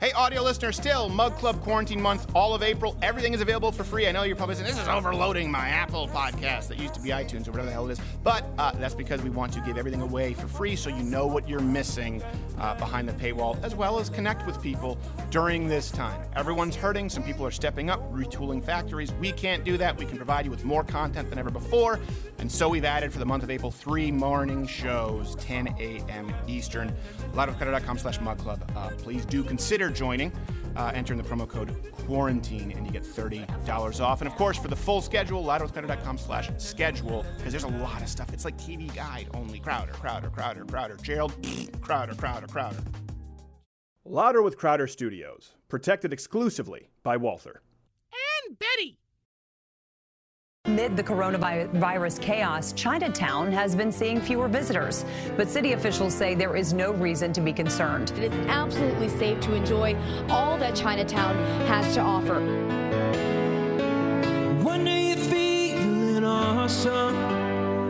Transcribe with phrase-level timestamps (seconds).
[0.00, 2.96] Hey, audio listener, still Mug Club quarantine month, all of April.
[3.02, 4.06] Everything is available for free.
[4.06, 7.08] I know you're probably saying this is overloading my Apple podcast that used to be
[7.08, 9.76] iTunes or whatever the hell it is, but uh, that's because we want to give
[9.76, 12.22] everything away for free so you know what you're missing
[12.60, 14.96] uh, behind the paywall, as well as connect with people
[15.30, 16.22] during this time.
[16.36, 17.08] Everyone's hurting.
[17.08, 19.12] Some people are stepping up, retooling factories.
[19.14, 19.96] We can't do that.
[19.96, 21.98] We can provide you with more content than ever before,
[22.38, 26.32] and so we've added for the month of April three morning shows, 10 a.m.
[26.46, 26.94] Eastern.
[27.34, 28.70] Louderwithcrowder.com slash mug club.
[28.76, 30.32] Uh, please do consider joining.
[30.76, 31.74] Uh, enter in the promo code
[32.06, 34.20] quarantine and you get $30 off.
[34.20, 38.08] And of course, for the full schedule, louderwithcrowder.com slash schedule, because there's a lot of
[38.08, 38.32] stuff.
[38.32, 39.58] It's like TV guide only.
[39.58, 40.96] Crowder, Crowder, Crowder, Crowder.
[41.02, 41.34] Gerald,
[41.80, 42.82] Crowder, Crowder, Crowder.
[44.04, 47.60] Louder with Crowder Studios, protected exclusively by Walther.
[48.46, 48.97] And Betty.
[50.68, 55.06] Amid the coronavirus chaos, Chinatown has been seeing fewer visitors.
[55.34, 58.10] But city officials say there is no reason to be concerned.
[58.18, 59.96] It is absolutely safe to enjoy
[60.28, 61.36] all that Chinatown
[61.66, 62.40] has to offer.
[64.62, 67.16] One day you're feeling awesome.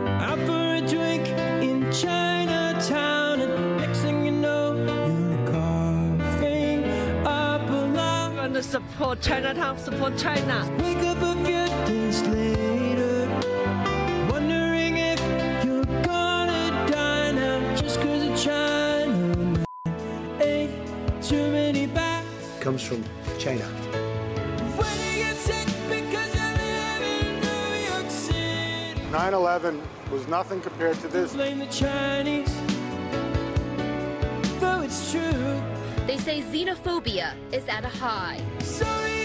[0.07, 1.27] Out for a drink
[1.61, 3.41] in Chinatown.
[3.41, 6.85] And next thing you know, you're coughing
[7.25, 8.35] up a lot.
[8.35, 10.65] going to support Chinatown, support China.
[10.81, 12.48] Wake up a few days later,
[18.39, 19.65] China.
[20.39, 20.71] Ain't
[21.21, 22.25] too many bags.
[22.61, 23.03] comes from
[23.37, 23.65] China.
[24.77, 29.01] When you get sick because you live in New York City.
[29.11, 31.33] 9 11 was nothing compared to this.
[31.33, 32.55] Blame the Chinese,
[34.61, 35.61] though it's true.
[36.07, 38.41] They say xenophobia is at a high.
[38.59, 39.19] Sorry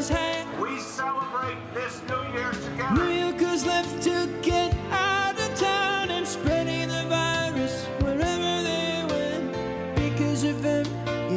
[0.00, 0.48] his hands.
[0.58, 2.94] We celebrate this New Year together.
[2.94, 9.94] New Yorkers left to get out of town and spreading the virus wherever they went.
[9.94, 10.86] Because of them,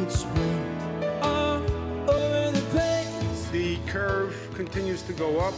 [0.00, 1.62] it's spread all
[2.08, 3.48] over the place.
[3.52, 5.54] The curve continues to go up.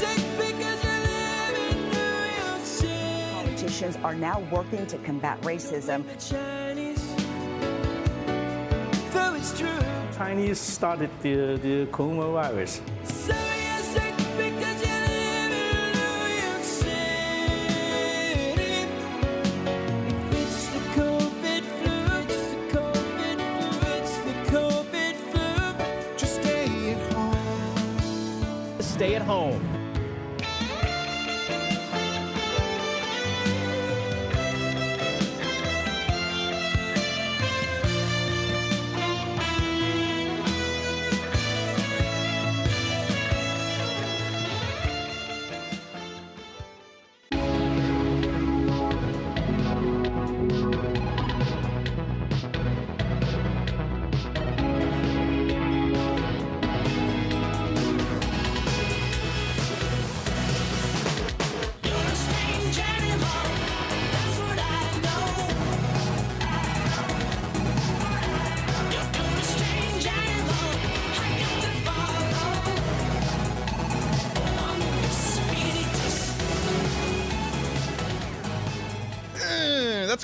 [0.00, 3.32] When you get sick because you live in New York City.
[3.32, 6.04] Politicians are now working to combat racism.
[6.18, 7.04] Chinese,
[9.12, 9.78] though it's true.
[10.16, 12.80] Chinese started the, the coronavirus.
[13.04, 14.12] So you're sick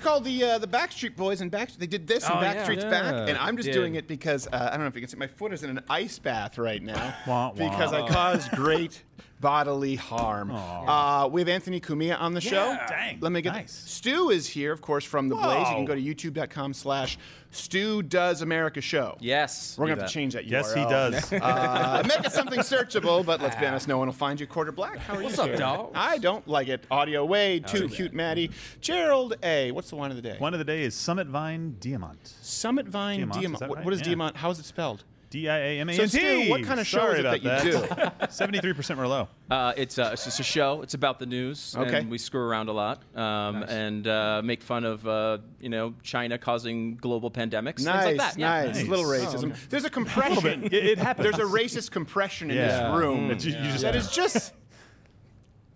[0.09, 1.71] called the uh, the Backstreet Boys and Back.
[1.73, 2.55] They did this and Oh, yeah.
[2.55, 2.91] Backstreet's Yeah.
[2.91, 3.75] back, and I'm just Did.
[3.75, 5.71] doing it because uh, I don't know if you can see my foot is in
[5.71, 7.53] an ice bath right now Wah, wah.
[7.53, 9.03] because I caused great
[9.41, 10.50] bodily harm.
[10.50, 12.76] Uh, we have Anthony Cumia on the show.
[12.88, 13.19] Dang.
[13.21, 13.72] Let me get Nice.
[13.72, 15.69] Stu is here, of course, from the Blaze.
[15.69, 17.19] You can go to youtube.com slash
[17.50, 19.16] Stu Does America Show.
[19.21, 19.76] Yes.
[19.78, 20.09] We're gonna have that.
[20.09, 20.50] to change that URL.
[20.50, 21.32] Yes, he does.
[21.49, 24.46] Uh, make it something searchable, but let's be honest, no one will find you.
[24.46, 24.99] Quarter black.
[24.99, 25.43] How are What's you?
[25.44, 25.93] What's up, dog?
[25.94, 26.84] I don't like it.
[26.91, 28.50] Audio way too cute, Maddie.
[28.81, 29.70] Gerald A.
[29.73, 30.37] What's the wine of the day?
[30.41, 32.17] Wine of the day is Summit Vine Diamant.
[32.43, 33.55] Summit Vine Diamant, Diamant.
[33.55, 33.84] is that right?
[33.84, 34.14] what is Yeah.
[34.14, 34.37] Diamant?
[34.37, 35.05] How is it spelled?
[35.31, 36.19] D I A M A So, N T.
[36.19, 38.27] Stu, what kind of show Sorry is it about that you do?
[38.31, 39.29] Seventy-three percent Merlot.
[39.51, 40.83] Uh, it's, uh, it's just a show.
[40.83, 41.75] It's about the news.
[41.77, 41.99] Okay.
[42.01, 45.95] And we screw around a lot um, and uh, make fun of, uh, you know,
[46.03, 47.85] China causing global pandemics.
[47.85, 48.39] Nice, things like that.
[48.39, 48.65] Yeah.
[48.67, 48.77] nice.
[48.77, 48.89] Nice.
[48.89, 49.69] Little Oh, racism.
[49.69, 50.65] There's a compression.
[50.65, 51.25] It- it happens.
[51.25, 52.67] There's a racist compression in Yeah.
[52.91, 53.45] this room Mm.
[53.45, 54.53] You- you just- that is just.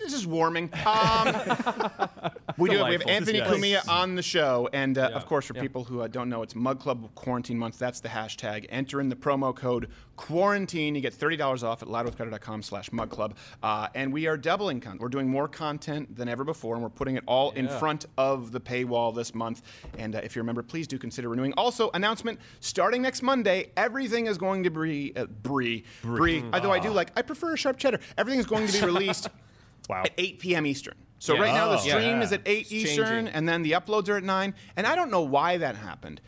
[0.03, 0.71] This is warming.
[0.87, 1.29] Um,
[2.59, 2.85] we do.
[2.85, 3.41] We have Anthony.
[3.41, 5.17] Cumia on the show, and uh, Yeah.
[5.17, 5.63] of course, for Yeah.
[5.63, 7.79] people who uh, don't know, it's Mug Club Quarantine Month.
[7.79, 8.67] That's the hashtag.
[8.69, 10.95] Enter in the promo code quarantine.
[10.95, 13.37] You get thirty dollars off at loudwithcrowder.com/slash Mug Club.
[13.63, 15.01] Uh, and we are doubling content.
[15.01, 18.53] We're doing more content than ever before, and we're putting it all in front of
[18.53, 19.63] the paywall this month.
[19.99, 21.53] And uh, if you remember, please do consider renewing.
[21.57, 26.43] Also, announcement starting next Monday, everything is going to be uh, brie brie.
[26.53, 28.01] Although I do like, I prefer a sharp cheddar.
[28.19, 29.29] Everything is going to be released
[29.88, 30.02] Wow.
[30.05, 30.67] at 8 p.m.
[30.67, 30.94] Eastern.
[31.19, 31.40] So Yeah.
[31.43, 32.23] right now the Oh, stream yeah.
[32.23, 33.34] is at 8 It's Eastern, changing.
[33.34, 34.55] and then the uploads are at 9.
[34.76, 36.20] And I don't know why that happened.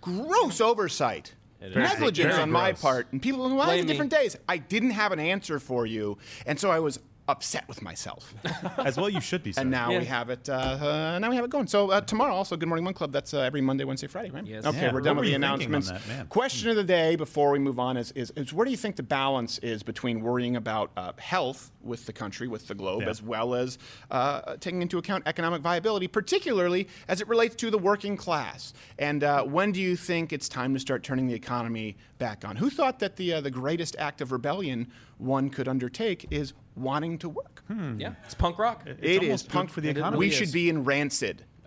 [0.00, 1.34] Gross oversight.
[1.60, 3.08] Negligence Very on my part.
[3.12, 3.92] And people, why Blame is it me.
[3.92, 4.36] different days?
[4.48, 6.16] I didn't have an answer for you.
[6.46, 8.34] And so I was upset with myself.
[8.78, 9.52] As well, you should be.
[9.52, 9.60] Sir.
[9.60, 9.98] and now Yeah.
[9.98, 10.48] we have it.
[10.48, 11.66] Uh, uh, now we have it going.
[11.66, 13.12] So uh, tomorrow, also Good Morning Mug Club.
[13.12, 14.46] That's uh, every Monday, Wednesday, Friday, right?
[14.46, 14.64] Yes.
[14.64, 14.92] Okay, Yeah.
[14.94, 16.08] we're done What with the you thinking on announcements.
[16.08, 16.28] that.
[16.30, 18.96] Question of the day before we move on is, is, is where do you think
[18.96, 23.10] the balance is between worrying about uh, health with the country, with the globe, Yeah.
[23.10, 23.78] as well as
[24.10, 28.72] uh, taking into account economic viability, particularly as it relates to the working class?
[28.98, 32.56] And uh, when do you think it's time to start turning the economy back on?
[32.56, 34.88] Who thought that the uh, the greatest act of rebellion
[35.18, 36.52] one could undertake is
[36.82, 37.62] wanting to work?
[37.98, 38.84] Yeah, it's punk rock.
[38.86, 40.18] It is almost good punk for the economy.
[40.18, 41.44] We should be in Rancid.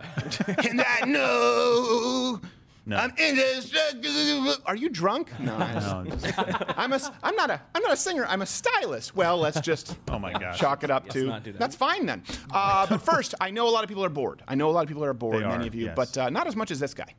[0.68, 2.40] and I know
[2.84, 2.96] No.
[2.96, 4.54] I'm indestructible.
[4.66, 5.30] Are you drunk?
[5.38, 6.38] No, I No, I'm just-
[6.78, 7.00] I'm a.
[7.22, 7.60] I'm not a.
[7.74, 8.26] I'm not a singer.
[8.26, 9.14] I'm a stylist.
[9.14, 9.96] Well, let's just.
[10.08, 10.58] Oh my gosh.
[10.58, 11.26] Chalk it up Let's to.
[11.26, 11.58] not do that.
[11.60, 12.24] That's fine then.
[12.50, 14.42] Uh, but first, I know a lot of people are bored.
[14.48, 15.36] I know a lot of people are bored.
[15.42, 15.94] They many are, of you, yes.
[15.94, 17.14] but uh, not as much as this guy.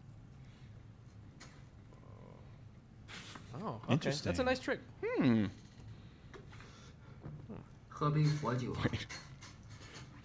[3.63, 3.94] Oh, okay.
[3.94, 4.30] Interesting.
[4.30, 4.81] That's a nice trick.
[8.03, 8.75] 喝杯活酒。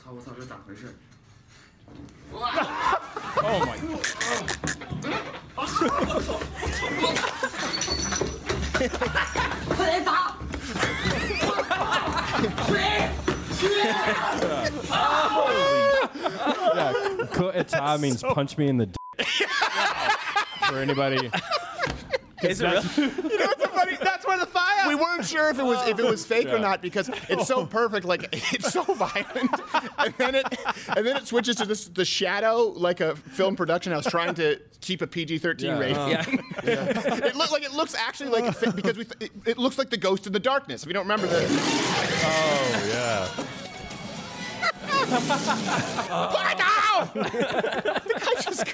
[0.04, 0.94] 操我操，这咋回事？
[2.32, 3.78] Oh my.
[9.76, 10.36] 快点打！
[12.68, 12.74] 水！
[13.54, 13.62] 水！
[17.34, 18.96] Ku'eta means punch me in the d-
[20.68, 21.32] For anybody.
[22.43, 23.13] is it really?
[23.29, 23.97] You know what's so funny?
[24.03, 24.89] That's where the fire.
[24.89, 27.67] We weren't sure if it was if it was fake or not because it's so
[27.79, 28.05] perfect.
[28.07, 29.51] Like it's so violent,
[29.99, 30.47] and then it
[30.97, 34.61] and then it switches to this the shadow like a film production house trying to
[34.81, 35.79] keep a PG-13 Yeah.
[35.79, 35.97] rating.
[36.09, 36.21] Yeah.
[36.21, 37.21] Uh-huh.
[37.27, 39.97] it looked like it looks actually like it because we it, it looks like the
[39.97, 40.83] Ghost and the Darkness.
[40.83, 41.51] If you don't remember this,
[42.25, 43.45] Oh yeah.
[47.07, 48.65] Put the guy just.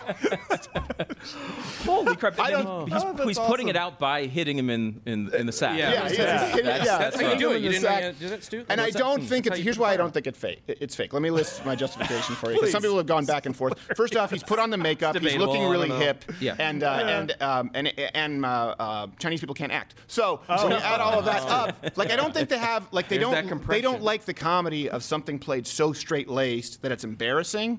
[1.85, 2.39] Holy crap!
[2.39, 5.01] I And don't- then he's, Oh, that's he's putting it out by hitting him in
[5.07, 5.79] in, in the sack.
[5.79, 6.25] Yeah, yeah, That's, yeah.
[6.25, 6.57] that's,
[6.87, 7.39] Yeah, that's how you right.
[7.39, 7.63] do it.
[7.63, 8.03] You didn't the sack.
[8.05, 8.65] you did that, Stu?
[8.69, 9.59] And I don't think it's.
[9.59, 10.63] Here's why I don't think it's fake.
[10.67, 11.13] It's fake.
[11.13, 12.55] Let me list my justification for you.
[12.57, 13.79] Because some people have gone back and forth.
[13.97, 15.17] First off, he's put on the makeup.
[15.19, 16.25] He's looking really hip.
[16.41, 16.57] Yeah.
[16.59, 19.95] And uh, and um, and and uh, uh, Chinese people can't act.
[20.07, 23.09] So when you add all of that up, like I don't think they have like
[23.09, 26.93] they There's don't they don't like the comedy of something played so straight laced that
[26.93, 27.79] it's embarrassing.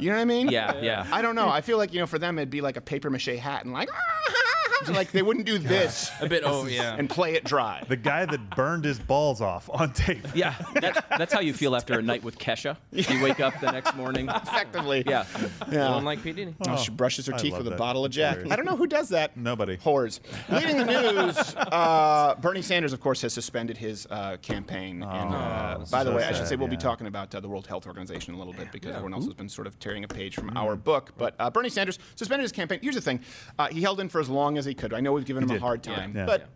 [0.00, 0.48] You know what I mean?
[0.48, 1.06] Yeah, yeah.
[1.10, 1.48] I don't know.
[1.48, 3.72] I feel like you know for them it'd be like a paper mache hat and
[3.72, 4.53] like ah,
[4.92, 6.42] like they wouldn't do this A bit.
[6.44, 6.96] Oh yeah.
[6.96, 7.82] and play it dry.
[7.88, 10.26] The guy that burned his balls off on tape.
[10.34, 12.76] Yeah, that, that's how you feel after a night with Kesha.
[12.92, 14.28] You wake up the next morning.
[14.28, 15.04] Effectively.
[15.06, 15.24] Yeah,
[15.70, 15.88] Yeah.
[15.88, 16.54] Don't like P Diddy.
[16.68, 17.78] Oh, she brushes her I teeth love with a that.
[17.78, 18.36] bottle of Jack.
[18.36, 18.52] Hilarious.
[18.52, 19.36] I don't know who does that.
[19.36, 19.76] Nobody.
[19.78, 20.20] Whores.
[20.50, 25.02] Leading the news, uh, Bernie Sanders, of course, has suspended his uh, campaign.
[25.02, 26.80] and, uh, that's by the so way, I should sad, say we'll be yeah.
[26.80, 29.48] talking about uh, the World Health Organization a little bit because everyone else has been
[29.48, 31.12] sort of tearing a page from our book.
[31.16, 32.80] But uh, Bernie Sanders suspended his campaign.
[32.82, 33.20] Here's the thing:
[33.58, 34.92] uh, he held in for as long as he could.
[34.92, 36.26] I know we've given him a hard time, Yeah.
[36.26, 36.40] but.
[36.42, 36.46] uh,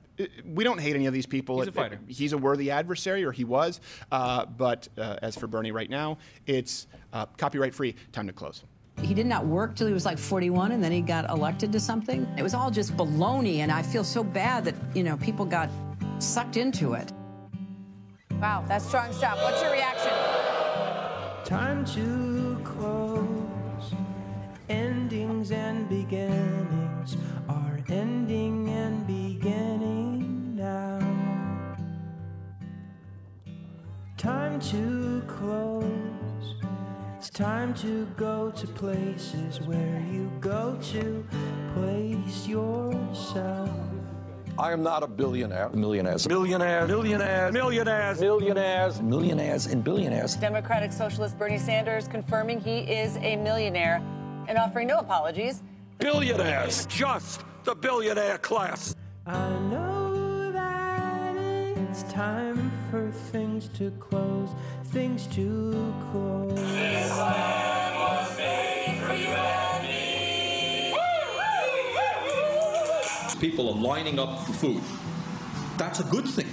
[0.45, 1.59] We don't hate any of these people.
[1.59, 2.01] He's a It- fighter.
[2.09, 3.81] he's a worthy adversary, or he was.
[4.11, 7.95] Uh, but uh, as for Bernie right now, it's uh, copyright free.
[8.11, 8.65] Time to close.
[9.01, 11.79] He did not work till he was like 41 and then he got elected to
[11.79, 12.27] something.
[12.37, 15.71] It was all just baloney and I feel so bad that, you know, people got
[16.19, 17.13] sucked into it.
[18.41, 19.39] Wow, that's strong stuff.
[19.41, 20.11] What's your reaction?
[21.45, 23.95] Time to close.
[24.69, 26.58] Endings and beginnings
[35.39, 36.55] to close.
[37.19, 41.27] It's time to go to places where you go to
[41.75, 43.71] place yourself.
[44.59, 45.69] I am not a billionaire.
[45.71, 46.29] Millionaires.
[46.29, 46.89] Millionaires.
[46.89, 47.53] Millionaires.
[47.53, 48.21] Millionaires.
[48.21, 49.03] Millionaires.
[49.03, 50.35] Millionaires and billionaires.
[50.37, 54.03] Democratic Socialist Bernie Sanders confirming he is a millionaire
[54.49, 55.63] and offering no apologies.
[55.99, 56.87] Billionaires.
[56.87, 58.97] Just the billionaire class.
[59.27, 59.68] I know that
[62.01, 64.51] it's time for things to close,
[64.87, 66.55] things to close.
[66.55, 70.95] This land was made for you and me.
[73.41, 74.83] People are lining up for food.
[75.77, 76.47] That's a good thing.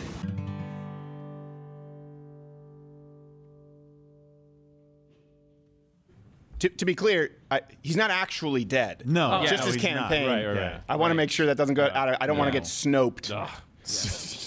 [6.59, 9.03] To, to, be clear, I, he's not actually dead.
[9.05, 10.27] No, oh, yeah, just no, his campaign.
[10.27, 10.71] Right, right, yeah.
[10.71, 10.81] right.
[10.89, 12.19] I want to make sure that doesn't go out.
[12.19, 12.41] I don't no.
[12.41, 13.29] want to get snoped.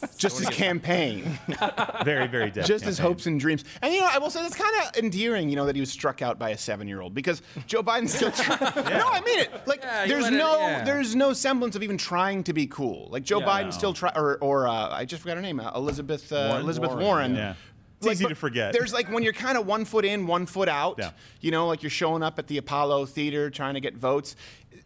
[0.18, 1.38] Just his campaign.
[2.04, 2.64] very, very dead.
[2.66, 3.64] Just his hopes and dreams.
[3.82, 5.90] And you know, I will say that's kind of endearing, you know, that he was
[5.90, 8.30] struck out by a seven-year-old because Joe Biden's still.
[8.30, 8.56] Try-
[8.90, 9.66] No, I mean it.
[9.66, 10.84] Like, Yeah, there's let it- no, yeah.
[10.84, 13.08] there's no semblance of even trying to be cool.
[13.10, 13.46] Like Joe Yeah.
[13.46, 13.70] Biden No.
[13.72, 16.62] still try, or, or uh, I just forgot her name, uh, Elizabeth uh, Warren?
[16.62, 17.34] Elizabeth Warren, Warren.
[17.34, 17.54] yeah.
[17.98, 18.72] It's Like, easy to forget.
[18.72, 20.96] There's like when you're kind of one foot in, one foot out.
[20.98, 21.10] Yeah.
[21.42, 24.36] You know, like you're showing up at the Apollo Theater trying to get votes.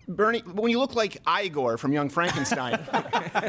[0.07, 2.73] Bernie, when you look like Igor from Young Frankenstein,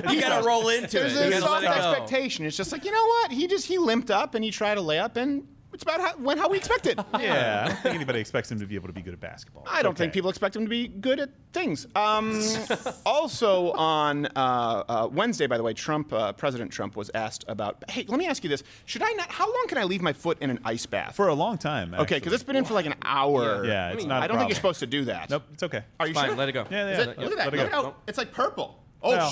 [0.09, 1.29] You gotta roll into there's it.
[1.31, 1.91] You a soft let it go.
[1.91, 2.45] expectation.
[2.45, 3.31] It's just like you know what?
[3.31, 6.13] He just he limped up and he tried to lay up and it's about how,
[6.17, 6.97] when how we expected.
[7.19, 9.63] Yeah, I don't think anybody expects him to be able to be good at basketball.
[9.67, 11.87] I don't think people expect him to be good at things.
[11.95, 12.41] Um,
[13.05, 17.83] also on uh, uh, Wednesday, by the way, Trump, uh, President Trump, was asked about.
[17.89, 19.29] Hey, let me ask you this: Should I not?
[19.31, 21.15] How long can I leave my foot in an ice bath?
[21.15, 21.93] For a long time.
[21.93, 23.65] okay, because it's been in for like an hour.
[23.65, 25.29] Yeah, it's not a I don't think you're supposed to do that.
[25.29, 25.83] Nope, it's okay.
[25.99, 26.35] Are you Fine, sure?
[26.35, 26.65] let it go.
[26.69, 27.11] Yeah, Is yeah.
[27.11, 27.45] it- look at that.
[27.45, 27.81] Let it Look go.
[27.83, 28.83] how it's like purple.
[29.01, 29.15] Oh.
[29.15, 29.31] No.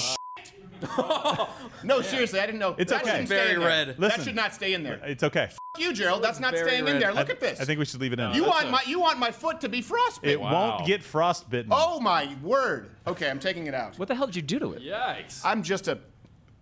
[0.83, 1.47] Shit.
[1.83, 2.75] no, seriously, I didn't know.
[2.77, 3.11] It's that okay.
[3.11, 3.67] shouldn't stay Very in there.
[3.69, 3.97] red.
[3.97, 4.99] That should not stay in there.
[5.03, 5.43] It's okay.
[5.43, 6.23] F- you, Gerald.
[6.23, 7.01] That's not Very staying in red.
[7.01, 7.13] there.
[7.13, 7.59] Look I- at this.
[7.59, 8.33] I think we should leave it in.
[8.33, 10.29] you want my you want my foot to be frostbitten.
[10.29, 11.71] it won't get frostbitten.
[11.73, 12.89] Oh my word.
[13.07, 13.97] Okay, I'm taking it out.
[13.99, 14.81] What the hell did you do to it?
[14.83, 15.41] Yikes.
[15.43, 15.99] I'm just a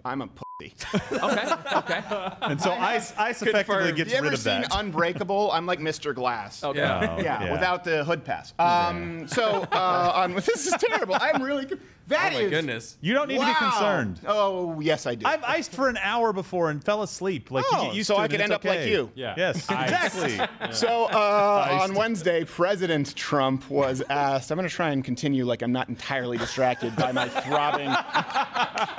[0.03, 0.45] I'm a pussy.
[1.11, 2.01] Okay, okay.
[2.41, 3.97] And so ice, ice effectively Confirmed.
[3.97, 4.63] gets you ever rid of seen.
[4.71, 5.51] Unbreakable?
[5.51, 6.13] I'm like Mr.
[6.13, 6.63] Glass.
[6.63, 6.81] Okay.
[6.81, 8.53] Oh, Yeah, without the hood pass.
[8.59, 11.15] Um, so uh, on, this is terrible.
[11.19, 11.67] I'm really.
[12.11, 12.97] Con- That Oh my is- goodness.
[13.01, 14.19] You don't need to be concerned.
[14.27, 15.25] Oh yes, I do.
[15.25, 17.51] I've iced for an hour before and fell asleep.
[17.51, 19.09] Like Oh, you get used so to I it, could end it's up like you.
[19.15, 19.33] Yeah.
[19.37, 20.39] Yes, exactly.
[20.71, 24.51] So uh, on Wednesday, President Trump was asked.
[24.51, 27.89] I'm going to try and continue like I'm not entirely distracted by my throbbing.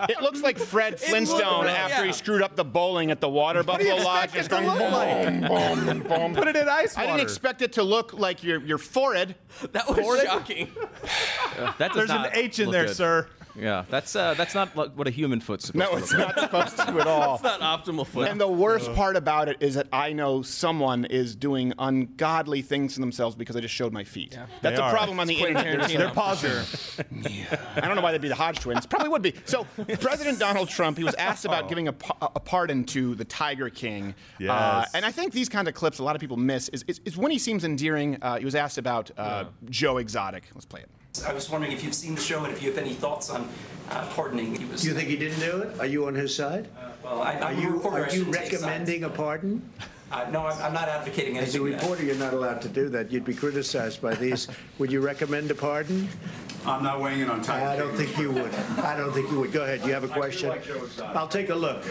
[0.09, 3.63] it looks like Fred Flintstone right, after he screwed up the bowling at the Water
[3.63, 4.35] Buffalo Lodge.
[4.35, 5.87] expect Just going look boom, like?
[5.87, 6.35] boom, boom.
[6.35, 7.09] Put it in ice water.
[7.09, 9.35] I didn't expect it to look like your your forehead.
[9.73, 10.71] That was shocking.
[11.79, 12.97] that does There's an H in there, good.
[13.03, 13.27] Sir.
[13.55, 16.13] Yeah, that's uh, that's not like what a human foot's supposed No, to look it's
[16.15, 16.37] like.
[16.37, 17.37] not supposed to at all.
[17.37, 18.29] That's not optimal foot.
[18.29, 22.95] And the worst part about it is that I know someone is doing ungodly things
[22.95, 24.39] to themselves because I just showed my feet.
[24.63, 24.91] That's They a are.
[24.91, 25.91] problem on the Quentin internet.
[25.91, 27.59] Tarantino, They're for positive.
[27.77, 28.87] I don't know why they'd be the Hodge twins.
[28.87, 29.35] Probably would be.
[29.45, 29.65] So
[30.01, 33.69] President Donald Trump, he was asked about giving a, pa- a pardon to the Tiger
[33.69, 34.15] King.
[34.41, 34.91] Uh, Yes.
[34.95, 37.19] and I think these kind of clips a lot of people miss is, is, is
[37.19, 38.17] when he seems endearing.
[38.23, 40.45] Uh, he was asked about uh, Joe Exotic.
[40.55, 40.89] Let's play it.
[41.27, 43.47] I was wondering if you've seen the show and if you have any thoughts on
[43.91, 44.55] uh, pardoning.
[44.57, 45.79] He was, You think he didn't do it?
[45.79, 46.69] Are you on his side?
[47.05, 47.97] well, I, Are I'm a you, reporter.
[48.05, 48.53] Are you shouldn't sides.
[48.53, 49.63] recommending a pardon?
[50.11, 51.43] Uh, no, I'm, I'm not advocating it.
[51.43, 51.75] As a anything.
[51.81, 53.13] reporter, you're not allowed to do that.
[53.13, 54.49] You'd be criticized by these.
[54.79, 56.09] Would you recommend a pardon?
[56.65, 57.67] I'm not weighing in on time.
[57.69, 58.55] I don't think you would.
[58.83, 59.53] I don't think you would.
[59.53, 59.85] Go ahead.
[59.85, 60.51] You have a question?
[61.15, 61.85] I'll take a look.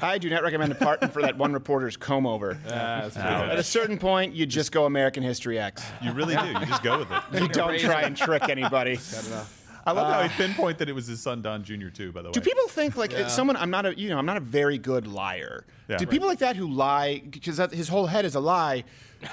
[0.00, 2.58] I do not recommend a pardon for that one reporter's comb over.
[2.66, 3.10] Uh,
[3.50, 5.82] at a certain point, you just go American History X.
[6.02, 6.46] You really do.
[6.46, 7.42] You just go with it.
[7.42, 8.98] You don't try and trick anybody.
[9.86, 11.88] I love how he uh, pinpointed that it was his son Don Jr.
[11.88, 12.10] too.
[12.12, 12.32] By the way.
[12.32, 13.28] Do people think like Yeah.
[13.28, 13.56] someone?
[13.56, 15.64] I'm not a you know I'm not a very good liar.
[15.88, 15.96] Yeah.
[15.98, 16.10] do Right.
[16.10, 18.82] people like that who lie because his whole head is a lie?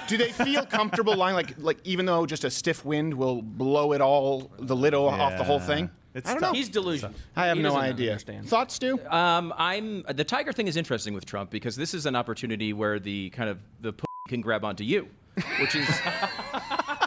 [0.06, 3.92] Do they feel comfortable lying like like even though just a stiff wind will blow
[3.92, 5.90] it all the lid o- off the whole thing?
[6.14, 6.52] It's I don't tough.
[6.52, 6.56] know.
[6.56, 7.14] He's delusional.
[7.34, 8.10] I have He no doesn't idea.
[8.12, 8.48] understand.
[8.48, 9.00] Thoughts, Stu?
[9.08, 12.98] Um, I'm the tiger thing is interesting with Trump because this is an opportunity where
[13.00, 15.08] the kind of the p- can grab onto you,
[15.60, 15.88] which is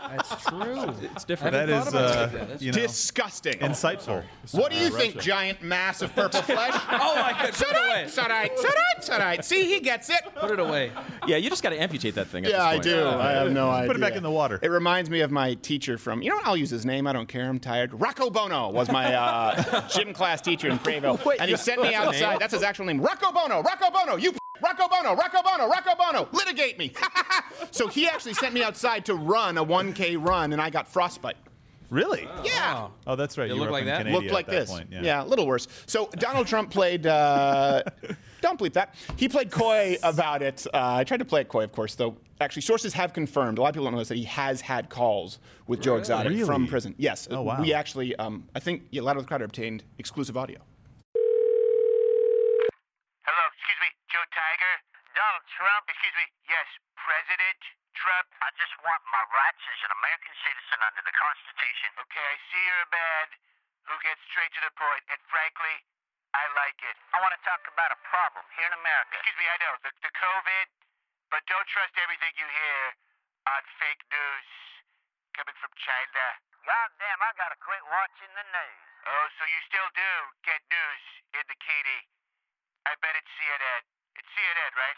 [0.09, 0.93] That's true.
[1.15, 1.53] it's different.
[1.53, 3.53] That is, uh, you know, Disgusting.
[3.59, 4.23] insightful.
[4.51, 6.73] What do you think, giant mass of purple flesh?
[6.91, 8.03] oh my god, put it away.
[8.05, 8.51] It's all right.
[8.51, 8.93] It's all right.
[8.97, 9.45] It's all right.
[9.45, 10.21] See, he gets it.
[10.35, 10.91] Put it away.
[11.27, 12.45] Yeah, you just got to amputate that thing.
[12.45, 12.83] At Yeah, this I point.
[12.83, 13.07] do.
[13.07, 13.87] I have no idea.
[13.87, 14.59] Put it back in the water.
[14.61, 17.07] It reminds me of my teacher from, you know, I'll use his name.
[17.07, 17.47] I don't care.
[17.49, 17.93] I'm tired.
[17.99, 21.23] Rocco Bono was my uh, gym class teacher in Crayville.
[21.25, 22.07] Wait, and he sent me that's name?
[22.07, 22.39] outside.
[22.39, 23.01] That's his actual name.
[23.01, 23.61] Rocco Bono.
[23.61, 24.15] Rocco Bono.
[24.15, 24.33] You
[24.63, 25.13] Rocco Bono.
[25.15, 25.67] Rocco Bono.
[25.69, 26.27] Rocco Bono.
[26.31, 26.91] Litigate me.
[27.71, 29.63] so he actually sent me outside to run a
[29.97, 31.37] 1K run, and I got frostbite.
[31.89, 32.27] Really?
[32.43, 32.89] Yeah.
[33.07, 33.97] Oh, I You look were up like that?
[33.99, 34.69] Canada Looked like this.
[34.69, 34.89] Point.
[34.91, 35.23] Yeah.
[35.23, 35.67] a little worse.
[35.85, 37.07] So Donald Trump played.
[37.07, 37.83] Uh,
[38.41, 38.93] don't bleep that.
[39.15, 40.67] He played coy about it.
[40.73, 42.17] Uh, I tried to play it coy, of course, though.
[42.41, 43.57] Actually, sources have confirmed.
[43.57, 46.31] A lot of people don't know this that he has had calls with Joe Exotic
[46.33, 46.43] Really?
[46.43, 46.93] from prison.
[46.97, 47.27] Yes.
[47.31, 47.61] Oh, wow.
[47.61, 50.59] We actually, um, I think, yeah, Loud with the Crowd obtained exclusive audio.
[53.23, 54.73] Hello, excuse me, Joe Tiger.
[55.15, 55.87] Donald Trump.
[55.89, 56.67] Excuse me, yes,
[56.99, 57.57] President
[58.07, 58.31] Trump.
[58.39, 61.91] I just want my rights as an American citizen under the Constitution.
[62.07, 63.27] Okay, I see you're a man
[63.83, 65.75] who gets straight to the point, and frankly,
[66.31, 66.95] I like it.
[67.11, 69.11] I want to talk about a problem here in America.
[69.19, 70.67] Excuse me, I know the, the COVID,
[71.35, 72.95] but don't trust everything you hear
[73.51, 74.49] on fake news
[75.35, 76.23] coming from China.
[76.63, 78.87] God damn, I gotta quit watching the news.
[79.03, 80.11] Oh, so you still do
[80.47, 81.03] get news
[81.35, 81.99] in the kitty?
[82.87, 83.83] I bet it's CNN.
[84.15, 84.95] It's CNN, right?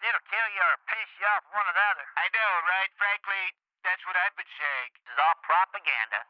[0.00, 2.06] It'll kill you or piss you off, one or the other.
[2.16, 2.90] I know, right?
[2.96, 3.44] Frankly,
[3.84, 4.90] That's what I've been saying.
[5.04, 6.20] This is all propaganda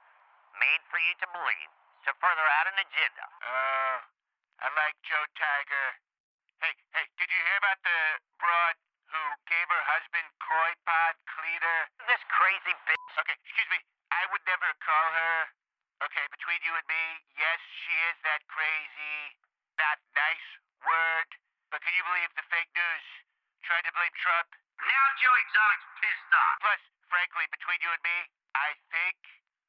[0.59, 1.71] made for you to believe
[2.07, 3.27] to further out an agenda.
[3.43, 3.99] Uh,
[4.63, 5.89] I like Joe Tiger.
[6.63, 8.01] Hey, hey, did you hear about the
[8.39, 8.77] broad
[9.11, 11.81] who gave her husband koi pod cleaner?
[12.07, 13.13] This crazy bitch.
[13.25, 13.81] Okay, excuse me.
[14.15, 15.37] I would never call her.
[16.07, 17.05] Okay, between you and me,
[17.37, 19.37] yes, she is that crazy,
[19.81, 20.49] not nice
[20.87, 21.29] word.
[21.73, 23.07] But can you believe the fake news
[23.71, 24.51] tried to blame Trump?
[24.83, 26.59] Now Joe Exotic's pissed off.
[26.59, 28.19] Plus, frankly, between you and me,
[28.59, 29.15] I think,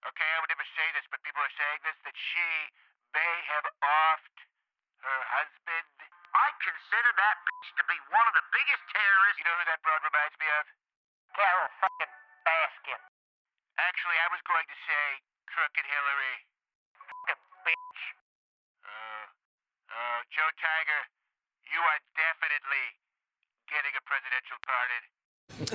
[0.10, 2.50] okay, I would never say this, but people are saying this, that she
[3.14, 4.38] may have offed
[5.06, 5.86] her husband.
[6.34, 9.38] I consider that bitch to be one of the biggest terrorists.
[9.38, 10.66] You know who that broad reminds me of?
[11.38, 13.02] Carole fucking Baskin.
[13.78, 15.06] Actually, I was going to say
[15.46, 16.38] Crooked Hillary.
[17.06, 18.02] Fucking bitch.
[18.82, 19.26] Uh,
[19.94, 21.02] uh, Joe Tiger,
[21.70, 23.01] you are definitely
[23.72, 24.58] getting a presidential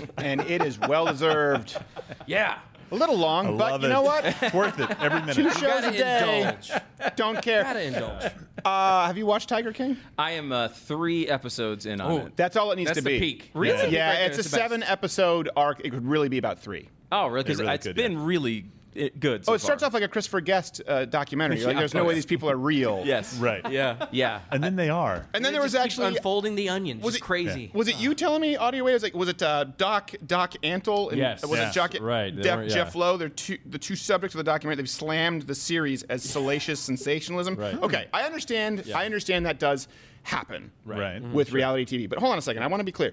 [0.07, 0.15] pardon.
[0.19, 1.77] and it is well deserved.
[2.27, 2.59] Yeah.
[2.93, 3.91] A little long, I but you it.
[3.91, 4.25] know what?
[4.25, 5.35] It's worth it every minute.
[5.35, 6.39] Two You shows gotta a day.
[6.41, 6.71] indulge.
[7.17, 7.63] Don't care.
[7.65, 8.25] Gotta indulge.
[8.65, 9.97] Uh, have you watched Tiger King?
[10.19, 12.37] I am uh, three episodes in on Oh, it.
[12.37, 13.35] That's all it needs That's to the be.
[13.35, 13.51] peak.
[13.55, 13.91] Really?
[13.93, 14.55] Yeah, Right there, it's a it's best.
[14.63, 15.81] seven episode arc.
[15.85, 16.89] It could really be about three.
[17.11, 17.43] Oh, really?
[17.45, 18.25] Because It really it's could, been yeah.
[18.25, 18.65] really
[18.99, 19.45] uh, good.
[19.45, 19.89] So oh, it starts far.
[19.89, 21.59] off like a Christopher Guest uh, documentary.
[21.63, 23.03] Like, Yeah, there's no of way these people are real.
[23.07, 23.37] Yes.
[23.39, 23.71] Right.
[23.71, 24.07] Yeah.
[24.11, 24.41] Yeah.
[24.51, 25.27] And then they are.
[25.35, 27.01] And then there was actually unfolding the onion.
[27.01, 27.71] Was it- crazy.
[27.75, 28.93] Was it you telling me audio way?
[28.93, 31.09] Was like was it uh, Doc Doc Antle?
[31.11, 31.45] And, Yes.
[31.47, 31.69] Was Yeah.
[31.71, 33.01] it Jock, Right, Def- were- Jeff yeah.
[33.01, 33.17] Lowe?
[33.17, 34.83] They're two, the two subjects of the documentary.
[34.83, 37.57] They've slammed the series as salacious sensationalism.
[37.57, 37.81] Right.
[37.83, 38.91] Okay, I understand.
[38.95, 39.89] I understand that does
[40.23, 40.73] happen.
[40.85, 41.23] Right.
[41.23, 42.09] With reality TV.
[42.09, 42.63] But hold on a second.
[42.63, 43.13] I want to be clear.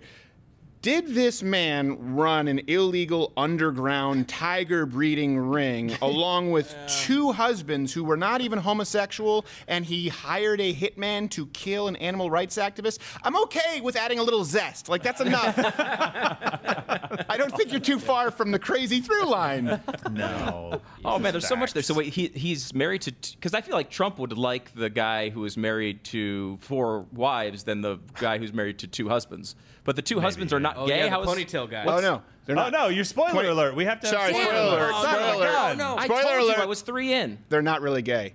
[0.84, 8.04] Did this man run an illegal underground tiger breeding ring along with two husbands who
[8.04, 13.00] were not even homosexual and he hired a hitman to kill an animal rights activist?
[13.24, 14.90] I'm okay with adding a little zest.
[14.90, 15.56] Like, that's enough.
[15.58, 19.80] I don't think you're too far from the crazy through line.
[20.12, 20.82] No.
[21.06, 21.84] Oh man, there's so much there.
[21.84, 25.30] So wait, he he's married to because I feel like Trump would like the guy
[25.30, 29.58] who is married to four wives than the guy who's married to two husbands.
[29.86, 30.98] But the two husbands are not Oh, gay.
[31.00, 31.84] yeah, the How is- ponytail guy.
[31.86, 32.22] Oh, no.
[32.46, 32.72] They're Oh not.
[32.74, 32.88] no!
[32.90, 33.74] You're spoiler Twenty- alert.
[33.76, 34.08] We have to.
[34.08, 34.80] have Sorry, spoiler spoiler alert.
[34.80, 34.92] alert.
[34.96, 35.52] Oh, spoiler Oh, alert.
[35.54, 35.78] God.
[35.78, 35.96] no.
[35.98, 36.58] I Spoiler told alert.
[36.58, 37.38] you I was three in.
[37.50, 38.34] They're not really gay.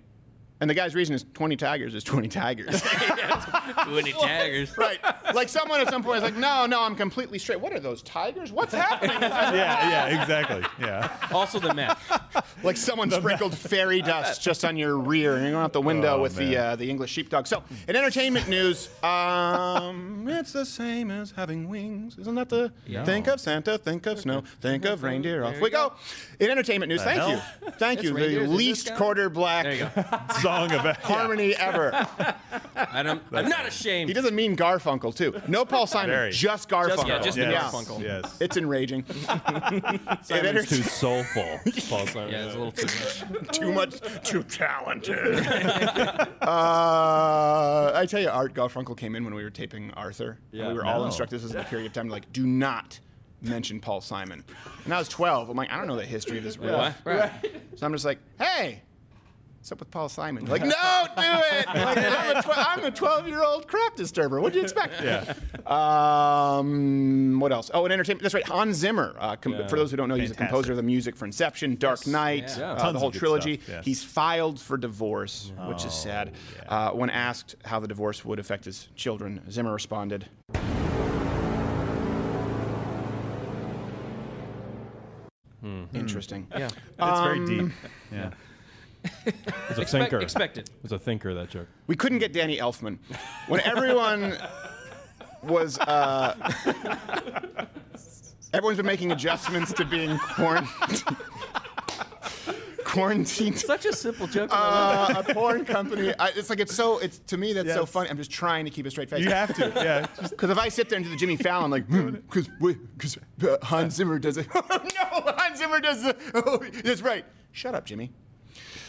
[0.60, 2.82] And the guy's reason is 20 tigers is 20 tigers.
[3.84, 4.76] 20 tigers.
[4.76, 4.98] right.
[5.34, 7.60] Like someone at some point is like, no, no, I'm completely straight.
[7.60, 8.50] What are those tigers?
[8.52, 9.16] What's happening?
[9.58, 10.62] Yeah, yeah, exactly.
[10.80, 11.14] Yeah.
[11.32, 12.00] Also the meth.
[12.64, 16.16] like someone sprinkled fairy dust just on your rear and you're going out the window
[16.18, 17.46] Oh, with the uh, the English sheepdog.
[17.46, 22.16] So, in entertainment news, um, it's the same as having wings.
[22.18, 22.72] Isn't that the
[23.04, 25.44] think of Santa, think of snow, think of reindeer.
[25.44, 25.92] Off we go.
[26.40, 27.30] In entertainment news, The thank hell?
[27.64, 27.70] you.
[27.72, 28.10] Thank you.
[28.10, 30.02] The reindeers, is this least quarter black There you go.
[30.48, 31.92] Song about harmony ever.
[32.92, 34.08] And I'm, I'm not ashamed.
[34.08, 35.40] He doesn't mean Garfunkel, too.
[35.46, 36.32] No Paul Simon, Very.
[36.32, 37.06] just Garfunkel.
[37.06, 37.72] yeah, just the Yes.
[37.72, 38.02] Garfunkel.
[38.02, 38.36] Yes.
[38.40, 39.04] It's enraging.
[40.22, 41.60] Simon's too soulful.
[41.88, 42.30] Paul Simon.
[42.32, 43.48] Yeah, it's a little too much.
[43.58, 45.46] too much, too talented.
[46.42, 50.38] uh, I tell you, Art Garfunkel came in when we were taping Arthur.
[50.52, 50.68] and Yeah.
[50.68, 51.06] we were all No.
[51.06, 52.98] instructed this is the period of time to like, do not
[53.42, 54.44] mention Paul Simon.
[54.84, 55.48] And I was 12.
[55.50, 56.94] I'm like, I don't know the history of this riff.
[57.04, 57.30] Right.
[57.76, 58.82] So I'm just like, hey.
[59.58, 60.46] What's up with Paul Simon?
[60.48, 61.66] Like, no, do it!
[61.74, 64.40] Like, I'm, a tw- I'm a 12 year old crap disturber.
[64.40, 64.94] What'd you expect?
[65.02, 65.34] Yeah.
[65.66, 67.70] Um, what else?
[67.74, 68.22] Oh, and entertainment.
[68.22, 68.46] That's right.
[68.46, 69.14] Hans Zimmer.
[69.18, 69.66] Uh, com- Yeah.
[69.66, 72.50] For those who don't know, he's a composer of the music for Inception, Dark Knight,
[72.56, 72.72] Yeah.
[72.72, 73.60] uh, the whole trilogy.
[73.68, 73.84] yes.
[73.84, 76.32] He's filed for divorce, which is sad.
[76.68, 80.26] Uh, when asked how the divorce would affect his children, Zimmer responded.
[85.94, 86.46] Interesting.
[86.56, 86.66] Yeah.
[86.66, 87.72] It's very Um, deep.
[88.12, 88.30] Yeah.
[89.26, 90.20] It's a Expect, thinker.
[90.20, 90.70] expected.
[90.84, 91.66] It's a thinker, that joke.
[91.86, 92.98] We couldn't get Danny Elfman.
[93.48, 94.36] When everyone
[95.42, 95.78] was.
[95.78, 96.34] Uh,
[98.52, 101.16] everyone's been making adjustments to being quarantined.
[102.84, 103.58] quarantined.
[103.58, 104.50] Such a simple joke.
[104.50, 106.12] and I love Uh, a porn company.
[106.18, 106.98] I, it's like it's so.
[106.98, 107.90] It's to me that's so Yes.
[107.90, 108.08] funny.
[108.10, 109.22] I'm just trying to keep a straight face.
[109.24, 109.72] You have to.
[109.76, 110.06] Yeah.
[110.20, 112.48] Just- Because if I sit there and do the Jimmy Fallon, like, because
[112.96, 114.46] because uh, Hans Zimmer does it.
[114.54, 116.18] Oh no, Hans Zimmer does it.
[116.34, 117.24] Oh, that's right.
[117.52, 118.10] Shut up, Jimmy.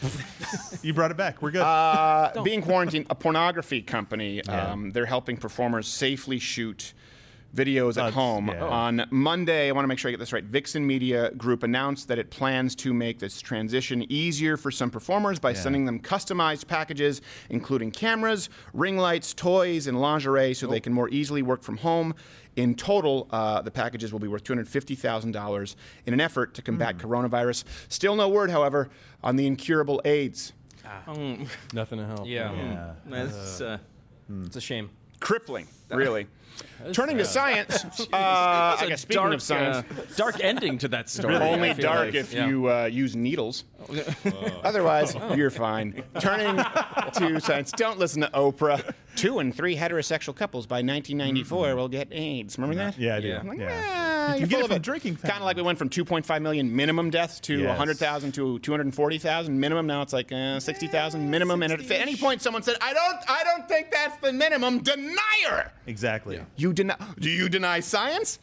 [0.82, 1.42] you brought it back.
[1.42, 1.62] We're good.
[1.62, 4.42] Uh, being quarantined, a pornography company.
[4.44, 6.92] Um, they're helping performers safely shoot
[7.54, 8.48] videos at Uh, home.
[8.48, 8.64] yeah.
[8.64, 10.44] On Monday, I want to make sure I get this right.
[10.44, 15.38] Vixen Media Group announced that it plans to make this transition easier for some performers
[15.40, 20.92] by sending them customized packages, including cameras, ring lights, toys, and lingerie, so they can
[20.92, 22.14] more easily work from home.
[22.56, 27.64] In total, uh, the packages will be worth $250,000 in an effort to combat coronavirus.
[27.88, 28.90] Still no word, however,
[29.22, 30.52] on the incurable AIDS.
[31.72, 32.26] Nothing to help.
[32.26, 32.52] Yeah.
[32.52, 32.92] yeah.
[33.06, 33.78] That's, uh,
[34.44, 34.90] It's a shame.
[35.20, 36.26] crippling, really.
[36.82, 40.42] That's Turning to science, uh, That's I a guess speaking dark, of science, uh, dark
[40.42, 41.36] ending to that story.
[41.36, 42.14] Only dark like.
[42.14, 42.48] if Yeah.
[42.48, 43.64] you uh, use needles.
[44.64, 46.02] Otherwise, you're fine.
[46.20, 46.56] Turning
[47.14, 48.94] to science, don't listen to Oprah.
[49.16, 52.56] Two and three heterosexual couples by 1994 will get AIDS.
[52.56, 52.96] Remember that?
[52.98, 53.28] Yeah, I do.
[53.28, 53.42] Yeah.
[53.56, 53.82] Yeah.
[53.84, 56.42] Ah, You you're can get it from drinking Kind of like we went from 2.5
[56.42, 57.68] million minimum deaths to Yes.
[57.70, 59.86] 100,000 to 240,000 minimum.
[59.86, 61.62] Now it's like uh, 60,000 minimum.
[61.62, 65.72] And at any point, someone said, "I don't, I don't think that's the minimum." Denier.
[65.86, 66.40] Exactly.
[66.56, 66.96] You deny?
[67.18, 68.38] Do you deny science?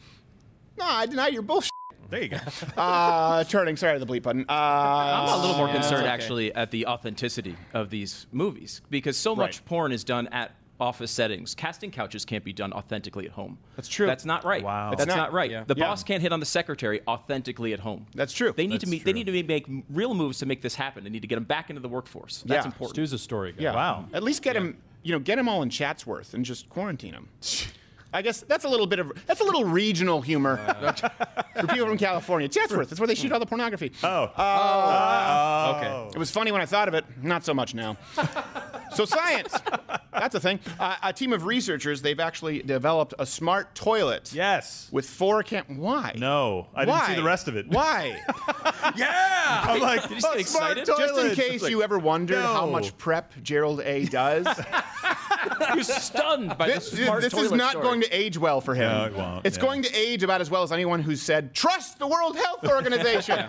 [0.78, 1.70] No, I deny your bullshit.
[2.10, 2.38] There you go.
[2.76, 3.76] Uh, turning.
[3.76, 4.44] Sorry to the bleep button.
[4.48, 6.10] Uh, I'm a little more yeah, concerned okay.
[6.12, 9.66] actually at the authenticity of these movies because so much Right.
[9.66, 11.54] porn is done at office settings.
[11.56, 13.58] Casting couches can't be done authentically at home.
[13.76, 14.06] That's true.
[14.06, 14.62] That's not right.
[14.62, 14.90] Wow.
[14.90, 15.32] That's It's not, not.
[15.32, 15.50] right.
[15.50, 15.64] Yeah.
[15.66, 15.86] The Yeah.
[15.88, 18.06] boss can't hit on the secretary authentically at home.
[18.14, 18.54] That's true.
[18.56, 19.04] They need to That's be, true.
[19.04, 21.02] they need to make real moves to make this happen.
[21.04, 22.44] They need to get them back into the workforce.
[22.46, 22.68] That's Yeah.
[22.68, 22.94] important.
[22.94, 23.64] Stu's a story guy.
[23.64, 24.04] Yeah.
[24.14, 24.78] At least get him.
[25.02, 27.28] You know, get him all in Chatsworth and just quarantine him.
[28.12, 30.56] I guess that's a little bit of that's a little regional humor
[31.60, 32.48] for people from California.
[32.48, 33.92] Chatsworth, that's where they shoot all the pornography.
[34.02, 34.24] Oh.
[34.24, 36.16] Uh, okay.
[36.16, 37.04] It was funny when I thought of it.
[37.22, 37.96] Not so much now.
[38.94, 39.54] so science,
[40.12, 40.58] that's a thing.
[40.78, 44.32] Uh, a team of researchers they've actually developed a smart toilet.
[44.32, 44.88] Yes.
[44.92, 45.64] With four cam.
[45.78, 46.14] Why?
[46.16, 47.68] No, I didn't see the rest of it.
[47.68, 48.20] Why?
[48.96, 49.62] yeah.
[49.64, 51.98] I'm like, Did you just get "Oh, smart excited?" Just in case like, you ever
[51.98, 52.72] wondered how no.
[52.72, 54.46] much prep Gerald A does.
[55.74, 57.84] You're stunned by this, this smart this is toilet not story.
[57.84, 58.90] going to age well for him.
[58.90, 59.62] No, it won't, It's yeah.
[59.62, 63.46] going to age about as well as anyone who said, trust the World Health Organization.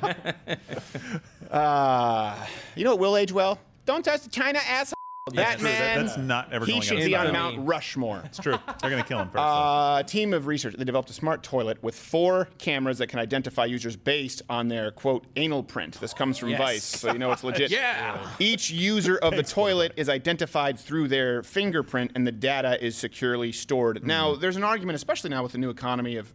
[1.52, 2.36] uh,
[2.76, 3.60] you know what will age well?
[3.86, 4.96] Don't touch the China asshole.
[5.34, 5.70] Yeah, that true.
[5.70, 8.22] That- that's not ever he going should be on Mount Rushmore.
[8.26, 8.58] It's true.
[8.82, 9.36] They're going to kill him first.
[9.36, 9.42] though.
[9.42, 13.20] Uh, a team of research, they developed a smart toilet with four cameras that can
[13.20, 16.00] identify users based on their, quote, anal print.
[16.00, 16.60] This comes from Yes.
[16.60, 17.72] Vice, so you know it's legit.
[17.80, 18.26] Yeah.
[18.40, 23.52] Each user of the toilet is identified through their fingerprint, and the data is securely
[23.52, 24.06] stored.
[24.06, 26.32] Now, there's an argument, especially now with the new economy, of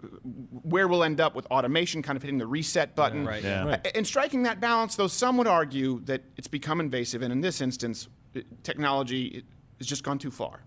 [0.62, 3.26] where we'll end up with automation kind of hitting the reset button.
[3.26, 3.42] right.
[3.42, 3.64] Yeah.
[3.66, 7.40] Uh, In striking that balance, though, some would argue that it's become invasive, and in
[7.40, 8.10] this instance, it-
[8.62, 9.44] technology
[9.78, 10.60] has just gone too far.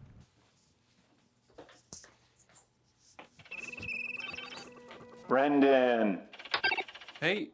[5.28, 6.22] Brendan,
[7.20, 7.50] Hey.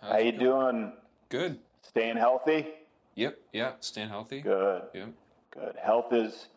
[0.00, 0.92] how you doing?
[1.30, 1.58] Good.
[1.82, 2.68] Staying healthy?
[3.14, 3.38] Yep.
[3.52, 3.72] Yeah.
[3.80, 4.40] Staying healthy.
[4.42, 4.82] Good.
[4.92, 5.08] Yep.
[5.50, 5.76] Good.
[5.76, 6.48] Health is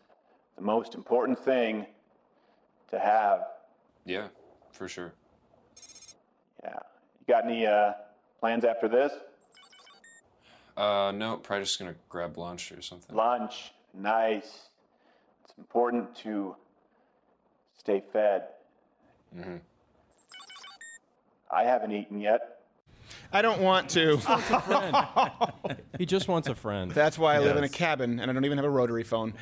[0.56, 1.86] the most important thing
[2.90, 3.44] to have.
[4.04, 4.28] Yeah.
[4.72, 5.12] For sure.
[6.62, 6.78] Yeah.
[7.20, 7.92] You got any uh,
[8.40, 9.12] plans after this?
[10.78, 11.36] Uh, no.
[11.36, 13.14] Probably just gonna grab lunch or something.
[13.14, 13.72] Lunch.
[13.92, 14.68] Nice.
[15.44, 16.54] It's important to
[17.76, 18.44] stay fed.
[19.36, 19.56] Mm-hmm.
[21.50, 22.57] I haven't eaten yet.
[23.32, 24.16] I don't want to.
[25.98, 26.90] He just wants a friend.
[26.90, 29.34] That's why I live in a cabin and I don't even have a rotary phone.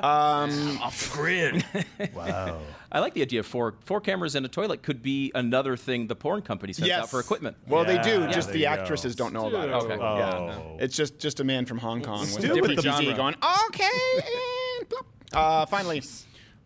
[0.00, 1.64] Um, Off grid.
[2.14, 2.58] wow.
[2.90, 6.08] I like the idea of four four cameras in a toilet could be another thing
[6.08, 7.02] the porn company sends Yes.
[7.04, 7.56] out for equipment.
[7.68, 8.22] well, they do.
[8.22, 8.70] Yeah, just there the you go.
[8.72, 9.72] actresses don't know about it.
[9.72, 9.96] Okay.
[9.96, 10.58] Yeah.
[10.58, 10.76] Oh.
[10.80, 13.04] It's just just a man from Hong Kong with Stu a with different the PG
[13.04, 13.16] genre.
[13.16, 13.34] going,
[13.68, 13.88] okay,
[14.78, 15.06] and plop.
[15.32, 16.02] Uh, finally,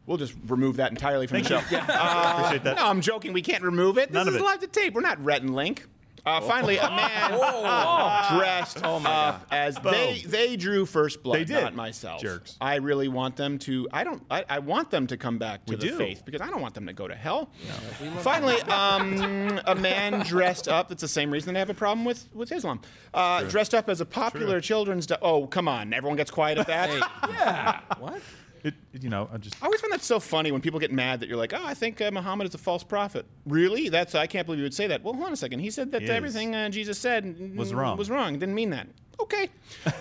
[0.06, 1.58] we'll just remove that entirely from the show.
[1.60, 1.94] Thank you.
[1.94, 2.76] Uh, Appreciate that.
[2.76, 3.34] No, I'm joking.
[3.34, 4.08] We can't remove it.
[4.08, 4.44] This None of is it.
[4.44, 4.94] live to tape.
[4.94, 5.86] We're not Rhett and Link.
[6.26, 7.30] Uh, finally, a man
[8.38, 11.60] dressed up as they they drew first blood, They did.
[11.62, 12.20] not myself.
[12.22, 12.56] Jerks.
[12.60, 13.88] I really want them to.
[13.92, 14.22] I don't.
[14.30, 15.98] I, I want them to come back to We the do.
[15.98, 17.50] faith because I don't want them to go to hell.
[18.20, 20.88] Finally, um, a man dressed up.
[20.88, 22.80] That's the same reason they have a problem with with Islam.
[23.12, 25.06] Uh, dressed up as a popular children's.
[25.06, 25.92] Do- oh, come on!
[25.92, 26.88] Everyone gets quiet at that.
[27.28, 27.80] yeah.
[27.98, 28.20] What?
[28.64, 31.20] It, you know, I just I always find that so funny when people get mad
[31.20, 33.26] that you're like, oh, I think uh, Muhammad is a false prophet.
[33.46, 33.90] Really?
[33.90, 35.02] That's I can't believe you would say that.
[35.04, 35.58] Well, hold on a second.
[35.60, 37.98] He said that He everything uh, Jesus said Was wrong.
[37.98, 38.32] Was wrong.
[38.38, 38.88] Didn't mean that.
[39.20, 39.48] Okay.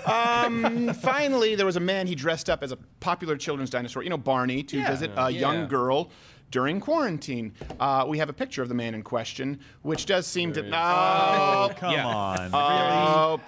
[0.06, 2.08] Um, finally, there was a man.
[2.08, 4.02] He dressed up as a popular children's dinosaur.
[4.02, 4.90] You know, Barney, to Yeah.
[4.92, 5.40] visit a Yeah.
[5.40, 6.10] young girl.
[6.52, 10.54] During quarantine, uh, we have a picture of the man in question, which does seem
[10.54, 10.62] to.
[10.64, 12.06] Oh, Oh, come Yeah.
[12.08, 12.50] on.
[12.54, 13.42] Oh,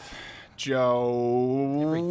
[0.57, 2.03] Joe.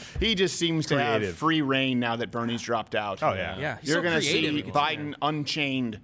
[0.20, 3.22] he just seems to have free reign now that Bernie's dropped out.
[3.22, 3.58] Oh, yeah.
[3.58, 4.62] Yeah, You're so going to see.
[4.62, 6.00] Biden unchained.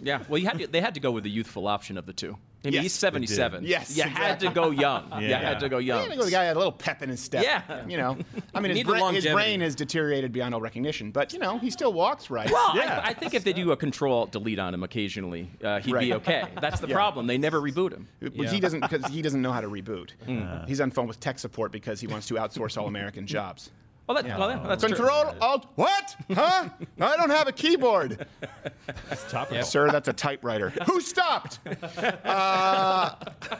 [0.00, 2.12] Yeah, well, you had to, they had to go with the youthful option of the
[2.12, 2.36] two.
[2.64, 3.64] I mean, Yes, he's 77.
[3.64, 5.08] Yes, you had to go young.
[5.12, 5.38] Yeah, You Yeah.
[5.38, 6.10] had to go young.
[6.10, 7.44] Yeah, the guy had a little pep in his step.
[7.44, 7.86] Yeah.
[7.86, 8.18] You know,
[8.54, 11.58] I mean, his, need bra- his brain has deteriorated beyond all recognition, but, you know,
[11.58, 12.50] he still walks right.
[12.50, 13.00] Well, Yeah.
[13.04, 15.92] I, I think if they do a control alt delete on him occasionally, uh, he'd
[15.92, 16.00] Right.
[16.00, 16.44] be okay.
[16.60, 16.94] That's the Yeah.
[16.96, 17.26] problem.
[17.28, 18.08] They never reboot him.
[18.20, 20.10] But He doesn't because he doesn't know how to reboot.
[20.26, 20.64] Hmm.
[20.66, 23.70] He's on phone with tech support because he wants to outsource all American jobs.
[24.06, 24.94] Well, that, well, that's true.
[24.94, 26.16] Control Alt what?
[26.32, 26.68] Huh?
[27.00, 28.26] I don't have a keyboard.
[29.28, 29.64] Topical.
[29.64, 30.70] Sir, that's a typewriter.
[30.86, 31.58] Who stopped?
[32.24, 33.14] Uh,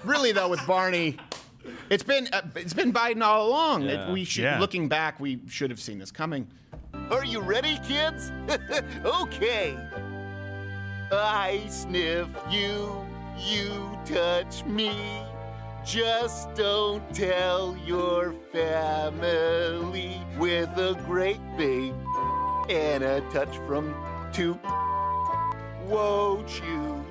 [0.04, 1.16] really, though, with Barney,
[1.90, 3.84] it's been uh, it's been Biden all along.
[3.84, 4.60] It- we should, Yeah.
[4.60, 6.46] looking back, we should have seen this coming.
[7.10, 8.30] Are you ready, kids?
[9.04, 9.76] okay.
[11.12, 13.04] I sniff you,
[13.38, 14.92] you touch me.
[15.86, 21.94] Just don't tell your family with a great big
[22.68, 23.94] and a touch from
[24.32, 24.58] two.
[25.86, 27.04] Won't you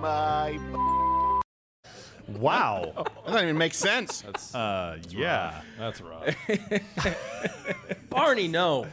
[0.00, 0.58] my
[2.38, 2.92] Wow.
[3.24, 4.20] That doesn't even make sense.
[4.20, 5.62] That's, uh, yeah.
[5.78, 6.36] That's rough.
[8.10, 8.86] Barney, no.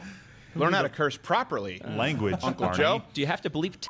[0.56, 1.80] Learn how to curse properly.
[1.86, 2.78] Language, Uncle Barney.
[2.78, 3.02] Joe.
[3.12, 3.80] Do you have to believe?
[3.80, 3.88] T-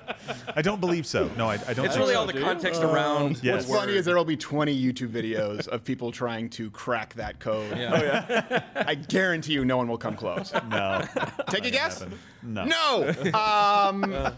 [0.55, 1.31] I don't believe so.
[1.37, 1.87] No, I, I don't.
[1.87, 2.21] It's think really so.
[2.21, 3.43] all the context around.
[3.43, 3.67] Yes.
[3.67, 7.41] What's funny is there will be 20 YouTube videos of people trying to crack that
[7.41, 7.77] code.
[7.77, 8.63] Yeah.
[8.77, 10.53] I guarantee you no one will come close.
[10.69, 11.05] No.
[11.49, 12.01] Take a guess?
[12.01, 12.19] happen.
[12.43, 12.65] No.
[12.65, 13.09] No.
[13.33, 14.35] Um,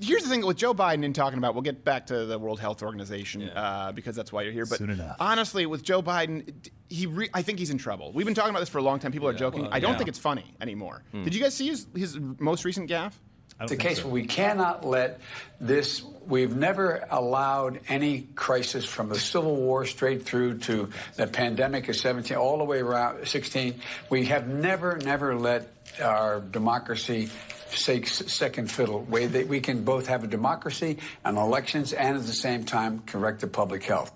[0.00, 2.60] here's the thing with Joe Biden and talking about, we'll get back to the World
[2.60, 4.66] Health Organization uh, because that's why you're here.
[4.66, 5.16] But Soon enough.
[5.20, 6.52] honestly, with Joe Biden,
[6.88, 8.12] he re- I think he's in trouble.
[8.12, 9.12] We've been talking about this for a long time.
[9.12, 9.62] People are joking.
[9.62, 9.98] well, I don't yeah.
[9.98, 11.02] think it's funny anymore.
[11.12, 13.12] Did you guys see his, his most recent gaffe?
[13.50, 14.04] It's don't the think case so.
[14.04, 15.20] where we cannot let
[15.60, 16.02] this.
[16.26, 21.96] We've never allowed any crisis from the Civil War straight through to the pandemic of
[21.96, 23.80] 17, all the way around 16.
[24.10, 27.30] We have never, never let our democracy
[27.70, 29.00] take s- second fiddle.
[29.02, 33.02] Way that we can both have a democracy and elections, and at the same time
[33.06, 34.12] correct the public health.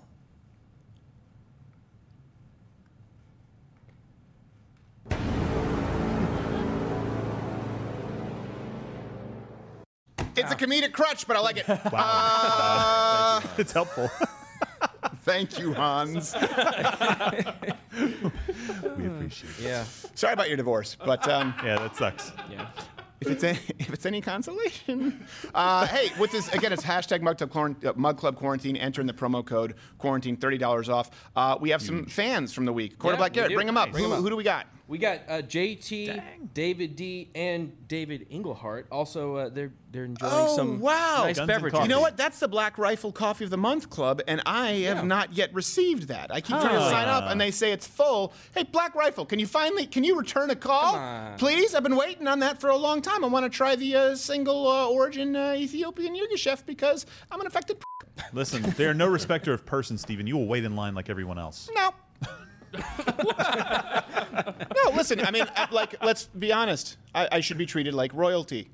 [10.35, 11.65] It's a comedic crutch, but I like it.
[11.91, 13.39] Wow.
[13.43, 14.09] Uh, it's helpful.
[15.23, 16.33] thank you, Hans.
[16.41, 16.41] we
[19.05, 19.61] appreciate it.
[19.61, 19.83] Yeah.
[20.15, 22.31] Sorry about your divorce, but um, Yeah, that sucks.
[22.49, 22.67] Yeah.
[23.27, 27.37] If it's any, if it's any consolation, uh, hey, with this again, it's hashtag Mug
[27.37, 28.75] Club, Quarant- uh, Mug Club Quarantine.
[28.77, 31.11] Enter in the promo code Quarantine, thirty dollars off.
[31.35, 32.97] Uh, we have some fans from the week.
[32.99, 33.91] Quarterback Yeah, Garrett, bring them up.
[33.91, 34.21] Bring 'em who, up.
[34.23, 34.67] who do we got?
[34.85, 36.21] We got uh, JT,
[36.53, 38.87] David D, and David Englehart.
[38.91, 41.23] Also, uh, they're they're enjoying some Oh, wow!
[41.23, 41.79] nice Guns and beverages.
[41.81, 42.17] You know what?
[42.17, 45.01] That's the Black Rifle Coffee of the Month Club, and I have Yeah.
[45.03, 46.31] not yet received that.
[46.33, 48.33] I keep trying to sign up, and they say it's full.
[48.53, 50.99] Hey, Black Rifle, can you finally can you return a call,
[51.37, 51.73] please?
[51.73, 53.23] I've been waiting on that for a long time.
[53.23, 57.47] I want to try the uh, single uh, origin uh, Ethiopian Yirgacheffe because I'm an
[57.47, 57.77] affected.
[58.33, 60.27] Listen, they are no respecter of persons, Stephen.
[60.27, 61.69] You will wait in line like everyone else.
[61.73, 61.91] No.
[64.33, 65.19] no, listen.
[65.21, 66.97] I mean, uh, like, let's be honest.
[67.13, 68.69] I, I should be treated like royalty.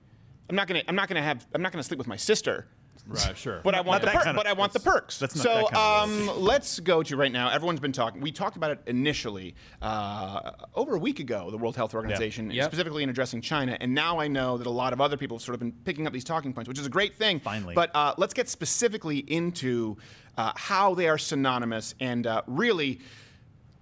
[0.49, 0.83] I'm not gonna.
[0.87, 1.45] I'm not gonna have.
[1.53, 2.67] I'm not gonna sleep with my sister.
[3.07, 3.61] Right, sure.
[3.63, 5.17] But I want Not the that per- kind of- but I want the perks.
[5.17, 7.49] that's not so that kind of um, let's go to right now.
[7.49, 8.21] Everyone's been talking.
[8.21, 11.49] We talked about it initially uh, over a week ago.
[11.49, 12.69] The World Health Organization, Yep.
[12.69, 15.41] specifically in addressing China, and now I know that a lot of other people have
[15.43, 17.39] sort of been picking up these talking points, which is a great thing.
[17.39, 17.73] Finally.
[17.73, 19.97] But uh, let's get specifically into
[20.37, 22.99] uh, how they are synonymous and uh, really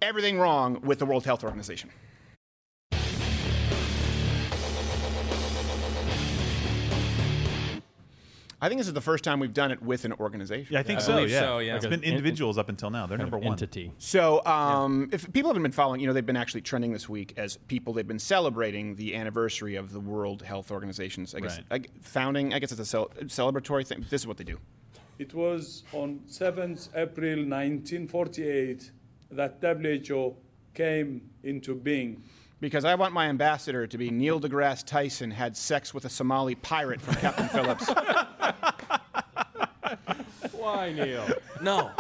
[0.02, 1.90] everything wrong with the World Health Organization.
[8.60, 10.74] I think this is the first time we've done it with an organization.
[10.74, 11.20] Yeah, I think I so.
[11.20, 11.40] Yeah.
[11.42, 11.76] so, yeah.
[11.76, 13.06] It's Like been an individuals up until now.
[13.06, 13.52] They're number one.
[13.52, 13.92] entity.
[14.00, 17.36] So, um, if people haven't been following, you know, they've been actually trending this week
[17.38, 17.94] as people.
[17.94, 21.88] They've been celebrating the anniversary of the World Health Organization's, I guess, Right.
[21.94, 22.52] I, founding.
[22.52, 24.04] I guess it's a cel- celebratory thing.
[24.10, 24.58] This is what they do.
[25.20, 28.92] It was on 7th April 1948
[29.32, 30.36] that WHO
[30.74, 32.24] came into being.
[32.60, 36.56] Because I want my ambassador to be Neil deGrasse Tyson had sex with a Somali
[36.56, 37.88] pirate from Captain Phillips.
[40.54, 41.28] Why, Neil?
[41.62, 41.92] No.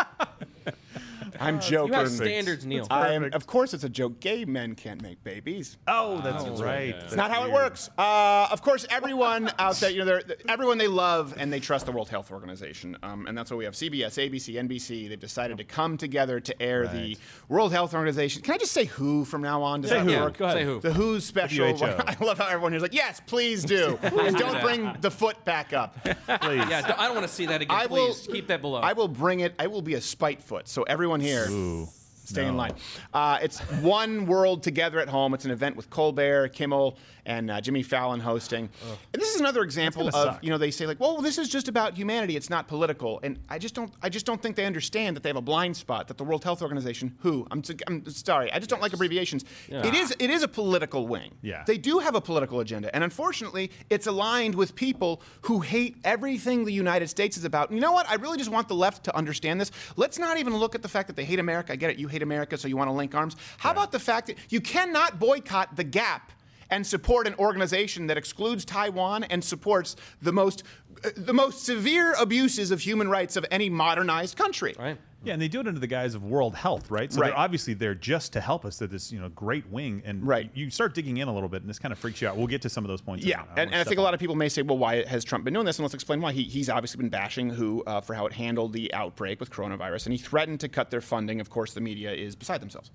[1.39, 1.93] I'm joking.
[1.93, 2.87] You have standards, Neil.
[2.89, 4.19] I am, of course, it's a joke.
[4.19, 5.77] Gay men can't make babies.
[5.87, 6.89] Oh, that's Oh, right.
[6.95, 7.03] yeah.
[7.03, 7.89] It's not how it works.
[7.97, 10.19] Uh, of course, everyone out there, you know,
[10.49, 13.65] everyone they love and they trust the World Health Organization, um, and that's why we
[13.65, 15.09] have CBS, ABC, NBC.
[15.09, 17.17] They've decided to come together to air the
[17.49, 18.41] World Health Organization.
[18.41, 19.81] Can I just say Who from now on?
[19.81, 20.19] Does Say that who.
[20.21, 20.37] work?
[20.37, 20.57] Go ahead.
[20.57, 20.79] Say who.
[20.79, 21.73] The Who's special.
[21.75, 21.85] WHO.
[22.07, 25.43] I love how everyone here's like, yes, please do, and do don't bring the foot
[25.45, 26.01] back up.
[26.03, 26.63] Please.
[26.69, 27.75] Yeah, I don't want to see that again.
[27.77, 28.79] I will Please keep that below.
[28.79, 29.53] I will bring it.
[29.59, 30.67] I will be a spite foot.
[30.67, 31.26] So everyone here.
[31.49, 31.87] Ooh.
[32.25, 32.73] Stay in line.
[33.13, 35.33] Uh, it's One World Together at Home.
[35.33, 38.69] It's an event with Colbert, Kimmel, and uh, Jimmy Fallon hosting.
[39.13, 40.43] And this is another example of suck.
[40.43, 42.35] you know they say like, well, this is just about humanity.
[42.35, 43.19] It's not political.
[43.21, 43.93] And I just don't.
[44.01, 46.07] I just don't think they understand that they have a blind spot.
[46.07, 49.45] That the World Health Organization, who I'm, I'm sorry, I just don't like abbreviations.
[49.67, 50.15] It is.
[50.17, 51.35] It is a political wing.
[51.41, 51.63] Yeah.
[51.67, 56.63] They do have a political agenda, and unfortunately, it's aligned with people who hate everything
[56.65, 57.69] the United States is about.
[57.69, 58.09] And you know what?
[58.09, 59.71] I really just want the left to understand this.
[59.97, 61.73] Let's not even look at the fact that they hate America.
[61.73, 61.97] I get it.
[61.99, 63.35] You hate America, so you want to link arms.
[63.57, 66.31] How about the fact that you cannot boycott the Gap?
[66.69, 70.63] And support an organization that excludes Taiwan and supports the most
[71.03, 74.75] uh, the most severe abuses of human rights of any modernized country.
[74.79, 74.97] Right.
[75.23, 77.11] Yeah, and they do it under the guise of World Health, right?
[77.11, 77.27] So Right.
[77.29, 78.77] they're obviously there just to help us.
[78.77, 80.49] They're this, you know, great wing, and Right.
[80.53, 82.37] you start digging in a little bit, and this kind of freaks you out.
[82.37, 83.25] We'll get to some of those points.
[83.25, 83.49] Yeah, minute.
[83.57, 85.53] and, and I think a lot of people may say, well, why has Trump been
[85.55, 85.77] doing this?
[85.79, 86.31] And let's explain why.
[86.33, 90.05] He, he's obviously been bashing WHO uh, for how it handled the outbreak with coronavirus,
[90.05, 91.41] and he threatened to cut their funding.
[91.41, 92.91] Of course, the media is beside themselves.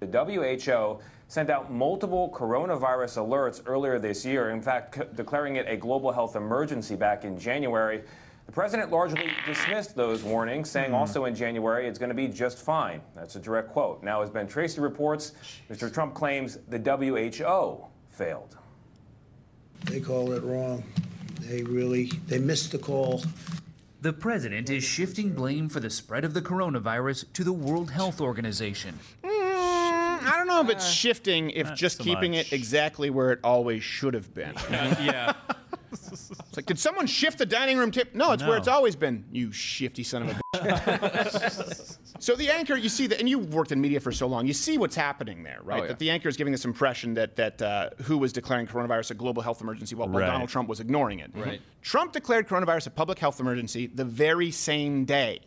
[0.00, 5.66] The WHO sent out multiple coronavirus alerts earlier this year, in fact, c- declaring it
[5.68, 8.02] a global health emergency back in January.
[8.46, 12.58] The president largely dismissed those warnings, saying also in January it's going to be just
[12.58, 13.00] fine.
[13.16, 14.04] That's a direct quote.
[14.04, 15.32] Now, as Ben Tracy reports,
[15.68, 15.92] Mr.
[15.92, 18.56] Trump claims the WHO failed.
[19.86, 20.84] They called it wrong.
[21.40, 23.22] They really, they missed the call.
[24.00, 28.20] The president is shifting blame for the spread of the coronavirus to the World Health
[28.20, 28.98] Organization.
[29.24, 29.35] Mm,
[30.26, 32.52] I don't know if it's shifting, if just so keeping much.
[32.52, 34.54] it exactly where it always should have been.
[34.70, 35.32] yeah.
[35.92, 38.14] It's like, did someone shift the dining room tip?
[38.14, 39.24] No, it's where it's always been.
[39.32, 41.96] You shifty son of a bitch.
[42.18, 44.52] so the anchor, you see that, and you've worked in media for so long, you
[44.52, 45.78] see what's happening there, right?
[45.78, 45.88] Oh, yeah.
[45.88, 49.14] That the anchor is giving this impression that that uh, WHO was declaring coronavirus a
[49.14, 50.26] global health emergency while, while Right.
[50.26, 51.30] Donald Trump was ignoring it.
[51.34, 51.60] Right.
[51.82, 55.40] Trump declared coronavirus a public health emergency the very same day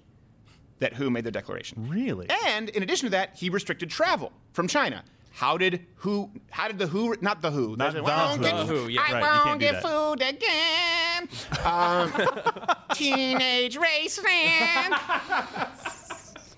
[0.80, 1.88] that WHO made the declaration.
[1.90, 2.28] Really?
[2.46, 5.04] And in addition to that, he restricted travel from China.
[5.32, 6.32] How did who?
[6.50, 7.16] How did the WHO?
[7.22, 7.76] Not the WHO.
[7.78, 9.02] Not There's the won't get- The WHO, yeah.
[9.02, 9.84] I Right, you can't won't get that.
[9.84, 11.30] food again.
[11.66, 14.98] Um, teenage raceland.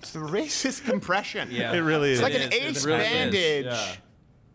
[0.00, 1.48] It's the racist compression.
[1.52, 1.72] Yeah.
[1.72, 2.26] It really It's is.
[2.26, 2.76] It's like It an is.
[2.78, 3.08] Ace really is.
[3.08, 3.94] bandage Yeah.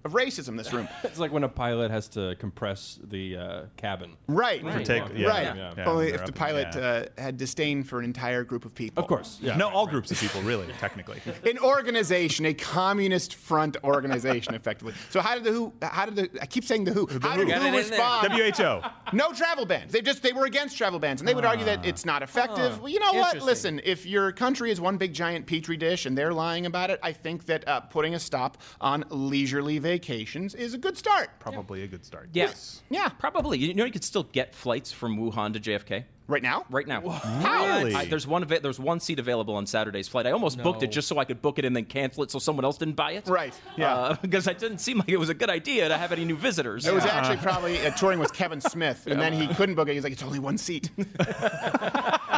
[0.08, 0.58] Of racism.
[0.58, 0.88] This room.
[1.04, 4.18] It's like when a pilot has to compress the uh, cabin.
[4.28, 4.64] Right.
[4.64, 4.86] Right.
[4.86, 5.56] Take- yeah, right.
[5.56, 5.86] yeah, yeah.
[5.86, 6.82] Only if the pilot yeah.
[6.82, 9.02] uh, had disdain for an entire group of people.
[9.02, 9.40] Of course.
[9.42, 9.56] Yeah.
[9.56, 11.22] no, all groups of people, really, technically.
[11.46, 14.94] an organization, a communist front organization, effectively.
[15.10, 15.74] So how did the WHO?
[15.82, 16.42] How did the?
[16.42, 17.20] I keep saying the WHO.
[17.22, 17.74] How did Got WHO in there.
[17.74, 18.34] respond?
[18.34, 19.16] WHO.
[19.16, 19.92] No travel bans.
[19.92, 22.80] They just they were against travel bans, and they would argue that it's not effective.
[22.80, 23.42] well, you know what?
[23.42, 27.00] Listen, if your country is one big giant petri dish and they're lying about it,
[27.04, 31.40] I think that uh, putting a stop on leisurely vacations is a good start.
[31.40, 32.30] Probably a good start.
[32.34, 32.82] Yes.
[32.90, 33.10] Yeah.
[33.10, 33.58] Probably.
[33.58, 36.06] You know, you could still get flights from Wuhan to JFK.
[36.30, 36.66] Right now?
[36.70, 37.00] Right now.
[37.00, 37.96] Really?
[37.96, 40.28] I, there's one ava- there's one seat available on Saturday's flight.
[40.28, 42.38] I almost booked it just so I could book it and then cancel it so
[42.40, 43.28] someone else didn't buy it.
[43.28, 43.54] Right.
[43.78, 44.16] Yeah.
[44.22, 46.86] Because it didn't seem like it was a good idea to have any new visitors.
[46.86, 49.94] It was actually probably uh, touring with Kevin Smith, and then he couldn't book it.
[49.94, 50.92] He's like, "It's only one seat."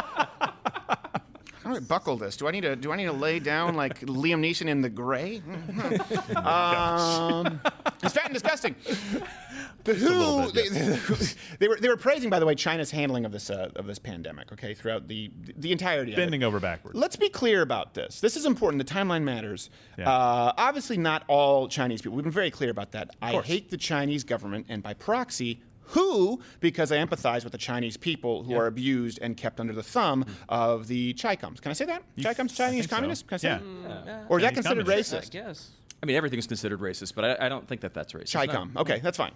[1.70, 2.36] How do I buckle this?
[2.36, 2.74] Do I need to?
[2.74, 5.36] Do I need to lay down like Liam Neeson in The Grey?
[6.36, 7.60] um,
[8.02, 8.74] it's fat and disgusting.
[9.82, 10.68] The WHO, they,
[11.58, 13.98] they were they were praising, by the way, China's handling of this uh, of this
[13.98, 14.52] pandemic.
[14.52, 16.20] Okay, throughout the the entirety of it.
[16.20, 16.98] Bending over backwards.
[16.98, 18.20] Let's be clear about this.
[18.20, 18.86] This is important.
[18.86, 19.70] The timeline matters.
[19.96, 20.10] Yeah.
[20.10, 22.14] Uh, obviously, not all Chinese people.
[22.14, 23.16] We've been very clear about that.
[23.22, 27.96] I hate the Chinese government, and by proxy, who, because I empathize with the Chinese
[27.96, 30.32] people who are abused and kept under the thumb hmm.
[30.48, 31.60] of the Chicums.
[31.60, 32.02] Can I say that?
[32.16, 32.96] Chicums, Chinese think so.
[32.96, 33.28] communists?
[33.28, 33.58] Can I say Yeah.
[33.88, 34.04] that?
[34.22, 34.32] Hmm.
[34.32, 35.14] Or is that Chinese considered communists.
[35.14, 35.30] I racist?
[35.30, 35.70] guess.
[36.02, 38.28] I mean, everything's considered racist, but I, I don't think that that's racist.
[38.28, 38.72] Chicum.
[38.76, 39.32] Okay, that's fine.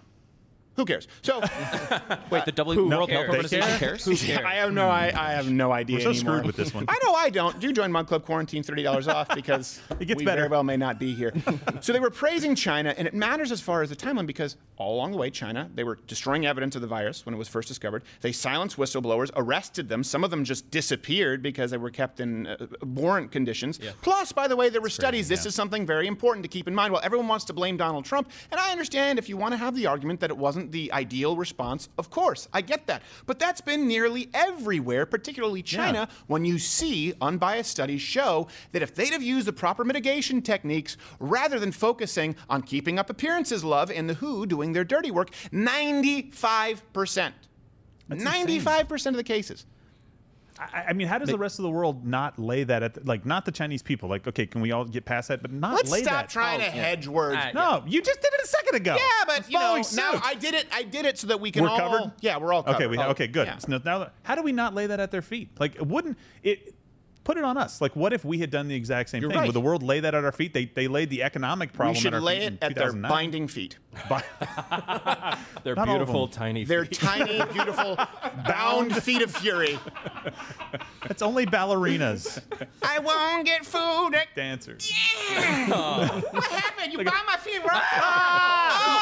[0.75, 1.07] Who cares?
[1.21, 1.39] So,
[2.29, 3.29] Wait, the W World Health cares?
[3.29, 4.07] Organization They cares?
[4.45, 6.33] I have no, I, I have no idea We're so anymore.
[6.35, 6.85] screwed with this one.
[6.87, 7.59] I know I don't.
[7.59, 10.41] Do join Mug Club Quarantine, thirty dollars off because It gets we better.
[10.41, 11.33] very well may not be here.
[11.79, 14.95] so they were praising China, and it matters as far as the timeline because all
[14.95, 17.67] along the way, China they were destroying evidence of the virus when it was first
[17.67, 18.03] discovered.
[18.21, 20.03] They silenced whistleblowers, arrested them.
[20.03, 23.79] Some of them just disappeared because they were kept in uh, abhorrent conditions.
[24.01, 25.29] Plus, by the way, there were studies.
[25.29, 25.49] This yeah.
[25.49, 26.91] is something very important to keep in mind.
[26.91, 29.75] While everyone wants to blame Donald Trump, and I understand if you want to have
[29.75, 33.01] the argument that it wasn't the ideal response, of course, I get that.
[33.25, 38.95] But that's been nearly everywhere, particularly China, when you see unbiased studies show that if
[38.95, 43.91] they'd have used the proper mitigation techniques rather than focusing on keeping up appearances love
[43.91, 47.33] and the WHO doing their dirty work, 95%.
[48.09, 49.65] 95% of the cases.
[50.57, 53.01] I, I mean, how does the rest of the world not lay that at the,
[53.03, 54.07] like not the Chinese people?
[54.07, 55.41] Like, okay, can we all get past that?
[55.41, 56.29] But not Let's lay stop that.
[56.29, 57.37] trying to hedge words.
[57.37, 58.95] Uh, no, you just did it a second ago.
[58.95, 60.21] Yeah, but you know, Following now.
[60.23, 60.65] I did it.
[60.71, 61.77] I did it so that we can We're all.
[61.79, 62.11] covered?
[62.21, 62.75] Yeah, we're all covered.
[62.77, 63.47] Okay, we, Oh, okay, good.
[63.47, 63.57] yeah.
[63.57, 65.49] So now, how do we not lay that at their feet?
[65.59, 66.73] Like, it wouldn't it?
[67.25, 67.81] Put it on us.
[67.81, 69.39] Like, what if we had done the exact same You're thing?
[69.39, 69.47] right.
[69.47, 70.53] Would the world lay that at our feet?
[70.53, 71.95] They they laid the economic problem.
[71.95, 73.77] we should at our lay feet it in at their binding feet.
[75.63, 76.33] They're Not beautiful, them.
[76.33, 76.99] tiny Their feet.
[76.99, 77.97] tiny, beautiful,
[78.47, 79.79] bound feet of fury.
[81.09, 82.39] It's only ballerinas,
[82.83, 84.13] I won't get food.
[84.13, 84.91] At- dancers.
[85.67, 86.93] what happened?
[86.93, 87.81] You buy my feet wrong?
[87.81, 88.03] put it-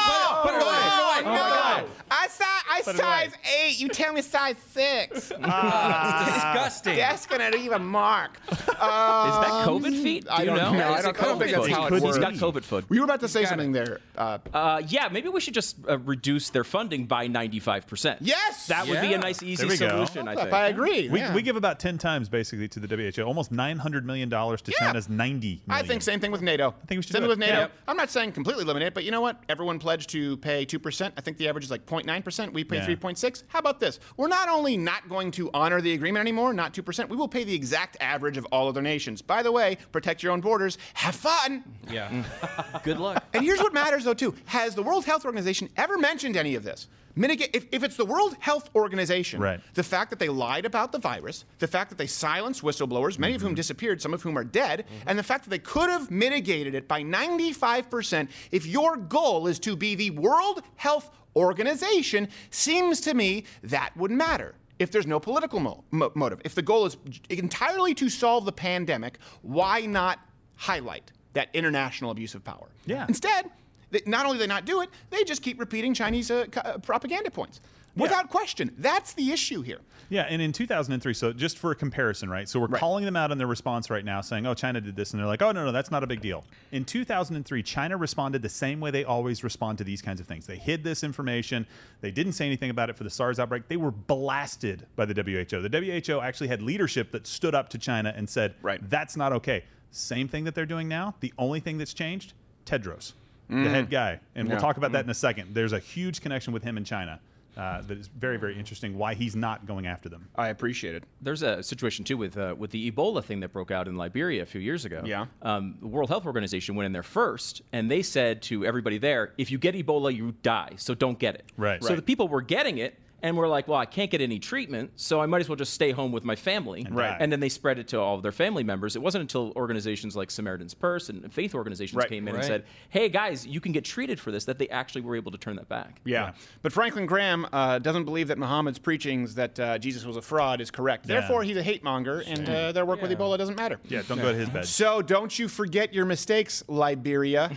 [0.04, 0.64] put it Oh, put it away.
[0.64, 0.90] no.
[0.90, 1.84] Oh, my God.
[2.10, 2.44] I saw.
[2.70, 3.78] I Put size eight.
[3.78, 5.32] You tell me size six.
[5.42, 6.24] Ah.
[6.54, 6.96] Disgusting.
[6.96, 8.13] That's gonna leave a mark.
[8.50, 10.24] Is that Um, COVID feet?
[10.24, 10.72] Do I don't know?
[10.72, 10.92] know.
[10.92, 11.70] I don't, it I don't think that's foot?
[11.72, 12.18] how it He's works.
[12.18, 12.84] got COVID foot.
[12.88, 14.00] We were about to say something there.
[14.16, 18.18] Uh, Uh, yeah, maybe we should just uh, reduce their funding by 95%.
[18.20, 19.88] yes, That would be a nice, easy There go.
[20.06, 20.52] solution, I think.
[20.52, 21.08] I agree.
[21.08, 21.34] We, yeah.
[21.34, 24.72] we give about 10 times basically to the WHO, almost $900 million to Yeah.
[24.78, 26.68] China's 90 I think same thing with NATO.
[26.82, 27.28] I think we should same do thing it.
[27.30, 27.60] with NATO.
[27.60, 27.66] Yeah.
[27.88, 29.42] I'm not saying completely eliminate it, but you know what?
[29.48, 31.14] Everyone pledged to pay two percent.
[31.16, 32.52] I think the average is like 0.9 percent.
[32.52, 32.86] We pay Yeah.
[32.86, 33.42] 3.6.
[33.48, 33.98] How about this?
[34.16, 37.08] We're not only not going to honor the agreement anymore, not two percent.
[37.08, 39.22] We will pay the exact average of all other nations.
[39.22, 40.78] By the way, protect your own borders.
[40.94, 41.64] Have fun.
[41.90, 42.08] Yeah.
[42.08, 42.82] Mm.
[42.84, 43.24] Good luck.
[43.32, 44.34] And here's what matters, though, too.
[44.46, 46.88] Has the World Health Organization ever mentioned any of this?
[47.16, 49.60] Mitigate, if, if it's the World Health Organization, Right.
[49.74, 53.34] the fact that they lied about the virus, the fact that they silenced whistleblowers, many
[53.34, 53.56] of whom mm-hmm.
[53.56, 55.08] disappeared, some of whom are dead, mm-hmm.
[55.08, 59.60] and the fact that they could have mitigated it by 95%, if your goal is
[59.60, 64.54] to be the World Health Organization, seems to me that would matter.
[64.78, 66.96] If there's no political mo- mo- motive, if the goal is
[67.30, 70.18] entirely to solve the pandemic, why not
[70.56, 72.68] highlight that international abuse of power?
[72.86, 73.06] Yeah.
[73.08, 73.50] Instead,
[73.90, 76.78] they, not only do they not do it, they just keep repeating Chinese uh, uh,
[76.78, 77.60] propaganda points.
[77.96, 78.74] Without question.
[78.78, 79.78] That's the issue here.
[80.10, 82.48] Yeah, and in 2003, so just for a comparison, right?
[82.48, 82.78] So we're Right.
[82.80, 85.26] calling them out on their response right now, saying, "Oh, China did this," and they're
[85.26, 88.80] like, "Oh, no, no, that's not a big deal." In 2003, China responded the same
[88.80, 90.46] way they always respond to these kinds of things.
[90.46, 91.66] They hid this information.
[92.00, 93.68] They didn't say anything about it for the SARS outbreak.
[93.68, 95.62] They were blasted by the WHO.
[95.62, 98.80] The WHO actually had leadership that stood up to China and said, Right.
[98.90, 101.14] that's not okay." Same thing that they're doing now.
[101.20, 102.32] The only thing that's changed,
[102.66, 103.12] Tedros,
[103.48, 103.70] the Mm.
[103.70, 105.54] head guy, and we'll talk about that in a second.
[105.54, 107.20] There's a huge connection with him in China.
[107.56, 108.98] Uh, that is very, very interesting.
[108.98, 110.28] Why he's not going after them.
[110.34, 111.04] I appreciate it.
[111.22, 114.42] There's a situation too with uh, with the Ebola thing that broke out in Liberia
[114.42, 115.02] a few years ago.
[115.04, 115.26] Yeah.
[115.42, 119.32] Um, the World Health Organization went in there first, and they said to everybody there,
[119.38, 121.44] if you get Ebola, you die, so don't get it.
[121.56, 121.82] Right.
[121.82, 121.96] So Right.
[121.96, 122.98] the people were getting it.
[123.24, 125.72] And we're like, well, I can't get any treatment, so I might as well just
[125.72, 126.86] stay home with my family.
[126.90, 127.16] Right.
[127.18, 128.96] And then they spread it to all of their family members.
[128.96, 132.08] It wasn't until organizations like Samaritan's Purse and faith organizations Right.
[132.10, 132.40] came in Right.
[132.44, 135.32] and said, hey, guys, you can get treated for this, that they actually were able
[135.32, 136.02] to turn that back.
[136.04, 136.32] Yeah.
[136.60, 140.60] But Franklin Graham uh, doesn't believe that Muhammad's preachings that uh, Jesus was a fraud
[140.60, 141.06] is correct.
[141.08, 141.20] Yeah.
[141.20, 143.80] Therefore, he's a hate monger, and uh, their work with Ebola doesn't matter.
[143.88, 144.66] Yeah, don't go to his bed.
[144.66, 147.52] So don't you forget your mistakes, Liberia.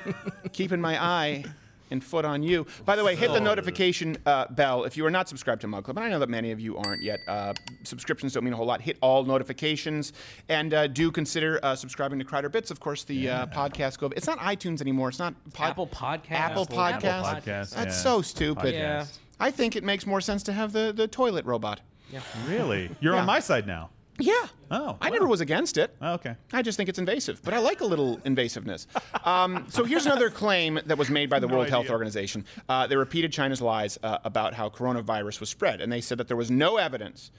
[0.52, 1.44] Keeping my eye
[1.90, 2.66] and foot on you.
[2.84, 5.84] By the way, hit the notification uh, bell if you are not subscribed to Mug
[5.84, 7.20] Club, and I know that many of you aren't yet.
[7.28, 8.80] Uh, subscriptions don't mean a whole lot.
[8.80, 10.12] Hit all notifications,
[10.48, 12.70] and uh, do consider uh, subscribing to Crowder Bits.
[12.70, 14.10] Of course, the uh, podcast go.
[14.16, 15.08] It's not iTunes anymore.
[15.08, 16.30] It's not pod- Apple Podcast.
[16.32, 17.04] Apple Podcast.
[17.04, 17.90] Apple Podcast, That's yeah.
[17.90, 18.74] so stupid.
[18.74, 19.06] Yeah.
[19.40, 21.80] I think it makes more sense to have the, the toilet robot.
[22.12, 22.20] Yeah.
[22.48, 22.90] Really?
[23.00, 23.20] You're Yeah.
[23.20, 23.90] on my side now.
[24.20, 24.32] Yeah.
[24.70, 25.12] Oh, I wow.
[25.14, 25.94] never was against it.
[26.02, 26.34] Oh, okay.
[26.52, 28.86] I just think it's invasive, but I like a little invasiveness.
[29.26, 31.88] Um, so here's another claim that was made by the No World Health.
[31.90, 32.44] Organization.
[32.68, 36.28] Uh, they repeated China's lies uh, about how coronavirus was spread, and they said that
[36.28, 37.30] there was no evidence.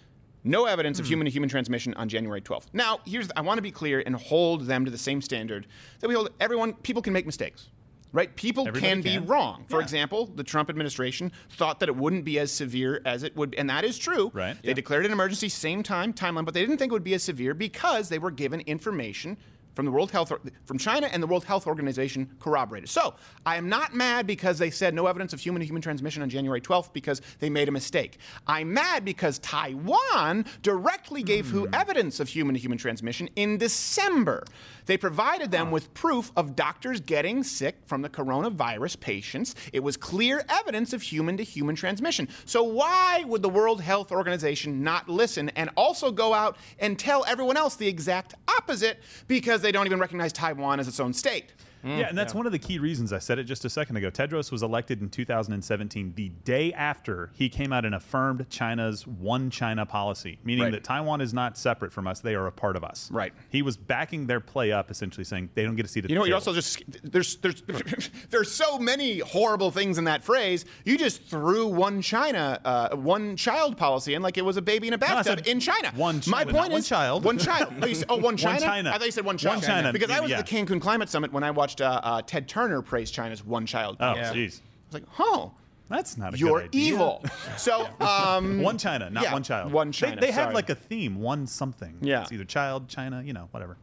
[0.44, 1.10] No evidence of Hmm.
[1.12, 2.68] human to human transmission on January 12th.
[2.72, 5.68] Now, here's I want to be clear and hold them to the same standard
[6.00, 7.68] that we hold everyone people can make mistakes.
[8.12, 8.36] Right?
[8.36, 9.26] People Everybody can be can.
[9.28, 9.66] wrong.
[9.70, 9.84] For Yeah.
[9.84, 13.70] example, the Trump administration thought that it wouldn't be as severe as it would, and
[13.70, 14.32] that is true.
[14.34, 14.58] Right.
[14.64, 17.22] They declared an emergency, same time, timeline, but they didn't think it would be as
[17.24, 19.38] severe because they were given information
[19.80, 20.34] from the World Health,
[20.66, 22.90] from China and the World Health Organization corroborated.
[22.90, 23.16] So
[23.46, 26.30] I am not mad because they said no evidence of human to human transmission on
[26.30, 28.18] January 12th because they made a mistake.
[28.46, 31.74] I'm mad because Taiwan directly gave who hmm.
[31.74, 34.44] evidence of human to human transmission in December.
[34.86, 39.56] They provided them with proof of doctors getting sick from the coronavirus patients.
[39.72, 42.28] It was clear evidence of human to human transmission.
[42.46, 47.24] So, why would the World Health Organization not listen and also go out and tell
[47.26, 51.54] everyone else the exact opposite because they don't even recognize Taiwan as its own state?
[51.84, 54.10] Yeah, and that's one of the key reasons I said it just a second ago.
[54.12, 59.50] Tedros was elected in 2017, the day after he came out and affirmed China's one
[59.50, 60.72] China policy, meaning Right.
[60.74, 63.10] that Taiwan is not separate from us; they are a part of us.
[63.12, 63.34] Right.
[63.50, 66.16] He was backing their play up, essentially saying they don't get a seat at You
[66.16, 66.50] know, the you're table.
[66.52, 67.64] also just there's there's
[68.30, 70.66] there's so many horrible things in that phrase.
[70.86, 74.88] You just threw one China, uh, one child policy in like it was a baby
[74.88, 75.92] in a bathtub said in China.
[75.96, 77.24] one My point not one child.
[77.24, 77.74] One child.
[77.82, 78.60] Oh, you said, oh, one One China.
[78.60, 78.90] China.
[78.90, 79.56] I thought you said one China.
[79.58, 79.94] One China.
[79.94, 80.40] Because I was Yeah.
[80.40, 83.66] at the Cancun Climate Summit when I watched uh, uh, Ted Turner praise China's one
[83.66, 85.54] child oh, jeez, I was like, oh,
[85.90, 87.24] that's not a you're evil.
[87.58, 89.72] So um, one China, not yeah, one child.
[89.72, 90.22] One China.
[90.22, 90.54] They, have sorry.
[90.56, 91.98] like a theme, one something.
[92.02, 92.22] Yeah.
[92.22, 93.78] it's either child, China, you know, whatever.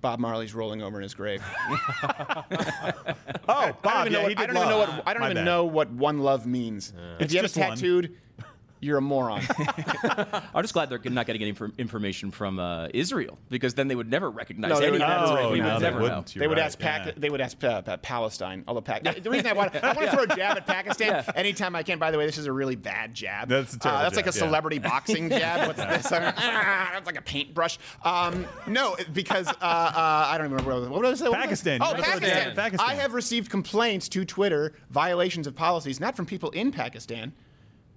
[0.00, 1.42] Bob Marley's rolling over in his grave.
[3.50, 5.30] Oh, I Bob, don't even yeah, know what, I don't even know what I don't
[5.30, 6.92] even know what one love means.
[7.18, 8.10] if It's you have it just one.
[8.80, 9.42] Tattooed, You're a moron.
[10.54, 13.94] I'm just glad they're not getting any infor- information from uh, Israel because then they
[13.94, 15.34] would never recognize No, they any would of never that.
[15.34, 15.80] recognize We would it.
[15.80, 16.02] never know.
[16.02, 16.26] wouldn't.
[16.34, 17.12] they You're would right, ask Pac- yeah.
[17.16, 18.64] they would ask uh, uh, Palestine.
[18.68, 21.74] Although Pac- the reason I want I want to throw a jab at Pakistan anytime
[21.76, 21.98] I can.
[21.98, 23.48] By the way, this is a really bad jab.
[23.48, 24.46] That's a terrible Uh, that's like a jab, yeah.
[24.46, 25.66] celebrity boxing jab.
[25.66, 26.12] What's this?
[26.12, 27.78] Ah, that's like a paintbrush.
[28.04, 31.24] Um, no, because uh, uh, I don't even remember what was, what was it.
[31.24, 31.44] What was?
[31.46, 31.80] Pakistan.
[31.82, 32.54] Oh, You must have said Pakistan.
[32.56, 32.90] Pakistan.
[32.90, 37.32] I have received complaints to Twitter violations of policies, not from people in Pakistan.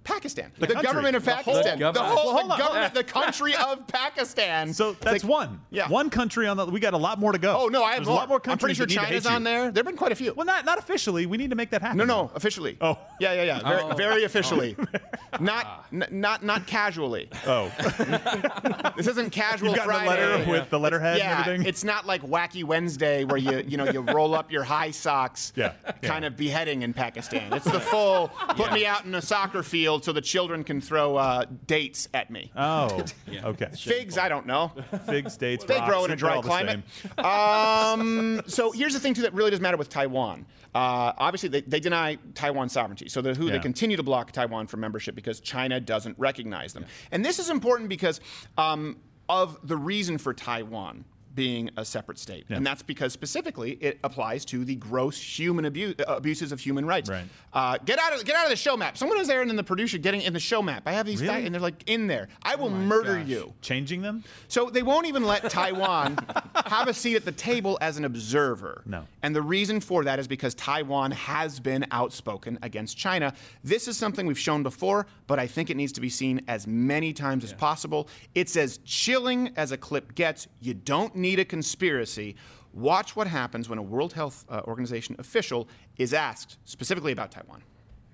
[0.04, 0.82] Pakistan, the, country.
[0.82, 4.72] government of The whole Pakistan, the whole, Well, the government, the country of Pakistan.
[4.74, 5.60] So that's one.
[5.70, 5.88] Yeah.
[5.88, 6.66] One country on the.
[6.66, 7.56] We got a lot more to go.
[7.56, 8.12] Oh no, I have more.
[8.12, 9.70] a lot more I'm pretty countries sure that need to China's on there.
[9.70, 10.34] There've been quite a few.
[10.34, 11.26] Well, not not officially.
[11.26, 11.98] We need to make that happen.
[11.98, 12.76] No, no, officially.
[12.80, 12.98] Oh.
[13.20, 13.68] yeah, yeah, yeah.
[13.68, 13.94] Very, Oh.
[13.94, 14.76] very officially.
[15.34, 15.38] Ah.
[15.40, 17.30] not, n- not, not casually.
[17.46, 17.72] Oh,
[18.96, 20.36] This isn't casual You've gotten the Friday.
[20.38, 21.66] letter with the letterhead and yeah, everything?
[21.66, 25.52] it's not like Wacky Wednesday where you, you know, you roll up your high socks.
[25.56, 25.72] Yeah,
[26.02, 27.52] Kind of beheading in Pakistan.
[27.52, 28.28] It's the full.
[28.56, 32.30] Put me out in a soccer field so the children can throw uh, dates at
[32.30, 32.50] me.
[32.56, 33.46] Oh, yeah.
[33.46, 33.68] okay.
[33.76, 34.72] Figs, I don't know.
[35.06, 36.80] Figs, dates, They rocks, grow in a dry climate.
[37.18, 40.46] um, so here's the thing too that really doesn't matter with Taiwan.
[40.74, 43.08] Uh, obviously, they, they deny Taiwan sovereignty.
[43.08, 43.52] So the WHO Yeah.
[43.52, 46.86] they continue to block Taiwan from membership because China doesn't recognize them.
[47.10, 48.20] And this is important because
[48.56, 48.96] um,
[49.28, 51.04] of the reason for Taiwan
[51.34, 55.94] being a separate state, and that's because specifically it applies to the gross human abuse,
[56.00, 57.08] uh, abuses of human rights.
[57.08, 57.24] Right.
[57.52, 58.96] Uh, get out of get out of the show map.
[58.98, 60.82] Someone was there and then the producer getting in the show map.
[60.86, 61.34] I have these Really?
[61.34, 62.28] facts, and they're like in there.
[62.42, 63.26] I will murder Gosh.
[63.28, 63.52] you.
[63.62, 64.24] Changing them?
[64.48, 66.18] So they won't even let Taiwan
[66.66, 68.82] have a seat at the table as an observer.
[68.86, 69.06] No.
[69.22, 73.34] And the reason for that is because Taiwan has been outspoken against China.
[73.64, 76.66] This is something we've shown before, but I think it needs to be seen as
[76.66, 78.08] many times as possible.
[78.34, 80.48] It's as chilling as a clip gets.
[80.60, 82.36] You don't need a conspiracy.
[82.74, 87.62] Watch what happens when a World Health uh, Organization official is asked specifically about Taiwan.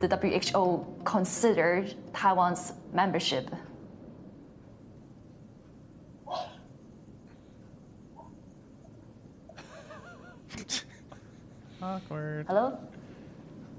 [0.01, 3.51] the WHO considered Taiwan's membership.
[11.83, 12.47] Awkward.
[12.47, 12.79] Hello?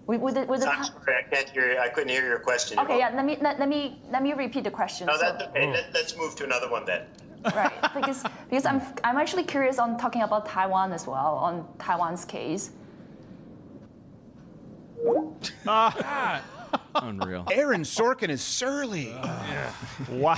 [0.08, 1.78] With, with the, with the I'm sorry, I can't hear.
[1.80, 2.80] I couldn't hear your question.
[2.80, 3.12] okay, yeah.
[3.14, 5.06] Let me let, let me let me repeat the question.
[5.08, 5.72] No, So- that's okay.
[5.72, 7.04] Let, let's move to another one then.
[7.56, 12.26] Right because because I'm I'm actually curious on talking about Taiwan as well on Taiwan's
[12.26, 12.72] case.
[15.68, 16.44] Ah.
[16.96, 17.46] Unreal.
[17.52, 19.14] Aaron Sorkin is surly.
[20.12, 20.38] Wow.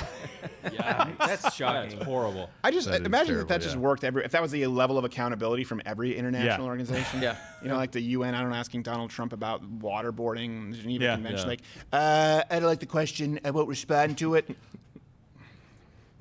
[0.71, 1.97] Yeah, that's shocking.
[1.97, 2.49] That's horrible.
[2.63, 4.65] I just That is imagine if that terrible, just worked every if that was the
[4.67, 6.69] level of accountability from every international Yeah.
[6.69, 7.21] organization.
[7.21, 7.35] Yeah.
[7.61, 11.03] You know, like the UN, I don't know, asking Donald Trump about waterboarding, the Geneva
[11.03, 11.13] Yeah.
[11.15, 11.41] Convention.
[11.43, 11.47] Yeah.
[11.47, 13.37] Like, uh, I don't like the question.
[13.43, 14.55] Uh, I won't respond to it.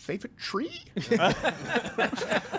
[0.00, 0.82] Favorite tree?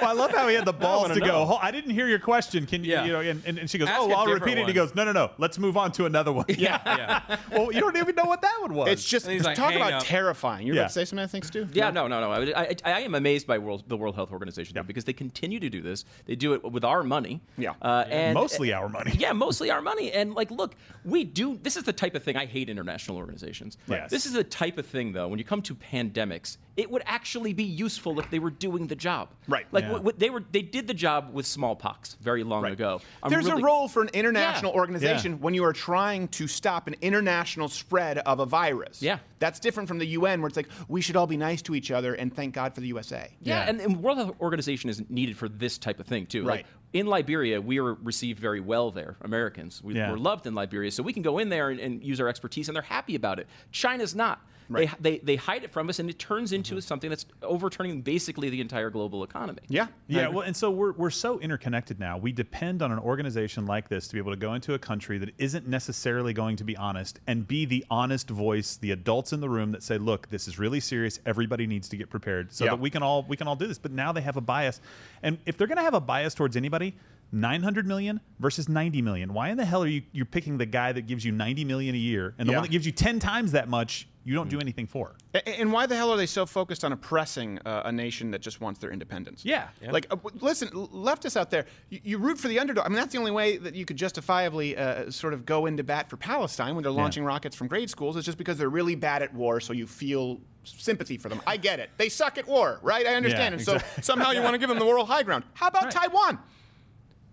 [0.02, 1.58] Well, I love how he had the balls wanna to go.
[1.62, 2.66] I didn't hear your question.
[2.66, 2.92] Can you?
[2.92, 3.06] Yeah.
[3.06, 4.68] You know, and, and, and she goes, Ask "Oh, well, I'll different repeat it." And
[4.68, 5.30] he goes, "No, no, no.
[5.38, 6.80] Let's move on to another one." Yeah.
[6.86, 7.38] Yeah.
[7.52, 8.89] well, you don't even know what that one was.
[8.89, 10.04] It's just And he's like, talk about up.
[10.04, 10.66] terrifying.
[10.66, 10.82] You're Yeah.
[10.84, 11.68] about to say something, I think, Stu?
[11.72, 12.32] Yeah, no, no, no.
[12.32, 15.60] I, I, I am amazed by World, the World Health Organization though, because they continue
[15.60, 16.04] to do this.
[16.26, 17.42] They do it with our money.
[17.58, 17.74] Yeah.
[17.82, 19.12] Uh, and mostly our money.
[19.22, 20.12] Yeah, mostly our money.
[20.12, 20.74] And like, look,
[21.06, 21.60] we do.
[21.62, 23.78] This is the type of thing I hate international organizations.
[23.88, 24.10] Yes.
[24.10, 27.53] This is the type of thing, though, when you come to pandemics, it would actually
[27.53, 29.29] be useful if they were doing the job.
[29.47, 29.67] Right.
[29.71, 29.91] Like Yeah.
[29.91, 33.01] what, what they were, they did the job with smallpox very long ago.
[33.21, 34.79] I'm There's really- a role for an international Yeah.
[34.79, 35.38] organization Yeah.
[35.38, 38.99] when you are trying to stop an international spread of a virus.
[38.99, 39.19] Yeah.
[39.38, 41.91] That's different from the UN, where it's like, we should all be nice to each
[41.91, 43.29] other and thank God for the USA.
[43.41, 43.69] Yeah, Yeah.
[43.69, 46.43] and, and World Health Organization is needed for this type of thing too.
[46.43, 46.57] Right.
[46.57, 49.17] Like in Liberia, we were received very well there.
[49.21, 50.09] Americans, we Yeah.
[50.11, 52.69] were loved in Liberia, so we can go in there and, and use our expertise,
[52.69, 53.47] and they're happy about it.
[53.71, 54.41] China's not.
[54.74, 54.89] Right.
[54.99, 56.82] They, they, they hide it from us, and it turns into mm-hmm.
[56.82, 59.59] something that's overturning basically the entire global economy.
[59.67, 59.88] Yeah.
[60.07, 62.17] Yeah, well, and so we're, we're so interconnected now.
[62.17, 65.17] We depend on an organization like this to be able to go into a country
[65.19, 69.39] that isn't necessarily going to be honest and be the honest voice, the adults in
[69.39, 71.19] the room that say, "Look, this is really serious.
[71.26, 72.72] Everybody needs to get prepared so Yeah.
[72.72, 74.82] that we can all we can all do this." But now they have a bias,
[75.24, 76.95] and if they're going to have a bias towards anybody.
[77.32, 79.34] 900 million versus 90 million.
[79.34, 81.95] Why in the hell are you you're picking the guy that gives you 90 million
[81.95, 82.57] a year and the Yeah.
[82.59, 85.15] one that gives you 10 times that much you don't do anything for?
[85.34, 88.41] A- And why the hell are they so focused on oppressing uh, a nation that
[88.41, 89.45] just wants their independence?
[89.45, 89.69] Yeah.
[89.89, 92.86] Like, uh, listen, leftists out there, you, you root for the underdog.
[92.86, 95.84] I mean, that's the only way that you could justifiably uh, sort of go into
[95.84, 98.17] bat for Palestine when they're launching rockets from grade schools.
[98.17, 101.41] Is just because they're really bad at war, so you feel sympathy for them.
[101.47, 101.89] I get it.
[101.97, 103.07] They suck at war, right?
[103.07, 103.53] I understand.
[103.59, 105.45] Yeah, and so somehow you want to give them the moral high ground.
[105.53, 106.38] How about Taiwan?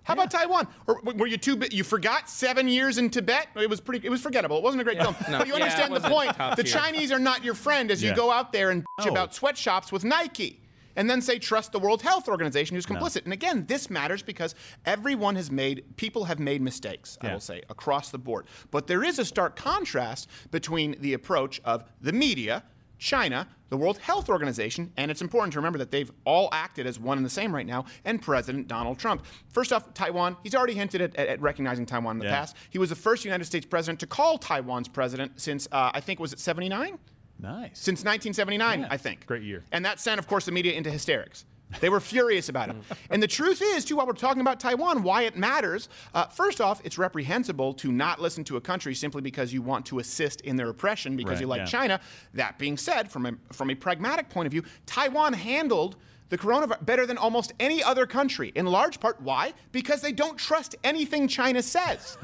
[0.08, 0.66] How about Taiwan?
[0.86, 1.60] Or were you too?
[1.70, 3.48] You forgot seven years in Tibet.
[3.56, 4.06] It was pretty.
[4.06, 4.56] It was forgettable.
[4.56, 5.14] It wasn't a great film.
[5.30, 5.36] No.
[5.36, 6.34] But you Yeah, understand the point.
[6.56, 6.64] The.
[6.64, 9.12] Chinese are not your friend as you go out there and bitch No.
[9.12, 10.62] about sweatshops with Nike.
[10.96, 13.22] and then say trust the World Health Organization who's complicit.
[13.22, 17.62] And again, this matters because everyone has made, people have made mistakes, I will say,
[17.68, 18.46] across the board.
[18.72, 22.64] But there is a stark contrast between the approach of the media,
[22.98, 26.98] China, the World Health Organization, and it's important to remember that they've all acted as
[26.98, 29.24] one and the same right now, and President Donald Trump.
[29.52, 32.38] First off, Taiwan, he's already hinted at, at, at recognizing Taiwan in the Yeah.
[32.40, 32.56] past.
[32.70, 36.18] He was the first United States president to call Taiwan's president since, uh, I think,
[36.20, 36.98] was it 79?
[37.40, 37.78] Nice.
[37.78, 39.26] Since 1979, I think.
[39.26, 39.62] Great year.
[39.70, 41.44] And that sent, of course, the media into hysterics.
[41.80, 42.76] They were furious about it.
[43.10, 46.60] And the truth is, too, while we're talking about Taiwan, why it matters, uh, first
[46.60, 50.40] off, it's reprehensible to not listen to a country simply because you want to assist
[50.42, 51.66] in their oppression because Right, you like yeah.
[51.66, 52.00] China.
[52.34, 55.96] That being said, from a, from a pragmatic point of view, Taiwan handled
[56.28, 59.20] the coronavirus better than almost any other country, in large part.
[59.22, 59.54] Why?
[59.72, 62.18] Because they don't trust anything China says.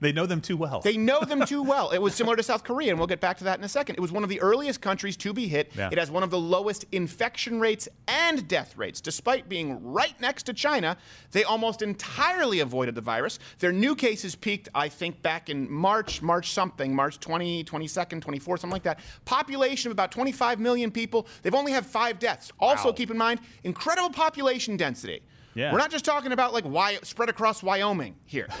[0.00, 0.80] They know them too well.
[0.80, 1.90] They know them too well.
[1.90, 3.96] It was similar to South Korea, and we'll get back to that in a second.
[3.96, 5.72] It was one of the earliest countries to be hit.
[5.76, 5.90] Yeah.
[5.92, 9.00] It has one of the lowest infection rates and death rates.
[9.00, 10.96] Despite being right next to China,
[11.32, 13.38] they almost entirely avoided the virus.
[13.58, 18.60] Their new cases peaked, I think, back in March, March something, March 20, 22nd, 24th,
[18.60, 19.00] something like that.
[19.26, 21.26] Population of about 25 million people.
[21.42, 22.52] They've only had five deaths.
[22.58, 25.22] Also, keep in mind, incredible population density.
[25.54, 25.72] Yeah.
[25.72, 28.48] We're not just talking about like why spread across Wyoming here.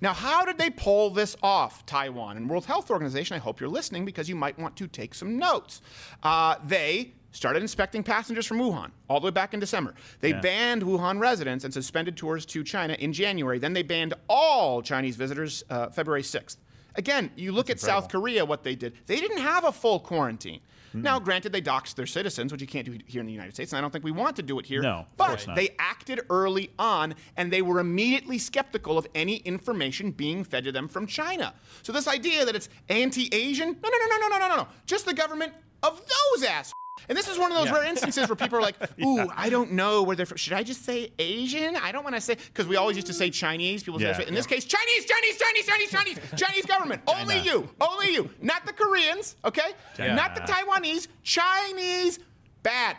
[0.00, 2.36] Now, how did they pull this off, Taiwan?
[2.36, 5.38] And World Health Organization, I hope you're listening because you might want to take some
[5.38, 5.80] notes.
[6.22, 9.94] Uh, they started inspecting passengers from Wuhan all the way back in December.
[10.20, 10.40] They Yeah.
[10.40, 13.58] banned Wuhan residents and suspended tours to China in January.
[13.58, 16.56] Then they banned all Chinese visitors uh, February 6th.
[16.94, 18.94] Again, you look at South Korea, what they did.
[19.06, 20.60] They didn't have a full quarantine.
[21.02, 23.72] Now, granted, they doxed their citizens, which you can't do here in the United States,
[23.72, 24.82] and I don't think we want to do it here.
[24.82, 30.44] No, but they acted early on, and they were immediately skeptical of any information being
[30.44, 31.54] fed to them from China.
[31.82, 35.06] So this idea that it's anti-Asian, no, no, no, no, no, no, no, no, just
[35.06, 36.72] the government of those ass.
[37.08, 37.74] And this is one of those Yeah.
[37.74, 40.38] rare instances where people are like, "Ooh, I don't know where they're from.
[40.38, 41.76] Should I just say Asian?
[41.76, 43.82] I don't want to say because we always used to say Chinese.
[43.82, 44.12] People say Yeah.
[44.12, 44.28] this way.
[44.28, 47.02] in this case, Chinese, Chinese, Chinese, Chinese, Chinese, Chinese government.
[47.06, 49.72] Only you, only you, not the Koreans, okay?
[49.96, 50.14] China.
[50.14, 51.08] Not the Taiwanese.
[51.22, 52.18] Chinese,
[52.62, 52.96] bad.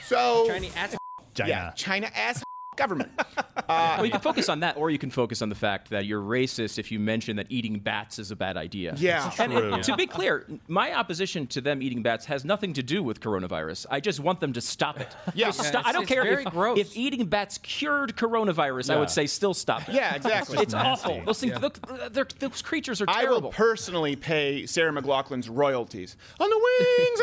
[0.03, 0.97] So Chinese ass.
[1.35, 1.49] China.
[1.49, 2.43] yeah, China ass
[2.77, 3.11] government.
[3.69, 6.07] well, you can uh, focus on that, or you can focus on the fact that
[6.07, 8.95] you're racist if you mention that eating bats is a bad idea.
[8.97, 9.31] Yeah.
[9.39, 9.83] And it- True.
[9.83, 13.87] to be clear, my opposition to them eating bats has nothing to do with coronavirus.
[13.91, 15.09] I just want them to stop it.
[15.35, 15.47] Yeah.
[15.47, 15.87] Just Yeah, stop.
[15.87, 16.79] I don't care very if, gross.
[16.79, 18.95] if eating bats cured coronavirus.
[18.95, 19.95] I would say still stop it.
[19.95, 20.59] Yeah, exactly.
[20.59, 21.09] It's nasty.
[21.11, 21.25] awful.
[21.25, 21.79] Those things, look,
[22.13, 27.21] they're- those creatures are I will personally pay Sarah McLachlan's royalties on the wings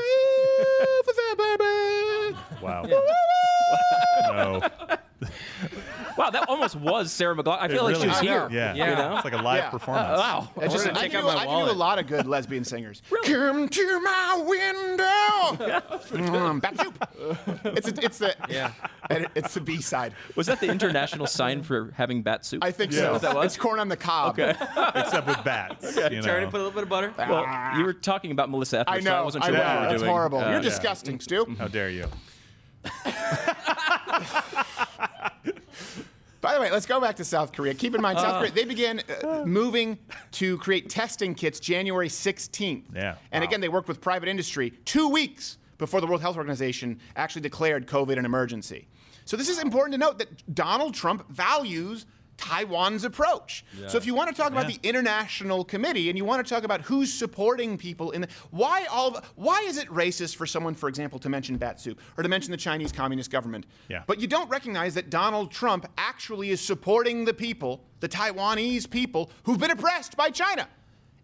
[1.00, 2.38] of the baby.
[2.62, 2.84] Wow.
[4.32, 4.98] no.
[6.18, 7.58] Wow, that almost was Sarah McLachlan.
[7.60, 8.48] I It feel like she was here.
[8.52, 8.74] Yeah.
[8.76, 9.16] You know?
[9.16, 9.70] It's like a live Yeah.
[9.72, 10.20] performance.
[10.20, 10.50] Wow.
[10.62, 13.02] I, just, I, knew, I knew a lot of good lesbian singers.
[13.26, 15.04] Come to my window.
[16.14, 17.08] Mm, bat soup.
[17.78, 18.72] It's a, it's the Yeah.
[19.36, 20.14] it's the B side.
[20.36, 22.64] Was that the international sign for having bat soup?
[22.64, 23.00] I think Yeah.
[23.00, 23.18] so.
[23.20, 23.46] That was?
[23.48, 24.34] It's corn on the cob.
[24.40, 24.52] Okay.
[24.96, 25.96] Except with bats.
[25.96, 26.36] You Turn know.
[26.36, 27.14] and put a little bit of butter.
[27.18, 29.54] Well, you were talking about Melissa Etheridge, I so I wasn't I know.
[29.58, 30.12] what you were That's doing.
[30.12, 30.40] horrible.
[30.40, 30.60] Uh, You're yeah.
[30.62, 31.56] disgusting, Stu.
[31.58, 32.08] How dare you?
[36.54, 37.74] By the way, let's go back to South Korea.
[37.74, 38.22] Keep in mind, Uh.
[38.22, 39.98] South Korea, they began uh, moving
[40.34, 42.84] to create testing kits January 16th.
[42.94, 43.16] Yeah.
[43.32, 43.48] And Wow.
[43.48, 47.88] again, they worked with private industry two weeks before the World Health Organization actually declared
[47.88, 48.88] COVID an emergency.
[49.26, 52.06] So this is important to note that Donald Trump values
[52.38, 53.64] Taiwan's approach.
[53.88, 54.78] So if you want to talk about Yeah.
[54.82, 58.86] the international committee and you want to talk about who's supporting people in the, why
[58.92, 62.24] all of, why is it racist for someone for example to mention bat soup or
[62.24, 64.04] to mention the Chinese communist government Yeah.
[64.08, 69.32] but you don't recognize that Donald Trump actually is supporting the people the Taiwanese people
[69.44, 70.68] who've been oppressed by China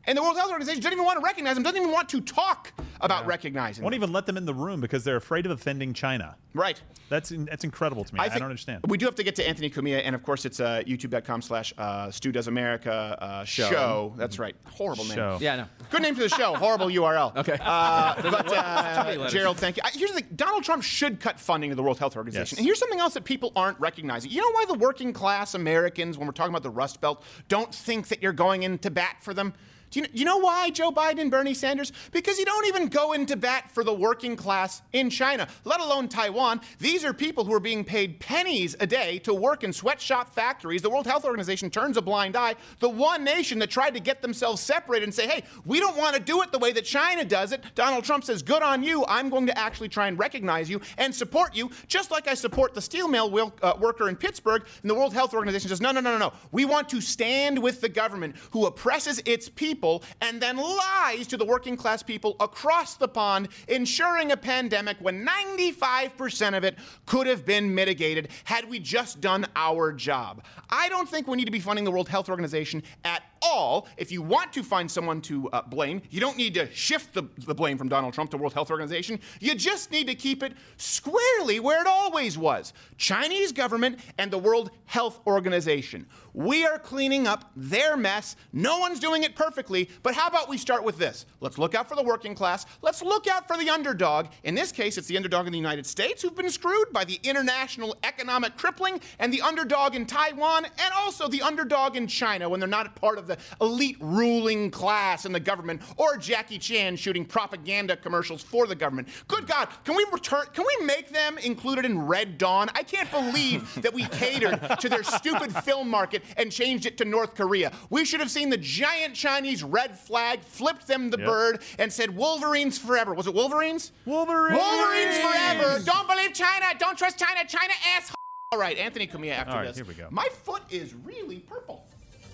[0.05, 2.21] and the World Health Organization doesn't even want to recognize them doesn't even want to
[2.21, 3.85] talk about recognizing them.
[3.85, 4.03] Won't them.
[4.03, 6.35] even let them in the room because they're afraid of offending China.
[6.53, 8.19] right That's that's incredible to me.
[8.19, 8.85] I, think- don't understand.
[8.87, 11.73] We do have to get to Anthony Cumia, and of course, it's uh, youtube.com slash
[11.77, 13.69] uh, Stu Does America uh, show.
[13.69, 14.13] Show.
[14.17, 14.55] That's right.
[14.71, 15.15] Horrible name.
[15.15, 15.37] Show.
[15.41, 15.65] Yeah, no.
[15.89, 16.55] Good name for the show.
[16.55, 17.35] Horrible URL.
[17.35, 17.57] Okay.
[17.61, 19.29] Uh, but Too uh.
[19.29, 19.83] Gerald, thank you.
[19.85, 22.55] I- Here's the thing: Donald Trump should cut funding to the World Health Organization.
[22.55, 22.59] Yes.
[22.59, 24.31] And here's something else that people aren't recognizing.
[24.31, 27.73] You know why the working class Americans, when we're talking about the Rust Belt, don't
[27.73, 29.53] think that you're going in to bat for them?
[29.91, 31.91] Do you, you know why, Joe Biden Bernie Sanders?
[32.11, 36.07] Because you don't even go into bat for the working class in China, let alone
[36.07, 36.61] Taiwan.
[36.79, 40.81] These are people who are being paid pennies a day to work in sweatshop factories.
[40.81, 42.55] The World Health Organization turns a blind eye.
[42.79, 46.15] The one nation that tried to get themselves separated and say, hey, we don't want
[46.15, 47.63] to do it the way that China does it.
[47.75, 49.05] Donald Trump says, good on you.
[49.07, 52.73] I'm going to actually try and recognize you and support you, just like I support
[52.73, 54.63] the steel mill uh, worker in Pittsburgh.
[54.81, 56.33] And the World Health Organization says, no, no, no, no, no.
[56.51, 61.25] We want to stand with the government who oppresses its people people and then lies
[61.25, 66.75] to the working class people across the pond, ensuring a pandemic when 95% of it
[67.05, 70.43] could have been mitigated had we just done our job.
[70.69, 73.87] I don't think we need to be funding the World Health Organization at all.
[73.97, 77.23] If you want to find someone to uh, blame, you don't need to shift the,
[77.45, 79.19] the blame from Donald Trump to World Health Organization.
[79.39, 84.37] You just need to keep it squarely where it always was Chinese government and the
[84.37, 86.05] World Health Organization.
[86.33, 88.35] We are cleaning up their mess.
[88.53, 91.25] No one's doing it perfectly, but how about we start with this?
[91.41, 92.65] Let's look out for the working class.
[92.81, 94.27] Let's look out for the underdog.
[94.43, 97.19] In this case, it's the underdog in the United States who've been screwed by the
[97.23, 102.59] international economic crippling, and the underdog in Taiwan, and also the underdog in China when
[102.59, 107.23] they're not part of the elite ruling class in the government, or Jackie Chan shooting
[107.25, 109.07] propaganda commercials for the government.
[109.27, 110.45] Good God, can we return?
[110.53, 112.69] Can we make them included in Red Dawn?
[112.75, 117.05] I can't believe that we catered to their stupid film market and changed it to
[117.05, 117.71] North Korea.
[117.89, 121.27] We should have seen the giant Chinese red flag, flipped them the Yep.
[121.27, 123.13] bird, and said Wolverines forever.
[123.13, 123.91] Was it Wolverines?
[124.05, 124.57] Wolverines!
[124.59, 125.80] Wolverines forever!
[125.84, 126.65] Don't believe China!
[126.80, 127.41] Don't trust China!
[127.47, 128.11] China ass.
[128.51, 129.75] All right, Anthony Cumia after All right, this.
[129.75, 130.07] here we go.
[130.09, 131.86] My foot is really purple.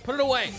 [0.05, 0.51] Put it away.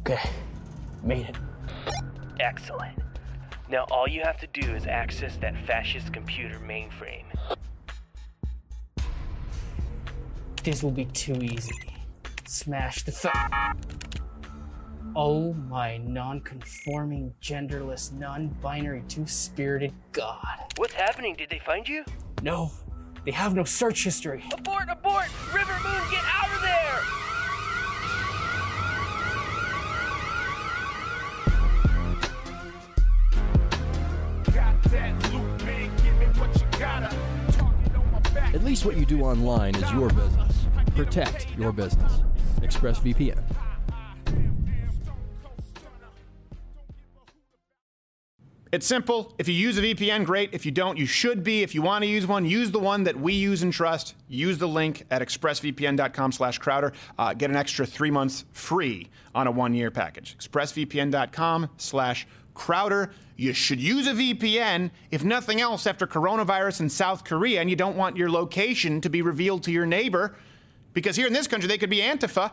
[0.00, 0.30] Okay,
[1.02, 1.36] made it.
[2.40, 2.98] Excellent.
[3.68, 7.26] Now all you have to do is access that fascist computer mainframe.
[10.64, 11.74] This will be too easy.
[12.46, 13.74] Smash the fa-
[15.18, 20.58] Oh my non-conforming, genderless, non-binary, two-spirited god.
[20.76, 21.34] What's happening?
[21.34, 22.04] Did they find you?
[22.42, 22.70] No,
[23.24, 24.44] they have no search history.
[24.52, 24.90] Abort!
[24.90, 25.30] Abort!
[25.54, 27.00] River Moon, get out of there!
[38.54, 40.66] At least what you do online is your business.
[40.94, 42.20] Protect your business.
[42.60, 43.42] ExpressVPN.
[48.72, 49.32] It's simple.
[49.38, 50.50] If you use a VPN, great.
[50.52, 51.62] If you don't, you should be.
[51.62, 54.14] If you want to use one, use the one that we use and trust.
[54.28, 56.92] Use the link at expressvpn.com slash Crowder.
[57.16, 60.36] Uh, get an extra three months free on a one-year package.
[60.38, 63.12] expressvpn.com slash Crowder.
[63.36, 67.76] You should use a VPN, if nothing else, after coronavirus in South Korea, and you
[67.76, 70.34] don't want your location to be revealed to your neighbor,
[70.92, 72.50] because here in this country they could be Antifa.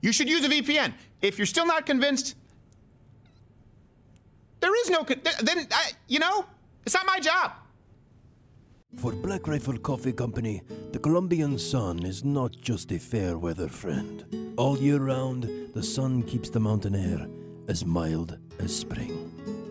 [0.00, 0.94] You should use a VPN.
[1.20, 2.36] If you're still not convinced,
[4.62, 5.04] there is no.
[5.04, 6.46] Then I, you know,
[6.86, 7.52] it's not my job.
[8.96, 14.54] For Black Rifle Coffee Company, the Colombian sun is not just a fair weather friend.
[14.56, 17.26] All year round, the sun keeps the mountain air
[17.68, 19.30] as mild as spring.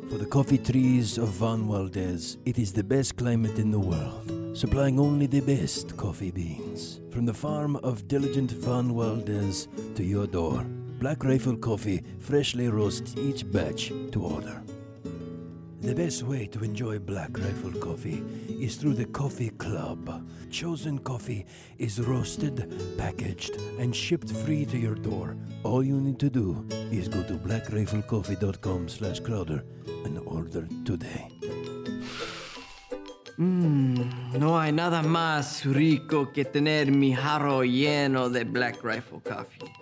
[0.10, 4.58] For the coffee trees of Juan Valdez, it is the best climate in the world,
[4.58, 7.00] supplying only the best coffee beans.
[7.12, 10.66] From the farm of diligent Juan Valdez to your door,
[11.00, 14.62] Black Rifle Coffee freshly roasts each batch to order.
[15.82, 20.30] The best way to enjoy Black Rifle coffee is through the Coffee Club.
[20.52, 21.48] Chosen coffee
[21.80, 25.36] is roasted, packaged, and shipped free to your door.
[25.64, 29.64] All you need to do is go to blackriflecoffee.com slash Crowder
[30.06, 31.28] and order today.
[33.40, 39.81] Mmm, no hay nada más rico que tener mi jarro lleno de Black Rifle Coffee.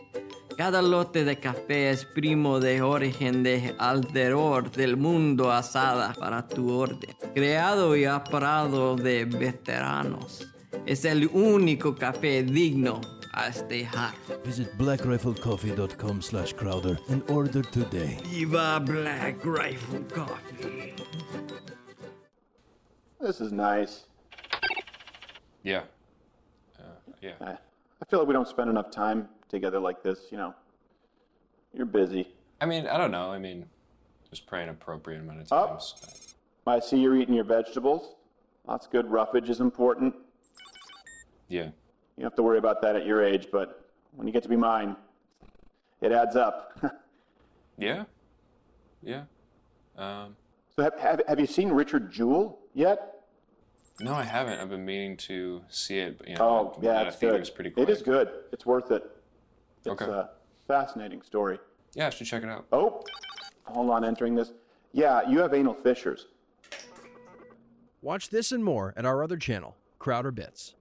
[0.59, 6.73] Cada lote de café es primo de origen de alrededor del mundo asada para tu
[6.73, 7.15] orden.
[7.33, 10.51] Creado y operado de veteranos.
[10.85, 12.99] Es el único café digno
[13.31, 14.17] a este jarro.
[14.43, 18.17] Visit blackriflecoffee.com slash Crowder and order today.
[18.29, 20.93] Viva Black Rifle Coffee.
[23.21, 24.07] This is nice.
[25.63, 25.83] Yeah.
[26.77, 26.83] Uh,
[27.21, 27.35] yeah.
[27.39, 30.53] I, I feel like we don't spend enough time together like this, you know.
[31.73, 32.27] You're busy.
[32.61, 33.31] I mean, I don't know.
[33.31, 33.65] I mean,
[34.29, 36.35] just praying appropriate amount of times.
[36.65, 38.15] Oh, I see you're eating your vegetables.
[38.67, 39.09] That's good.
[39.09, 40.13] Roughage is important.
[41.47, 41.63] Yeah.
[41.65, 41.71] You
[42.23, 43.85] don't have to worry about that at your age, but
[44.15, 44.95] when you get to be mine,
[46.01, 46.79] it adds up.
[47.81, 48.03] Yeah.
[49.01, 49.23] Yeah.
[49.97, 50.35] Um,
[50.75, 53.21] so have, have, have you seen Richard Jewell yet?
[54.01, 54.59] no, I haven't.
[54.59, 56.41] I've been meaning to see it, but you know,
[56.75, 57.49] Oh, yeah, it's good.
[57.55, 58.29] pretty It is good.
[58.51, 59.09] It's worth it.
[59.79, 60.05] It's Okay.
[60.05, 60.29] a
[60.67, 61.59] fascinating story.
[61.93, 62.65] Yeah, I should check it out.
[62.71, 63.03] Oh,
[63.65, 64.51] hold on, entering this.
[64.91, 66.27] Yeah, you have anal fissures.
[68.01, 70.75] Watch this and more at our other channel, Crowder Bits.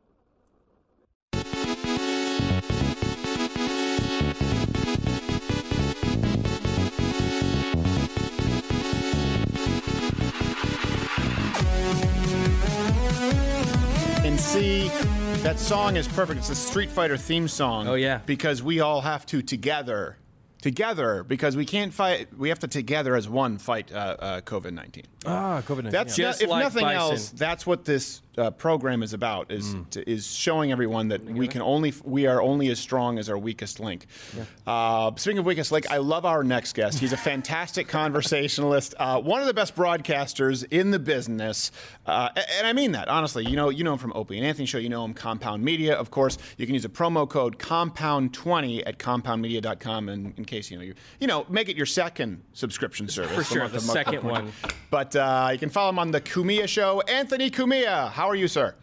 [14.55, 16.39] That song is perfect.
[16.39, 17.87] It's a Street Fighter theme song.
[17.87, 18.21] Oh, yeah.
[18.25, 20.17] Because we all have to together,
[20.63, 22.29] together, because we can't fight.
[22.37, 25.05] We have to together as one fight uh, uh, COVID nineteen.
[25.27, 25.91] Ah, COVID 19.
[25.91, 26.25] That's yeah.
[26.25, 26.99] not- Just if like nothing Bison.
[26.99, 27.29] else.
[27.31, 29.51] That's what this uh, program is about.
[29.51, 29.91] Is Mm.
[29.91, 33.37] to, is showing everyone that we can only we are only as strong as our
[33.39, 34.07] weakest link.
[34.67, 36.99] Uh, speaking of weakest link, I love our next guest.
[36.99, 41.71] He's a fantastic conversationalist, uh, one of the best broadcasters in the business,
[42.07, 42.29] uh,
[42.59, 43.45] and I mean that honestly.
[43.47, 44.79] You know, you know him from Opie and Anthony Show.
[44.79, 46.39] You know him Compound Media, of course.
[46.57, 50.95] You can use a promo code Compound20 at CompoundMedia.com, and in case you know you
[51.21, 54.53] you know make it your second subscription service For sure, the Club second one.
[54.91, 57.01] But uh, you can follow him on the Cumia Show.
[57.03, 58.75] Anthony Cumia, how are you, sir?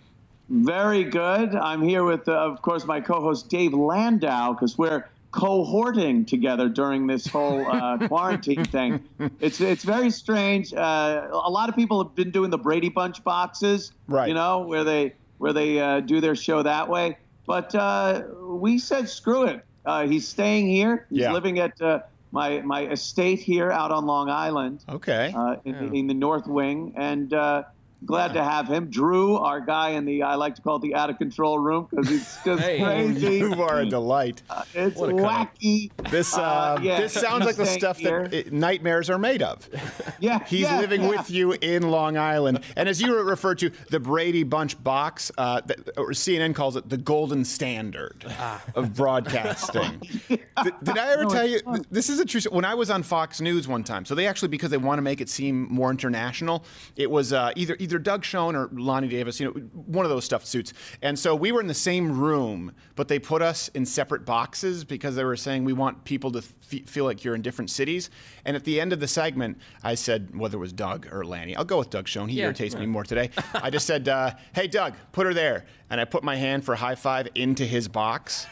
[0.49, 1.55] Very good.
[1.55, 7.07] I'm here with, uh, of course, my co-host Dave Landau because we're cohorting together during
[7.07, 9.03] this whole uh, quarantine thing.
[9.39, 10.73] It's it's very strange.
[10.73, 14.27] Uh, a lot of people have been doing the Brady Bunch boxes, right?
[14.27, 17.17] You know, where they where they uh, do their show that way.
[17.45, 19.63] But uh, we said, screw it.
[19.85, 21.05] Uh, he's staying here.
[21.09, 21.33] He's Yeah.
[21.33, 21.99] living at uh,
[22.31, 24.83] my my estate here out on Long Island.
[24.89, 25.33] Okay.
[25.35, 27.63] Uh, in, in the North Wing, and uh,
[28.05, 28.89] glad to have him.
[28.89, 31.87] Drew, our guy in the I like to call it the out of control room
[31.89, 33.37] because it's just crazy.
[33.37, 34.41] You are a delight.
[34.73, 35.91] it's wacky.
[36.09, 39.41] This uh, Uh, yeah, this sounds like the stuff staying that uh, nightmares are made
[39.41, 39.67] of.
[40.17, 41.09] Yeah, He's yeah, living yeah.
[41.09, 45.59] with you in Long Island, and as you referred to, the Brady Bunch box, uh,
[45.65, 48.63] that, or CNN calls it the golden standard Ah.
[48.75, 49.99] of broadcasting.
[50.29, 50.39] did,
[50.83, 51.59] did I ever No, tell you?
[51.59, 51.85] fun.
[51.91, 52.39] This is a true.
[52.49, 55.01] When I was on Fox News one time, so they actually because they want to
[55.03, 56.63] make it seem more international,
[56.95, 59.51] it was uh, either either Doug Schoen or Lanny Davis, you know,
[59.85, 60.73] one of those stuffed suits.
[61.01, 64.83] And so we were in the same room, but they put us in separate boxes
[64.83, 68.09] because they were saying we want people to f- feel like you're in different cities.
[68.43, 71.55] And at the end of the segment, I said whether it was Doug or Lanny,
[71.55, 72.27] I'll go with Doug Schoen.
[72.27, 73.29] He Yeah, irritates me more today.
[73.53, 76.75] I just said, uh, "Hey Doug, put her there," and I put my hand for
[76.75, 78.47] high five into his box.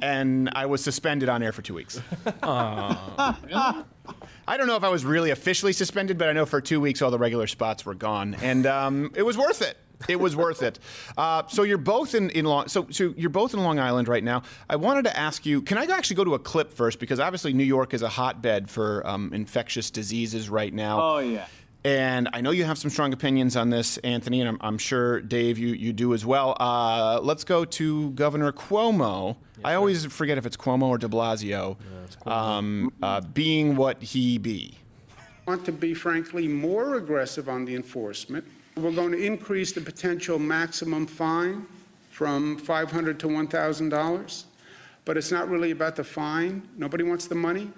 [0.00, 2.00] And I was suspended on air for two weeks.
[4.46, 7.00] I don't know if I was really officially suspended, but I know for two weeks
[7.00, 9.78] all the regular spots were gone, and um, it was worth it.
[10.08, 10.78] It was worth it.
[11.16, 12.66] Uh, so you're both in, in Long.
[12.66, 14.42] So, so you're both in Long Island right now.
[14.68, 15.62] I wanted to ask you.
[15.62, 18.68] Can I actually go to a clip first because obviously New York is a hotbed
[18.68, 21.00] for um, infectious diseases right now.
[21.00, 21.46] Oh yeah.
[21.84, 25.20] And I know you have some strong opinions on this, Anthony, and I'm, I'm sure
[25.20, 26.56] Dave, you, you do as well.
[26.58, 29.36] Uh, let's go to Governor Cuomo.
[29.62, 31.76] I always forget if it's Cuomo or De Blasio.
[32.26, 34.78] Um, uh, being what he be.
[35.46, 38.46] I want to be, frankly, more aggressive on the enforcement.
[38.76, 41.66] We're going to increase the potential maximum fine
[42.10, 44.44] from 500 to $1,000.
[45.04, 46.66] But it's not really about the fine.
[46.78, 47.70] Nobody wants the money.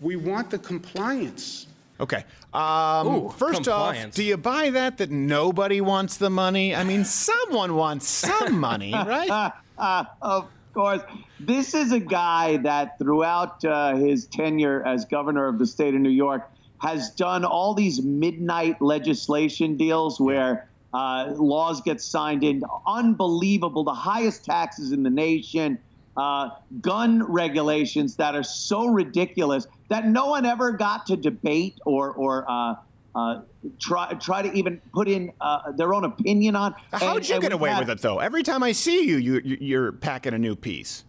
[0.00, 1.65] We want the compliance.
[1.98, 2.24] Okay.
[2.52, 6.74] Um, Ooh, first off, do you buy that that nobody wants the money?
[6.74, 9.52] I mean, someone wants some money, right?
[10.22, 11.02] of course.
[11.40, 16.00] This is a guy that throughout uh, his tenure as governor of the state of
[16.00, 22.62] New York has done all these midnight legislation deals where uh, laws get signed in.
[22.86, 23.84] Unbelievable.
[23.84, 25.78] The highest taxes in the nation.
[26.16, 26.48] Uh,
[26.80, 32.50] gun regulations that are so ridiculous that no one ever got to debate or, or
[32.50, 32.74] uh,
[33.14, 33.42] uh,
[33.78, 36.74] try try to even put in uh, their own opinion on.
[36.92, 38.18] How'd And- you and get away had- with it, though?
[38.20, 41.04] Every time I see you, you you- you're packing a new piece.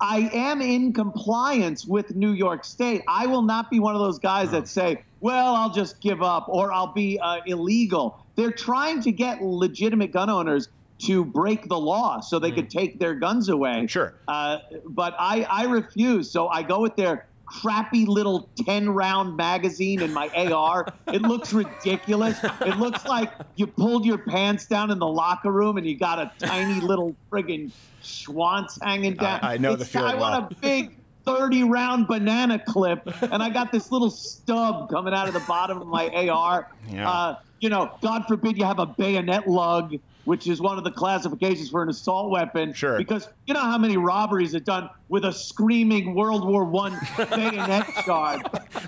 [0.00, 3.02] I am in compliance with New York State.
[3.06, 6.46] I will not be one of those guys that say, well, I'll just give up
[6.48, 8.18] or I'll be uh, illegal.
[8.34, 10.68] They're trying to get legitimate gun owners
[11.04, 13.86] to break the law so they could take their guns away.
[13.86, 14.14] Sure.
[14.28, 16.30] Uh, but I, I refuse.
[16.30, 20.86] So I go with their crappy little 10 round magazine in my AR.
[21.12, 22.38] It looks ridiculous.
[22.62, 26.18] It looks like you pulled your pants down in the locker room and you got
[26.18, 27.70] a tiny little friggin'
[28.02, 29.40] schwanz hanging down.
[29.42, 30.48] I- I know the It's- feeling I want well.
[30.50, 30.96] a big
[31.26, 35.80] 30 round banana clip and I got this little stub coming out of the bottom
[35.80, 36.68] of my AR.
[36.90, 37.10] Yeah.
[37.10, 39.94] Uh, you know, God forbid you have a bayonet lug,
[40.24, 42.72] which is one of the classifications for an assault weapon.
[42.72, 42.96] Sure.
[42.96, 47.86] Because you know how many robberies are done with a screaming World War One bayonet
[48.04, 48.42] charge.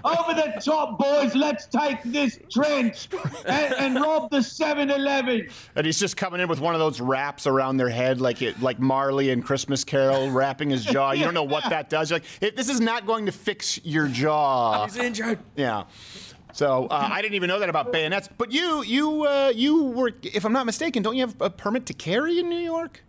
[0.05, 3.09] Over the top, boys, let's take this trench
[3.47, 5.49] and, and rob the 7-Eleven.
[5.74, 8.61] And he's just coming in with one of those wraps around their head, like it,
[8.61, 11.12] like Marley and Christmas Carol, wrapping his jaw.
[11.12, 12.11] You don't know what that does.
[12.11, 14.87] You're like, "If this is not going to fix your jaw.
[14.87, 15.39] He's injured.
[15.55, 15.84] Yeah.
[16.57, 18.30] So uh, I didn't even know that about bayonets.
[18.38, 21.84] But you, you, uh, you were, if I'm not mistaken, don't you have a permit
[21.86, 23.02] to carry in New York?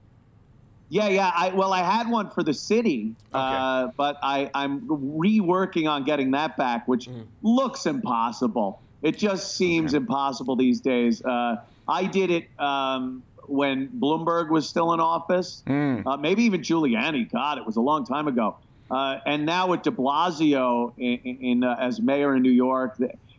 [0.90, 1.32] Yeah, yeah.
[1.34, 6.32] I, well, I had one for the city, uh, but I, I'm reworking on getting
[6.32, 7.08] that back, which
[7.42, 8.82] looks impossible.
[9.02, 11.24] It just seems impossible these days.
[11.24, 15.64] Uh, I did it um, when Bloomberg was still in office,
[16.06, 17.32] uh, maybe even Giuliani.
[17.32, 18.58] God, it was a long time ago.
[18.90, 22.98] Uh, and now with De Blasio in, in uh, as mayor in New York,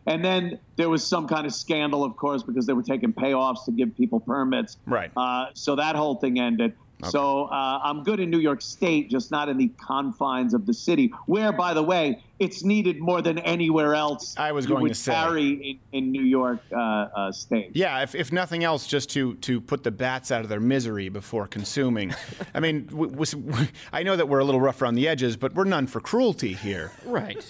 [0.09, 3.63] and then there was some kind of scandal, of course, because they were taking payoffs
[3.65, 4.77] to give people permits.
[4.87, 5.11] Right.
[5.15, 6.73] Uh, so that whole thing ended.
[7.05, 10.73] So uh, I'm good in New York State, just not in the confines of the
[10.73, 14.35] city, where, by the way, it's needed more than anywhere else.
[14.37, 15.13] I was going to say.
[15.13, 17.71] carry in, in New York uh, uh, State.
[17.73, 21.07] Yeah, if, if nothing else, just to, to put the bats out of their misery
[21.07, 22.13] before consuming.
[22.53, 22.89] I mean,
[23.93, 26.53] I know that we're a little rough around the edges, but we're none for cruelty
[26.53, 26.91] here.
[27.05, 27.45] Right.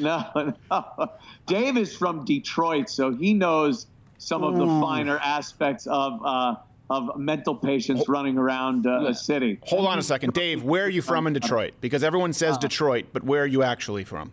[0.00, 1.10] No, no.
[1.46, 3.86] Dave is from Detroit, so he knows
[4.18, 4.80] some of the Ooh.
[4.80, 6.56] finer aspects of uh,
[6.88, 9.58] of mental patients running around uh, a city.
[9.64, 10.32] Hold on a second.
[10.32, 11.74] Dave, where are you from in Detroit?
[11.80, 14.32] Because everyone says Detroit, but where are you actually from?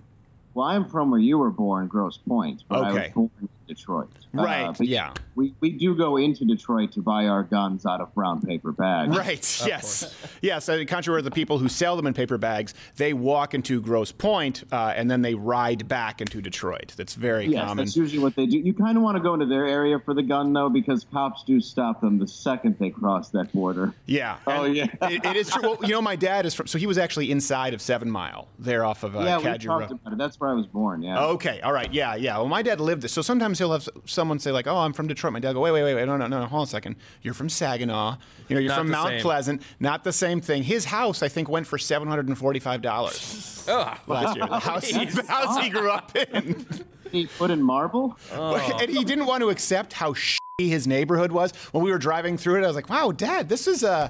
[0.55, 3.11] Well, I'm from where you were born, Grosse Pointe, but I was Okay.
[3.13, 3.29] born
[3.67, 4.09] Detroit.
[4.37, 5.13] Uh, Right, but yeah.
[5.35, 9.15] We, we do go into Detroit to buy our guns out of brown paper bags.
[9.17, 9.61] Right.
[9.67, 10.15] yes.
[10.41, 10.69] Yes.
[10.69, 14.11] Uh, contrary to the people who sell them in paper bags, they walk into Grosse
[14.11, 16.93] Pointe uh, and then they ride back into Detroit.
[16.97, 17.77] That's very Yes, common.
[17.85, 18.57] that's usually what they do.
[18.59, 21.43] You kind of want to go into their area for the gun, though, because cops
[21.43, 23.93] do stop them the second they cross that border.
[24.05, 24.37] Yeah.
[24.47, 24.85] Oh, and yeah.
[25.03, 25.61] it, it is true.
[25.61, 28.47] Well, you know, my dad is from, so he was actually inside of Seven Mile,
[28.59, 29.91] there off of uh, yeah, we talked Road.
[29.91, 30.17] about it.
[30.17, 31.01] That's where I was born.
[31.01, 31.23] Yeah.
[31.25, 32.37] Okay, all right, yeah, yeah.
[32.37, 35.07] Well, my dad lived this, so sometimes he'll have someone say like, "Oh, I'm from
[35.07, 36.63] Detroit." My dad will go, "Wait, wait, wait, wait, no, no, no, no, hold on
[36.63, 36.95] a second.
[37.21, 38.17] You're from Saginaw.
[38.47, 39.21] You know, you're Not from the Mount same.
[39.21, 39.61] Pleasant.
[39.79, 43.65] Not the same thing." His house, I think, went for seven hundred and forty-five dollars
[43.67, 44.47] last year.
[44.47, 46.65] The house, the house he grew up in.
[47.11, 48.17] He put in marble.
[48.33, 51.53] and he didn't want to accept how shitty his neighborhood was.
[51.71, 54.09] When we were driving through it, I was like, "Wow, Dad, this is Uh,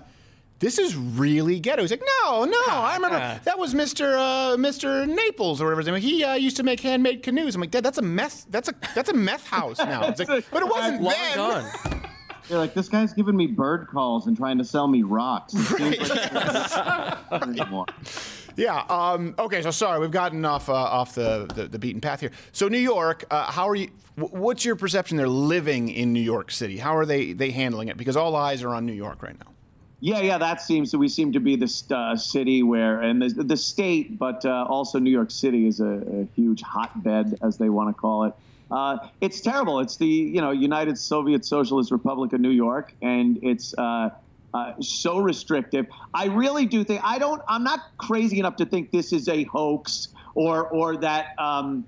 [0.59, 1.81] this is really ghetto.
[1.83, 2.57] He's like, no, no.
[2.67, 4.17] I remember that was Mr.
[4.17, 5.07] Uh, Mr.
[5.07, 5.93] Naples or whatever his name.
[5.95, 6.03] was.
[6.03, 7.55] He uh, used to make handmade canoes.
[7.55, 8.45] I'm like, Dad, that's a meth.
[8.49, 10.07] That's a that's a meth house now.
[10.07, 11.35] It's like, but it wasn't Long then.
[11.37, 12.03] gone.
[12.49, 15.53] You're like, this guy's giving me bird calls and trying to sell me rocks.
[15.53, 17.89] It seems like.
[18.55, 18.83] Yeah.
[18.89, 19.61] Um, okay.
[19.61, 22.31] So sorry, we've gotten off uh, off the, the the beaten path here.
[22.53, 23.87] So New York, uh, how are you?
[24.15, 25.17] wh- What's your perception?
[25.17, 26.77] They're living in New York City.
[26.77, 27.97] How are they they handling it?
[27.97, 29.51] Because all eyes are on New York right now.
[29.99, 33.57] Yeah, yeah, that seems we seem to be the uh, city where, and the, the
[33.57, 37.95] state, but uh, also New York City is a, a huge hotbed, as they want
[37.95, 38.33] to call it.
[38.69, 39.79] Uh, it's terrible.
[39.79, 44.11] It's the you know United Soviet Socialist Republic of New York, and it's uh,
[44.53, 45.87] uh, so restrictive.
[46.13, 47.41] I really do think I don't.
[47.47, 51.33] I'm not crazy enough to think this is a hoax or or that.
[51.39, 51.85] Um,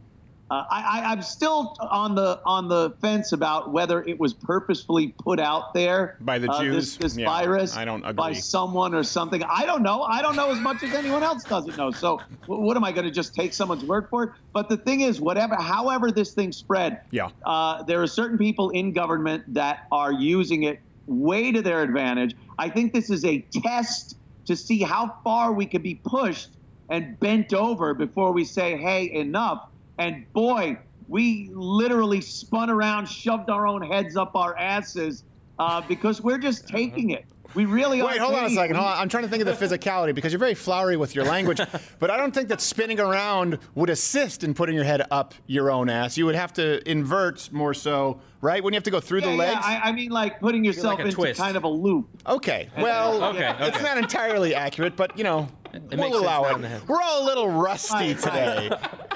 [0.51, 5.13] uh, I, I, I'm still on the on the fence about whether it was purposefully
[5.23, 6.97] put out there By the uh, Jews?
[6.97, 8.13] This, this Yeah, virus I don't agree.
[8.15, 9.43] by someone or something.
[9.43, 10.01] I don't know.
[10.03, 11.91] I don't know as much as anyone else doesn't know.
[11.91, 14.29] So wh- what am I going to just take someone's word for it?
[14.53, 17.29] But the thing is, whatever, however this thing spread, Yeah.
[17.45, 22.33] uh, there are certain people in government that are using it way to their advantage.
[22.57, 24.15] I think this is a test
[24.47, 26.49] to see how far we can be pushed
[26.89, 29.59] and bent over before we say, hey, enough.
[29.99, 30.77] And boy,
[31.07, 35.23] we literally spun around, shoved our own heads up our asses
[35.59, 37.25] uh, because we're just taking it.
[37.55, 38.07] We really are.
[38.07, 38.75] Wait, hold on a second.
[38.75, 38.97] Hold on.
[38.99, 41.59] I'm trying to think of the physicality because you're very flowery with your language,
[41.99, 45.71] but I don't think that spinning around would assist in putting your head up your
[45.71, 46.15] own ass.
[46.15, 48.63] You would have to invert more so, right?
[48.63, 49.61] Wouldn't you have to go through Yeah, the yeah, legs?
[49.63, 51.39] I, I mean, like putting yourself a into twist.
[51.41, 52.07] kind of a loop.
[52.27, 52.69] Okay.
[52.77, 56.55] Well, Okay, it's not entirely accurate, but you know, makes we'll sense allow now it.
[56.55, 56.87] in the head.
[56.87, 58.69] We're all a little rusty Right, today.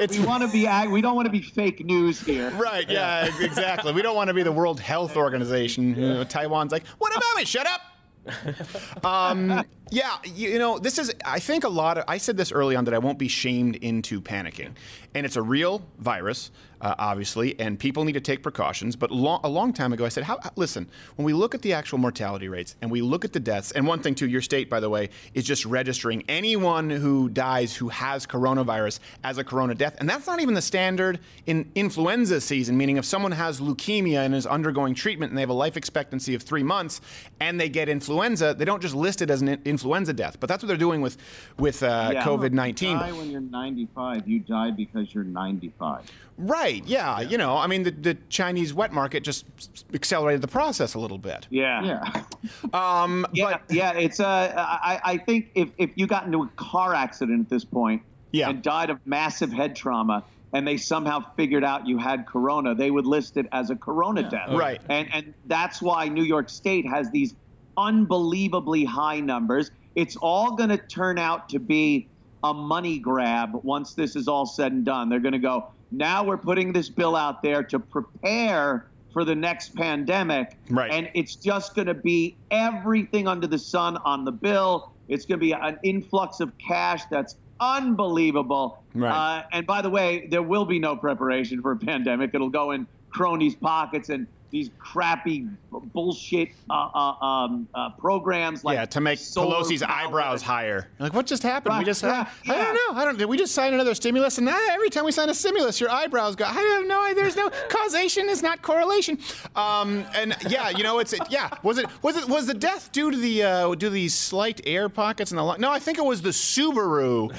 [0.09, 0.67] we want to be.
[0.87, 2.51] We don't want to be fake news here.
[2.63, 3.91] Right, yeah, exactly.
[3.93, 5.89] We don't want to be the World Health Organization.
[5.95, 7.45] You know, Taiwan's like, what about me?
[7.45, 7.81] Shut up.
[9.05, 12.51] um, yeah, you, you know, this is, I think a lot of, I said this
[12.51, 14.71] early on that I won't be shamed into panicking.
[15.13, 16.51] And it's a real virus,
[16.83, 18.95] uh, obviously, and people need to take precautions.
[18.97, 21.71] But lo- a long time ago, I said, how, listen, when we look at the
[21.73, 24.69] actual mortality rates and we look at the deaths, and one thing too, your state,
[24.69, 29.73] by the way, is just registering anyone who dies who has coronavirus as a corona
[29.75, 29.95] death.
[29.99, 34.35] And that's not even the standard in influenza season, meaning if someone has leukemia and
[34.35, 36.99] is undergoing treatment and they have a life expectancy of three months
[37.39, 40.37] and they get influenza, they don't just list it as an in- influenza death.
[40.37, 41.15] But that's what they're doing with,
[41.57, 42.25] with uh, Yeah.
[42.25, 42.97] COVID You 19.
[42.97, 44.27] die when you're 95.
[44.27, 46.11] You die because you're 95.
[46.37, 49.45] Right, yeah, You know, I mean, the, the Chinese wet market just
[49.93, 51.47] accelerated the process a little bit.
[51.49, 51.83] Yeah.
[51.83, 52.23] Yeah.
[52.73, 53.93] Um, yeah, yeah.
[53.93, 57.63] It's uh, I, I think if, if you got into a car accident at this
[57.63, 58.49] point Yeah.
[58.49, 60.23] and died of massive head trauma,
[60.53, 64.29] and they somehow figured out you had corona, they would list it as a corona
[64.29, 64.49] death.
[64.51, 64.81] Right.
[64.89, 67.33] And and that's why New York State has these
[67.77, 69.71] unbelievably high numbers.
[69.95, 72.07] It's all going to turn out to be
[72.43, 75.09] a money grab once this is all said and done.
[75.09, 79.35] They're going to go, now we're putting this bill out there to prepare for the
[79.35, 80.57] next pandemic.
[80.69, 80.91] Right.
[80.91, 84.91] And it's just going to be everything under the sun on the bill.
[85.07, 88.83] It's going to be an influx of cash that's unbelievable.
[88.95, 89.39] Right.
[89.39, 92.31] Uh, and by the way, there will be no preparation for a pandemic.
[92.33, 98.75] It'll go in cronies' pockets and these crappy bullshit uh, uh, um, uh, programs like
[98.75, 100.07] yeah, to make Pelosi's power.
[100.07, 100.87] eyebrows higher.
[100.99, 101.79] Like, what just happened?
[101.79, 103.01] we just, yeah, I don't know.
[103.01, 103.17] I don't.
[103.17, 104.37] Did we just sign another stimulus?
[104.37, 106.45] And ah, every time we sign a stimulus, your eyebrows go.
[106.45, 107.03] I have no.
[107.03, 107.23] idea.
[107.23, 108.29] There's no causation.
[108.29, 109.17] is not correlation.
[109.55, 111.49] Um, and yeah, you know, it's it, yeah.
[111.63, 114.61] Was it was it was the death due to the uh, due to these slight
[114.67, 115.57] air pockets in the?
[115.57, 117.35] No, I think it was the Subaru.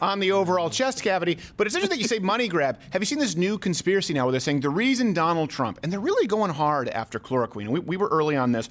[0.00, 2.78] On the overall chest cavity, but it's interesting that you say money grab.
[2.90, 5.92] Have you seen this new conspiracy now where they're saying the reason Donald Trump, and
[5.92, 7.68] they're really going hard after chloroquine.
[7.68, 8.68] We, we were early on this.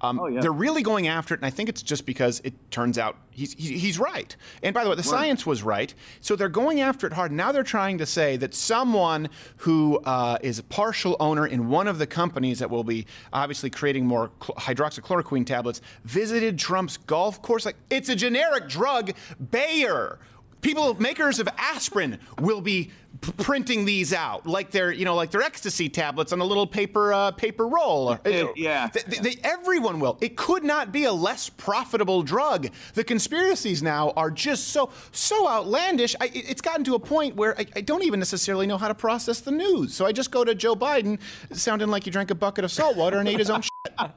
[0.00, 0.40] Um, Oh, yeah.
[0.40, 3.54] They're really going after it, and I think it's just because it turns out he's
[3.54, 4.34] he's right.
[4.62, 7.32] And by the way, the science was right, so they're going after it hard.
[7.32, 11.88] Now they're trying to say that someone who uh, is a partial owner in one
[11.88, 17.64] of the companies that will be obviously creating more hydroxychloroquine tablets visited Trump's golf course.
[17.64, 19.12] Like it's a generic drug,
[19.50, 20.18] Bayer.
[20.64, 22.90] People makers of aspirin will be
[23.20, 26.66] p- printing these out like they're you know like their ecstasy tablets on a little
[26.66, 28.16] paper uh, paper roll.
[28.56, 28.88] yeah.
[28.88, 30.16] Th- th- they- everyone will.
[30.22, 32.68] It could not be a less profitable drug.
[32.94, 36.16] The conspiracies now are just so so outlandish.
[36.18, 38.94] I, it's gotten to a point where I, I don't even necessarily know how to
[38.94, 39.92] process the news.
[39.94, 41.20] So I just go to Joe Biden,
[41.52, 43.60] sounding like he drank a bucket of salt water and ate his own.
[43.62, 44.08] shit.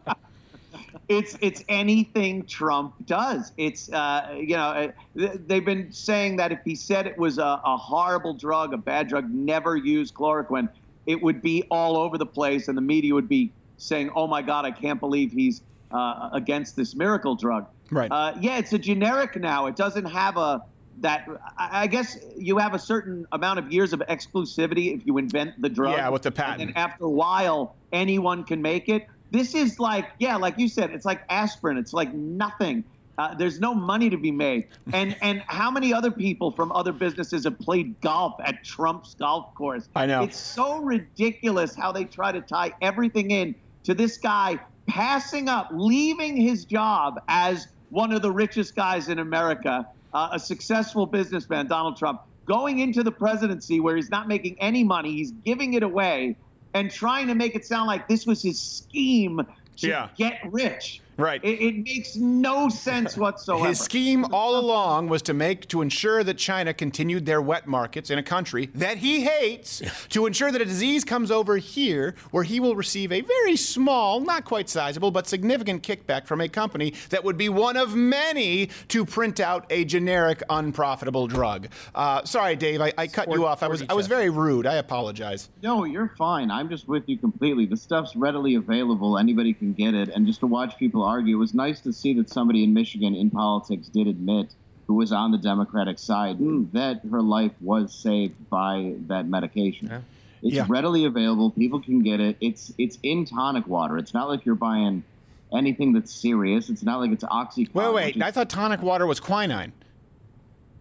[1.10, 3.52] It's it's anything Trump does.
[3.58, 7.62] It's uh, you know uh, they've been saying that if he said it was a,
[7.64, 10.70] a horrible drug, a bad drug, never use chloroquine,
[11.06, 14.42] it would be all over the place, and the media would be saying, "Oh my
[14.42, 18.12] God, I can't believe he's uh, against this miracle drug." Right.
[18.12, 19.68] Uh, yeah, it's a generic now.
[19.68, 20.62] It doesn't have a
[21.00, 21.26] that.
[21.58, 25.70] I guess you have a certain amount of years of exclusivity if you invent the
[25.70, 25.94] drug.
[25.96, 26.60] Yeah, with the And patent.
[26.60, 29.08] then after a while, anyone can make it.
[29.32, 31.78] This is like, yeah, like you said, it's like aspirin.
[31.78, 32.84] It's like nothing.
[33.18, 34.68] Uh, there's no money to be made.
[34.94, 39.54] And and how many other people from other businesses have played golf at Trump's golf
[39.56, 39.90] course?
[39.96, 40.24] I know.
[40.24, 45.70] It's so ridiculous how they try to tie everything in to this guy passing up,
[45.72, 51.68] leaving his job as one of the richest guys in America, uh, a successful businessman,
[51.68, 55.84] Donald Trump, going into the presidency where he's not making any money, he's giving it
[55.84, 56.36] away,
[56.74, 59.40] and trying to make it sound like this was his scheme
[59.78, 60.10] to Yeah.
[60.18, 61.04] get rich.
[61.18, 61.44] Right.
[61.44, 63.68] It, it makes no sense whatsoever.
[63.68, 68.10] His scheme all along was to make to ensure that China continued their wet markets
[68.10, 72.44] in a country that he hates, to ensure that a disease comes over here where
[72.44, 76.94] he will receive a very small, not quite sizable, but significant kickback from a company
[77.10, 81.68] that would be one of many to print out a generic, unprofitable drug.
[81.96, 83.64] Uh, sorry, Dave, I, I cut you off.
[83.64, 84.68] I was I was very rude.
[84.68, 85.50] I apologize.
[85.64, 86.52] No, you're fine.
[86.52, 87.66] I'm just with you completely.
[87.66, 89.18] The stuff's readily available.
[89.18, 90.10] Anybody can get it.
[90.10, 93.16] And just to watch people argue, it was nice to see that somebody in Michigan
[93.16, 94.48] in politics did admit,
[94.88, 96.66] who was on the Democratic side, hmm.
[96.74, 100.04] that her life was saved by that medication.
[100.44, 100.66] It's Yeah.
[100.70, 101.50] readily available.
[101.52, 102.38] People can get it.
[102.40, 103.98] It's it's in tonic water.
[103.98, 105.04] It's not like you're buying
[105.52, 106.70] anything that's serious.
[106.70, 107.74] It's not like it's OxyContin.
[107.74, 108.16] Wait, which wait.
[108.18, 109.74] is- I thought tonic water was quinine.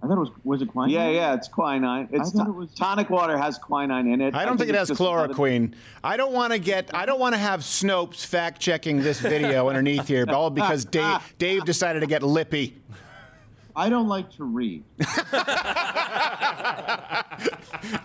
[0.06, 0.90] I thought it was was it quinine?
[0.90, 2.08] Yeah, yeah, it's quinine.
[2.12, 4.34] It's thought to- it was- tonic water has quinine in it.
[4.36, 5.74] I don't think, it has it's another- chloroquine.
[6.04, 6.94] I don't want to get.
[6.94, 10.90] I don't want to have Snopes fact checking this video underneath here, all because ah,
[10.90, 11.22] Dave, ah.
[11.38, 12.76] Dave decided to get lippy.
[13.78, 14.84] I don't like to read.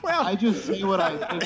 [0.03, 1.43] well, I just say what I think.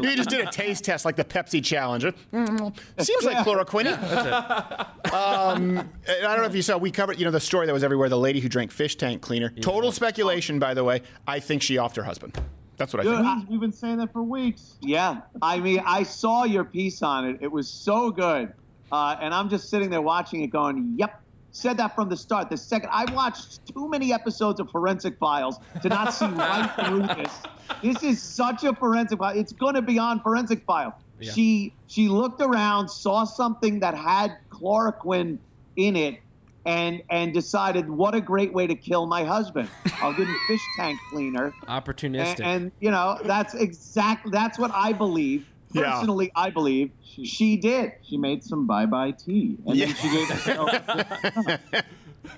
[0.02, 2.04] You just did a taste test like the Pepsi challenge.
[2.32, 3.44] Mm, Seems like Yeah.
[3.44, 3.86] chloroquine.
[5.12, 6.78] um, I don't know if you saw.
[6.78, 8.08] We covered, you know, the story that was everywhere.
[8.08, 9.50] The lady who drank fish tank cleaner.
[9.60, 11.02] Total speculation, by the way.
[11.26, 12.38] I think she offed her husband.
[12.78, 13.26] That's what I Dude, think.
[13.26, 14.76] I- We've been saying that for weeks.
[14.80, 17.38] Yeah, I mean, I saw your piece on it.
[17.40, 18.52] It was so good,
[18.90, 21.21] uh, and I'm just sitting there watching it, going, "Yep."
[21.52, 22.48] Said that from the start.
[22.48, 27.02] The second I watched too many episodes of Forensic Files to not see right through
[27.02, 27.32] this.
[27.82, 29.36] This is such a forensic file.
[29.38, 30.98] It's going to be on Forensic File.
[31.20, 31.32] Yeah.
[31.32, 35.38] She she looked around, saw something that had chloroquine
[35.76, 36.20] in it,
[36.64, 39.68] and and decided, what a great way to kill my husband.
[40.00, 41.52] I'll give him fish tank cleaner.
[41.68, 42.40] Opportunistic.
[42.40, 45.46] And, and you know, that's exactly that's what I believe.
[45.72, 45.92] Yeah.
[45.92, 47.92] Personally, I believe she did.
[48.02, 50.70] She made some bye bye tea, and then she gave herself.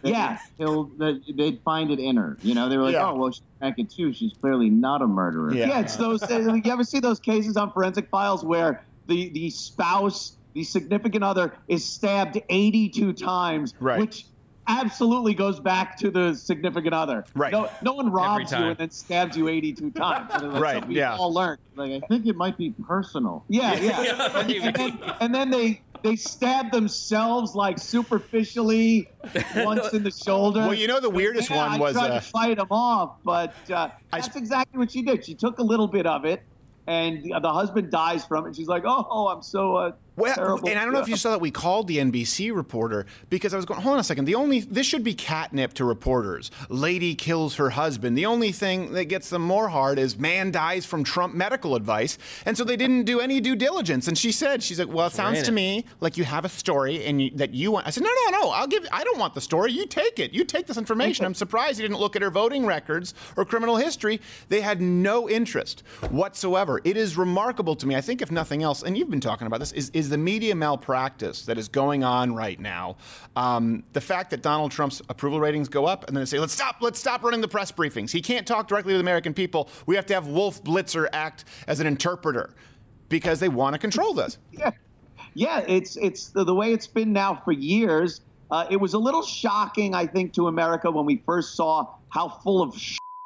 [0.02, 0.38] Yeah.
[0.58, 2.36] Till the, they'd find it in her.
[2.42, 3.10] You know, they were like, Yeah.
[3.10, 4.12] oh, well, she drank it too.
[4.12, 5.54] She's clearly not a murderer.
[5.54, 6.22] Yeah, it's those.
[6.22, 11.22] uh, you ever see those cases on forensic files where the the spouse, the significant
[11.22, 14.00] other, is stabbed 82 times, Right.
[14.00, 14.26] which
[14.66, 17.24] absolutely goes back to the significant other.
[17.34, 17.52] Right.
[17.52, 20.30] No, no one robs you and then stabs you 82 times.
[20.30, 21.16] Like, Right, something we yeah.
[21.16, 21.58] All learned.
[21.76, 23.44] Like I think it might be personal.
[23.48, 24.40] Yeah, yeah.
[24.40, 29.08] and, and then, and then they they stab themselves like superficially
[29.56, 30.60] once in the shoulder.
[30.60, 33.16] Well, you know the weirdest Yeah, one I was, tried uh, to fight them off,
[33.24, 35.24] but uh, that's exactly what she did.
[35.24, 36.42] She took a little bit of it,
[36.86, 38.54] and the, the husband dies from it.
[38.54, 41.16] She's like, "Oh, oh I'm so uh, Well, terrible." and I don't know if you
[41.16, 44.26] saw that we called the NBC reporter because I was going, hold on a second.
[44.26, 46.50] The only this should be catnip to reporters.
[46.68, 48.16] Lady kills her husband.
[48.16, 52.18] The only thing that gets them more hard is man dies from Trump medical advice,
[52.46, 54.08] and so they didn't do any due diligence.
[54.08, 57.04] And she said, she's like, well, it sounds to me like you have a story
[57.04, 57.86] and you, that you want.
[57.86, 58.50] I said, no, no, no.
[58.50, 58.86] I'll give.
[58.92, 59.72] I don't want the story.
[59.72, 60.32] You take it.
[60.32, 61.24] You take this information.
[61.24, 64.20] I'm surprised you didn't look at her voting records or criminal history.
[64.48, 66.80] They had no interest whatsoever.
[66.84, 67.96] It is remarkable to me.
[67.96, 70.54] I think, if nothing else, and you've been talking about this, is, is the media
[70.54, 72.96] malpractice that is going on right now.
[73.36, 76.52] Um, the fact that Donald Trump's approval ratings go up, and then they say, "Let's
[76.52, 76.76] stop.
[76.80, 78.10] Let's stop running the press briefings.
[78.10, 79.68] He can't talk directly to the American people.
[79.86, 82.54] We have to have Wolf Blitzer act as an interpreter."
[83.10, 84.38] Because they want to control this.
[84.50, 84.70] yeah,
[85.34, 85.60] yeah.
[85.68, 88.22] It's it's the, the way it's been now for years.
[88.50, 92.28] Uh, it was a little shocking, I think, to America when we first saw how
[92.28, 92.74] full of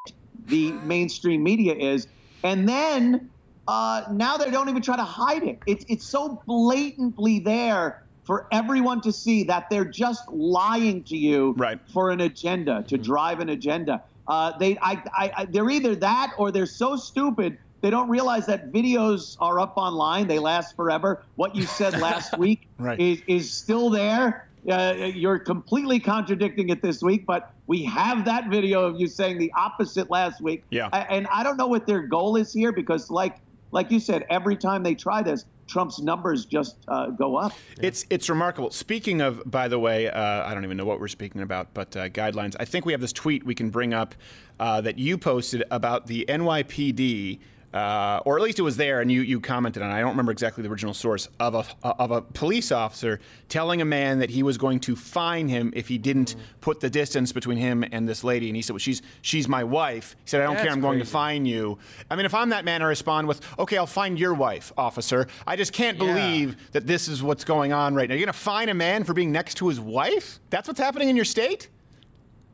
[0.46, 2.08] the mainstream media is,
[2.42, 3.30] and then
[3.68, 5.58] uh, now they don't even try to hide it.
[5.66, 11.54] It's it's so blatantly there for everyone to see that they're just lying to you
[11.92, 14.02] for an agenda to drive an agenda.
[14.26, 18.46] Uh, they I, I, I they're either that or they're so stupid they don't realize
[18.46, 20.26] that videos are up online.
[20.26, 21.22] They last forever.
[21.36, 22.98] What you said last week Right.
[22.98, 24.48] is is still there.
[24.68, 29.38] Uh, you're completely contradicting it this week, but we have that video of you saying
[29.38, 30.64] the opposite last week.
[30.70, 30.88] Yeah.
[30.88, 33.36] And I don't know what their goal is here because, like,
[33.70, 37.52] like you said, every time they try this, Trump's numbers just uh, go up.
[37.80, 38.70] It's it's remarkable.
[38.70, 41.94] Speaking of, by the way, uh, I don't even know what we're speaking about, but
[41.96, 42.56] uh, guidelines.
[42.58, 44.14] I think we have this tweet we can bring up
[44.58, 47.40] uh, that you posted about the NYPD.
[47.74, 49.90] Uh, or at least it was there, and you, you commented on.
[49.90, 49.94] it.
[49.94, 53.20] I don't remember exactly the original source of a of a police officer
[53.50, 56.88] telling a man that he was going to fine him if he didn't put the
[56.88, 58.46] distance between him and this lady.
[58.48, 60.72] And he said, "Well, she's she's my wife." He said, "I don't care.
[60.72, 61.12] I'm going to crazy.
[61.12, 61.78] fine you."
[62.10, 65.26] I mean, if I'm that man, I respond with, "Okay, I'll fine your wife, officer."
[65.46, 66.06] I just can't Yeah.
[66.14, 68.14] believe that this is what's going on right now.
[68.14, 70.40] You're going to fine a man for being next to his wife?
[70.48, 71.68] That's what's happening in your state?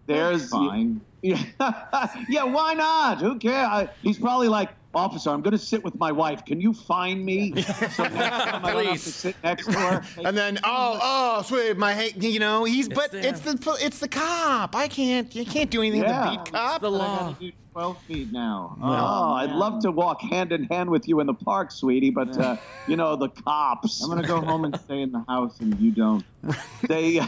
[0.07, 1.01] There's fine.
[1.23, 1.41] Yeah,
[2.29, 2.43] yeah.
[2.45, 3.21] Why not?
[3.21, 3.69] Who cares?
[3.71, 6.45] I, he's probably like, officer, I'm going to sit with my wife.
[6.45, 7.53] Can you find me?
[7.63, 9.15] So next time I don't have to Please.
[9.15, 10.03] sit next to her.
[10.25, 13.25] And then, oh, oh, sweet, my, ha- you know, he's, but them.
[13.25, 14.75] it's the, it's the cop.
[14.75, 16.25] I can't, you can't do anything Yeah.
[16.25, 16.81] to beat cop.
[16.81, 18.77] the I gotta do 12 feet now.
[18.81, 22.39] Oh, I'd love to walk hand in hand with you in the park, sweetie, but
[22.39, 22.57] uh,
[22.87, 24.01] you know the cops.
[24.01, 26.25] I'm gonna go home and stay in the house, and you don't.
[26.89, 27.19] they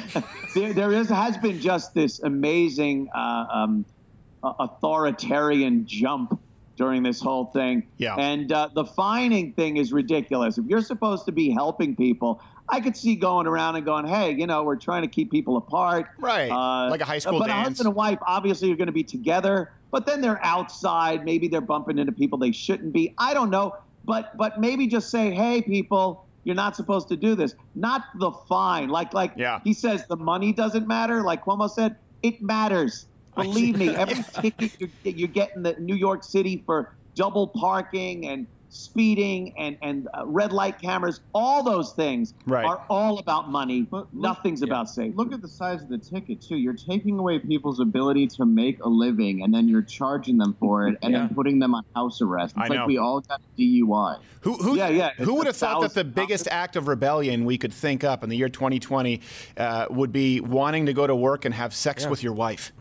[0.55, 3.85] there, there is has been just this amazing uh, um,
[4.45, 6.41] uh, authoritarian jump
[6.77, 7.83] during this whole thing.
[7.97, 8.15] Yeah.
[8.17, 10.59] And uh, the fining thing is ridiculous.
[10.59, 14.33] If you're supposed to be helping people, I could see going around and going, "Hey,
[14.33, 16.51] you know, we're trying to keep people apart." Right.
[16.51, 17.59] Uh, Like a high school but dance.
[17.67, 21.25] a husband and wife obviously are going to be together, but then they're outside.
[21.25, 23.15] Maybe they're bumping into people they shouldn't be.
[23.19, 23.77] I don't know.
[24.05, 27.57] But but maybe just say, "Hey, people." You're not supposed to do this.
[27.75, 28.89] Not the fine.
[28.89, 29.59] Like like Yeah.
[29.65, 31.21] he says the money doesn't matter.
[31.25, 33.07] Like Cuomo said, it matters.
[33.37, 38.27] Believe me, every ticket you, you get in the New York City for double parking
[38.29, 42.65] and speeding and and uh, red light cameras, all those things Right.
[42.67, 43.83] are all about money.
[43.83, 45.17] But Nothing's about safety.
[45.17, 46.57] Look at the size of the ticket too.
[46.57, 50.89] You're taking away people's ability to make a living, and then you're charging them for
[50.89, 51.21] it, and Yeah.
[51.21, 52.55] then putting them on house arrest.
[52.57, 52.87] It's I like know.
[52.87, 54.19] we all got a DUI.
[54.43, 56.89] Who, who, Yeah, yeah, Who it's would have thought that the thousand biggest act of
[56.89, 59.21] rebellion we could think up in the year 2020
[59.57, 62.11] uh, would be wanting to go to work and have sex Yeah.
[62.11, 62.73] with your wife?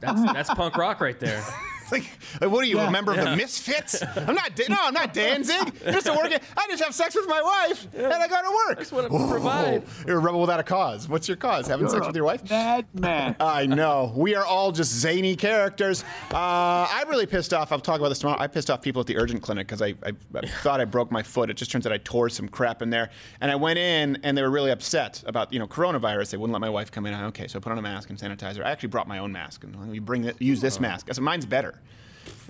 [0.00, 1.42] That's that's punk rock right there.
[1.92, 2.04] Like,
[2.40, 2.88] like, what are you, Yeah.
[2.88, 3.30] a member of Yeah.
[3.30, 4.02] the Misfits?
[4.16, 4.50] I'm not.
[4.68, 5.72] No, I'm not Danzig.
[5.84, 6.32] Just to work.
[6.56, 8.78] I just have sex with my wife, and I go to work.
[8.78, 9.82] That's what I provide.
[10.06, 11.08] You're a rebel without a cause.
[11.08, 11.68] What's your cause?
[11.68, 12.48] Having sex You're with your wife?
[12.50, 13.36] Madman.
[13.40, 14.12] I know.
[14.16, 16.02] We are all just zany characters.
[16.32, 17.70] Uh, I'm really pissed off.
[17.70, 18.40] I'll talk about this tomorrow.
[18.40, 21.12] I pissed off people at the urgent clinic because I, I, I thought I broke
[21.12, 21.50] my foot.
[21.50, 23.10] It just turns out I tore some crap in there.
[23.40, 26.30] And I went in and they were really upset about, you know, coronavirus.
[26.30, 27.14] They wouldn't let my wife come in.
[27.14, 28.64] I, okay, so I put on a mask and sanitizer.
[28.64, 29.62] I actually brought my own mask.
[29.64, 31.06] And you bring use this mask.
[31.08, 31.75] I said, mine's better.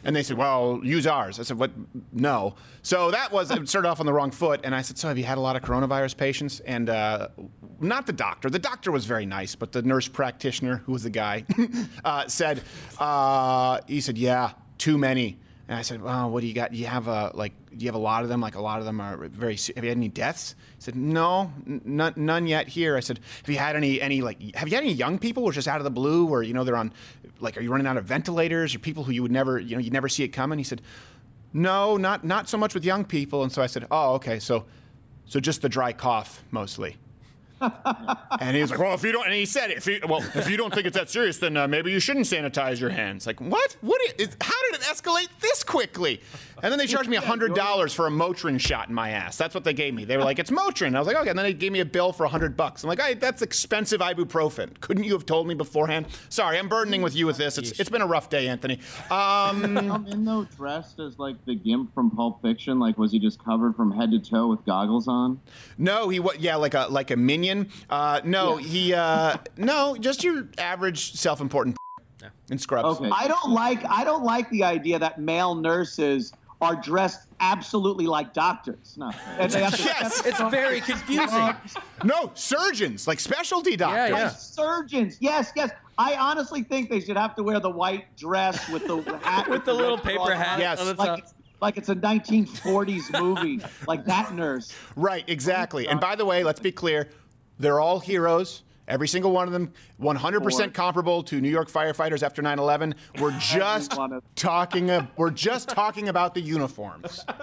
[0.06, 1.40] And they said, well, use ours.
[1.40, 1.72] I said, what?
[2.12, 2.54] No.
[2.82, 4.60] So that was, it started off on the wrong foot.
[4.62, 6.60] And I said, so have you had a lot of coronavirus patients?
[6.60, 7.28] And uh,
[7.80, 8.48] not the doctor.
[8.48, 11.44] The doctor was very nice, but the nurse practitioner, who was the guy,
[12.04, 12.62] uh, said,
[12.98, 15.38] uh, he said, yeah, too many.
[15.68, 16.70] And I said, "Well, what do you got?
[16.70, 17.52] Do you have a like?
[17.70, 18.40] Do you have a lot of them?
[18.40, 19.56] Like a lot of them are very.
[19.56, 23.52] Have you had any deaths?" He said, "No, none, none yet here." I said, "Have
[23.52, 24.54] you had any any like?
[24.54, 26.54] Have you had any young people who are just out of the blue, where you
[26.54, 26.92] know they're on,
[27.40, 29.80] like, are you running out of ventilators or people who you would never, you know,
[29.80, 30.82] you never see it coming?" He said,
[31.52, 34.66] "No, not not so much with young people." And so I said, "Oh, okay, so,
[35.24, 36.96] so just the dry cough mostly."
[37.60, 40.48] And he was like, "Well, if you don't," and he said, "If you, well, if
[40.50, 43.40] you don't think it's that serious, then uh, maybe you shouldn't sanitize your hands." Like,
[43.40, 43.76] what?
[43.80, 44.00] What?
[44.18, 46.20] Is, how did it escalate this quickly?
[46.62, 49.36] And then they charged me hundred dollars for a Motrin shot in my ass.
[49.36, 50.04] That's what they gave me.
[50.04, 51.84] They were like, "It's Motrin." I was like, "Okay." And then they gave me a
[51.84, 52.84] bill for hundred bucks.
[52.84, 54.78] I'm like, "Hey, that's expensive ibuprofen.
[54.80, 57.56] Couldn't you have told me beforehand?" Sorry, I'm burdening with you with this.
[57.58, 58.80] It's it's been a rough day, Anthony.
[59.10, 62.78] Um, Come in though dressed as like the Gimp from Pulp Fiction.
[62.78, 65.40] Like, was he just covered from head to toe with goggles on?
[65.78, 67.45] No, he was yeah, like a like a minion.
[67.90, 71.76] Uh, no, he uh, no, just your average self-important
[72.50, 73.00] in scrubs.
[73.12, 78.32] I don't like I don't like the idea that male nurses are dressed absolutely like
[78.32, 78.96] doctors.
[78.96, 79.10] No.
[79.38, 81.54] And they have to- yes, it's very confusing.
[82.04, 84.12] no, surgeons like specialty doctors.
[84.12, 85.18] Like surgeons.
[85.20, 85.70] Yes, yes.
[85.98, 89.64] I honestly think they should have to wear the white dress with the hat With
[89.64, 90.98] the red little paper hat it, Yes.
[90.98, 94.74] like it's, like it's a 1940s movie, like that nurse.
[94.94, 95.88] Right, exactly.
[95.88, 97.08] And by the way, let's be clear,
[97.58, 98.62] they're all heroes.
[98.88, 102.94] Every single one of them, 100% comparable to New York firefighters after 9/11.
[103.18, 103.98] We're just
[104.36, 104.90] talking.
[104.90, 107.24] ab- We're just talking about the uniforms.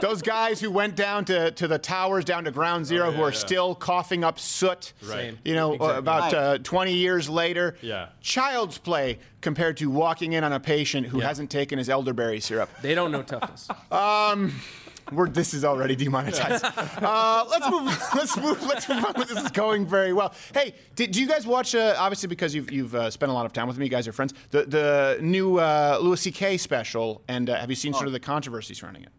[0.00, 3.30] Those guys who went down to, to the towers, down to ground zero, who are
[3.30, 3.38] yeah.
[3.38, 4.92] still coughing up soot.
[5.02, 5.36] Right.
[5.44, 5.98] You know, Exactly.
[5.98, 7.76] about uh, 20 years later.
[7.80, 8.08] Yeah.
[8.20, 12.68] Child's play compared to walking in on a patient who hasn't taken his elderberry syrup.
[12.82, 13.68] They don't know toughness.
[13.90, 14.52] Um,
[15.12, 16.64] we're, this is already demonetized.
[17.06, 18.08] Uh, let's move.
[18.14, 18.62] Let's move.
[18.62, 19.12] Let's move on.
[19.16, 20.34] This is going very well.
[20.54, 21.74] Hey, did, do you guys watch?
[21.74, 24.08] Uh, obviously, because you've you've uh, spent a lot of time with me, you guys
[24.08, 24.32] are friends.
[24.50, 26.56] The the new uh, Louis C.K.
[26.56, 29.10] special, and uh, have you seen sort of the controversy surrounding it?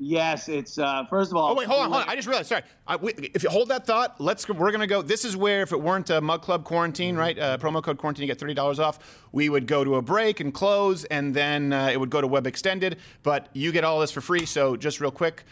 [0.00, 1.50] Yes, it's uh, first of all.
[1.50, 2.08] Oh wait, hold on, hold on.
[2.08, 2.48] I just realized.
[2.48, 2.62] Sorry.
[2.86, 4.48] I, we, if you hold that thought, let's.
[4.48, 5.02] We're gonna go.
[5.02, 7.36] This is where, if it weren't a Mug Club quarantine, right?
[7.36, 9.00] Uh, promo code quarantine, you get thirty dollars off.
[9.32, 12.28] We would go to a break and close, and then uh, it would go to
[12.28, 12.98] Web Extended.
[13.24, 14.46] But you get all this for free.
[14.46, 15.44] So just real quick.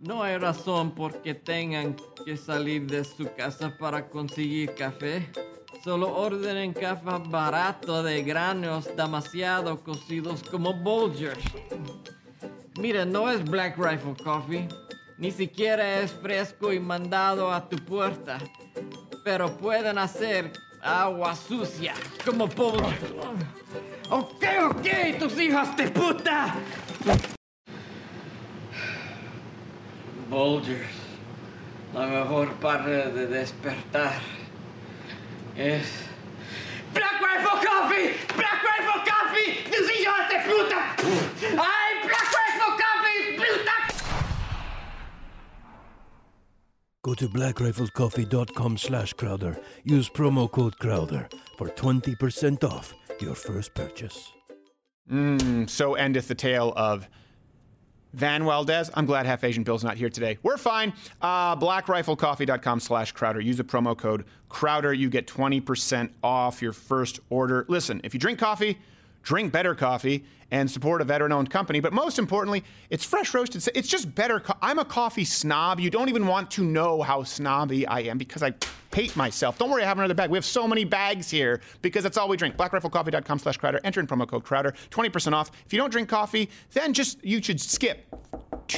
[0.00, 1.94] No hay razón por que tengan
[2.24, 5.30] que salir de su casa para conseguir café.
[5.84, 11.44] Solo ordenen café barato de granos demasiado cocidos como Bolgers.
[12.78, 14.68] Mira, no es Black Rifle Coffee.
[15.18, 18.38] Ni siquiera es fresco y mandado a tu puerta.
[19.22, 20.50] Pero pueden hacer
[20.80, 21.92] agua sucia
[22.24, 23.12] como Bolgers.
[24.08, 26.54] Ok, ok, tus hijas de puta.
[30.30, 30.86] Bolgers,
[31.92, 34.20] la mejor parte de despertar
[35.56, 35.88] es
[36.94, 38.14] Black Rifle Coffee!
[38.36, 39.64] Black Rifle Coffee!
[39.64, 40.94] ¡Tus hijos de puta!
[41.58, 43.36] ¡Ay, Black Rifle Coffee!
[43.38, 43.76] ¡Puta!
[47.02, 49.58] Go to blackriflecoffee.com slash Crowder.
[49.82, 51.28] Use promo code Crowder
[51.58, 54.32] for 20% off your first purchase.
[55.10, 57.08] Mm, so endeth the tale of
[58.18, 58.90] Juan Valdez.
[58.94, 60.38] I'm glad Half Asian Bill's not here today.
[60.42, 60.92] We're fine.
[61.20, 63.40] Uh, blackriflecoffee.com slash Crowder.
[63.40, 64.92] Use the promo code Crowder.
[64.92, 67.64] You get 20% off your first order.
[67.68, 68.78] Listen, if you drink coffee,
[69.22, 71.80] drink better coffee and support a veteran owned company.
[71.80, 73.68] But most importantly, it's fresh roasted.
[73.74, 74.40] It's just better.
[74.40, 75.78] Co- I'm a coffee snob.
[75.78, 78.54] You don't even want to know how snobby I am because I
[78.92, 79.58] hate myself.
[79.58, 80.30] Don't worry, I have another bag.
[80.30, 82.56] We have so many bags here because that's all we drink.
[82.56, 83.80] BlackRifleCoffee.com slash Crowder.
[83.84, 84.74] Enter in promo code Crowder.
[84.90, 85.50] 20% off.
[85.66, 88.06] If you don't drink coffee, then just, you should skip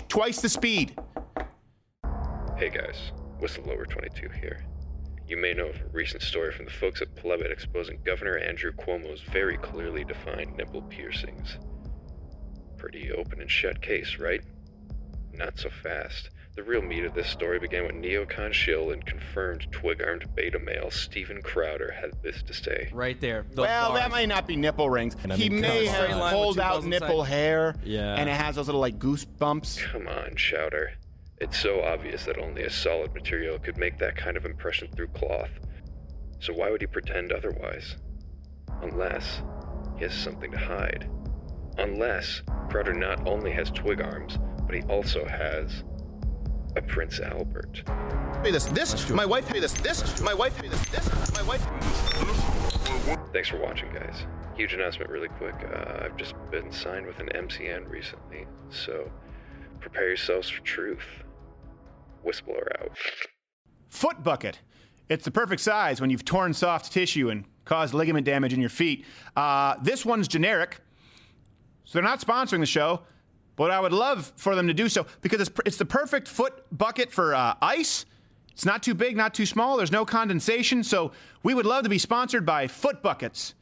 [0.09, 0.95] twice the speed.
[2.59, 4.65] Hey guys, Whistleblower 22 here.
[5.33, 8.71] You may know of a recent story from the folks at Plebit exposing Governor Andrew
[8.71, 11.57] Cuomo's very clearly defined nipple piercings.
[12.77, 14.43] Pretty open and shut case, right?
[15.33, 16.29] Not so fast.
[16.55, 20.59] The real meat of this story began when neocon shill and confirmed twig armed beta
[20.59, 22.91] male Steven Crowder had this to say.
[22.93, 23.47] Right there.
[23.55, 24.01] the well, bars.
[24.01, 25.17] that might not be nipple rings.
[25.23, 27.33] And I he mean, may have pulled out nipple inside.
[27.33, 27.75] hair.
[27.85, 28.17] Yeah.
[28.17, 29.81] And it has those little like goose bumps.
[29.83, 30.93] Come on, Chowder.
[31.43, 35.09] It's so obvious that only a solid material could make that kind of impression through
[35.09, 35.51] cloth.
[36.39, 37.97] So why would he pretend otherwise?
[38.81, 39.43] Unless
[39.97, 41.11] he has something to hide.
[41.79, 45.83] Unless Crowder not only has twig arms, but he also has
[46.77, 47.83] a Prince Albert.
[48.45, 51.67] Hey, this, this, my wife, hey, this, this, my wife, hey, this, this, my wife.
[53.33, 54.27] Thanks for watching, guys.
[54.57, 55.57] Huge announcement, really quick.
[55.57, 59.11] Uh, I've just been signed with an MCN recently, so
[59.83, 61.05] Prepare yourselves for truth.
[62.25, 62.97] Whistleblower out.
[63.89, 64.61] Foot bucket.
[65.09, 68.71] It's the perfect size when you've torn soft tissue and caused ligament damage in your
[68.71, 69.05] feet.
[69.37, 70.81] Uh, this one's generic,
[71.85, 73.03] so they're not sponsoring the show,
[73.57, 76.65] but I would love for them to do so because it's, it's the perfect foot
[76.77, 78.07] bucket for uh, ice.
[78.53, 79.77] It's not too big, not too small.
[79.77, 81.13] There's no condensation, so
[81.43, 83.55] we would love to be sponsored by Foot Buckets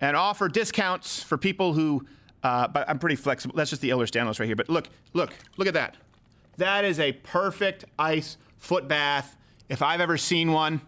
[0.00, 2.06] and offer discounts for people who.
[2.42, 3.54] Uh, but I'm pretty flexible.
[3.54, 4.56] That's just the Ehlers Danlos right here.
[4.56, 5.96] But look, look, look at that.
[6.60, 9.34] That is a perfect ice foot bath
[9.70, 10.82] if I've ever seen one.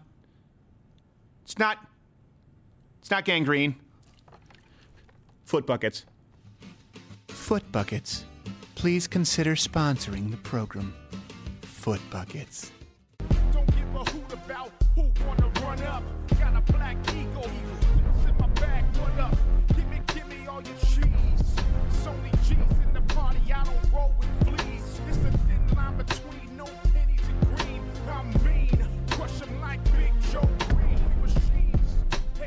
[1.41, 1.79] It's not.
[2.99, 3.75] It's not gangrene.
[5.45, 6.05] Foot buckets.
[7.27, 8.23] Foot buckets.
[8.75, 10.93] Please consider sponsoring the program.
[11.63, 12.71] Foot buckets.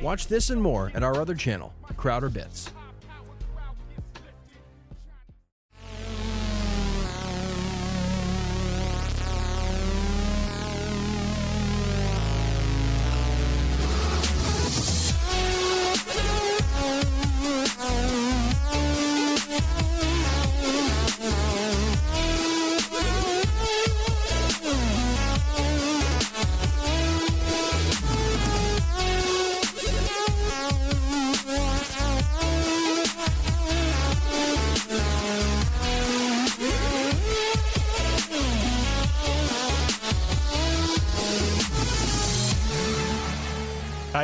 [0.03, 2.71] Watch this and more at our other channel, Crowder Bits.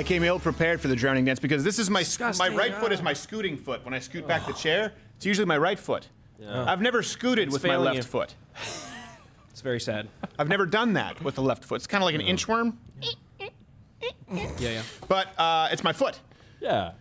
[0.02, 2.74] I came ill prepared for the drowning dance because this is my my Disgusting, right
[2.74, 3.84] foot is my scooting foot.
[3.84, 6.08] When I scoot back the chair, it's usually my right foot.
[6.40, 6.64] Yeah.
[6.64, 8.02] I've never scooted It's with my left you.
[8.02, 8.34] foot.
[9.50, 10.08] It's very sad.
[10.38, 11.76] I've never done that with the left foot.
[11.76, 12.78] It's kind of like an inchworm,
[13.40, 14.82] Yeah, yeah.
[15.06, 16.18] but uh, it's my foot.
[16.58, 16.92] Yeah.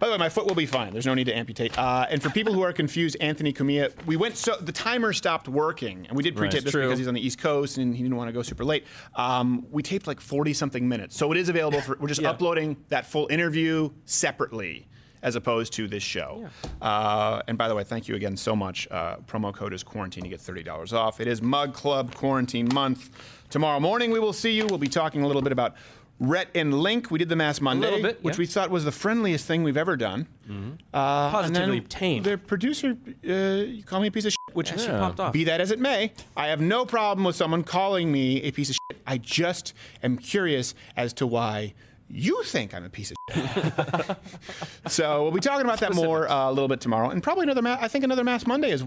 [0.00, 0.92] By the way, my foot will be fine.
[0.92, 1.78] There's no need to amputate.
[1.78, 5.46] Uh, and for people who are confused, Anthony Cumia, we went so the timer stopped
[5.46, 6.50] working, and we did Right.
[6.50, 6.84] pre-tape this True.
[6.86, 8.86] because he's on the East Coast and he didn't want to go super late.
[9.14, 11.98] Um, we taped like 40 something minutes, so it is available for.
[12.00, 12.30] We're just Yeah.
[12.30, 14.86] uploading that full interview separately.
[15.22, 16.48] As opposed to this show.
[16.80, 18.88] Uh, and by the way, thank you again so much.
[18.90, 20.24] Uh, promo code is quarantine.
[20.24, 21.20] You get $30 off.
[21.20, 23.10] It is Mug Club Quarantine Month.
[23.50, 24.64] Tomorrow morning, we will see you.
[24.64, 25.74] We'll be talking a little bit about
[26.20, 27.10] Rhett and Link.
[27.10, 28.40] We did the Mass Monday, bit, which yeah.
[28.40, 30.28] we thought was the friendliest thing we've ever done.
[30.92, 32.22] Uh, Positively tame.
[32.22, 35.32] The producer, uh, you call me a piece of shit, which Yeah, she popped off.
[35.32, 38.68] be that as it may, I have no problem with someone calling me a piece
[38.68, 39.00] of shit.
[39.06, 39.72] I just
[40.02, 41.72] am curious as to why
[42.08, 44.16] you think I'm a piece of shit.
[44.88, 47.62] so we'll be talking about that more uh, a little bit tomorrow, and probably another.
[47.62, 48.84] Ma- I think another Mass Monday is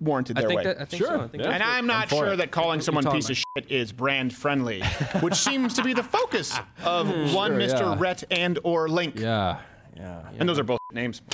[0.00, 0.64] warranted I their think way.
[0.64, 1.08] that- I think so.
[1.20, 2.36] I think and that's what- I'm not I'm sure it.
[2.36, 4.82] that calling someone You're piece of shit is brand friendly,
[5.20, 7.80] which seems to be the focus of one Sure, Mr.
[7.80, 7.96] yeah.
[7.98, 9.18] Rhett and or Link.
[9.18, 9.60] Yeah,
[9.96, 10.22] yeah.
[10.38, 11.22] And those are both names.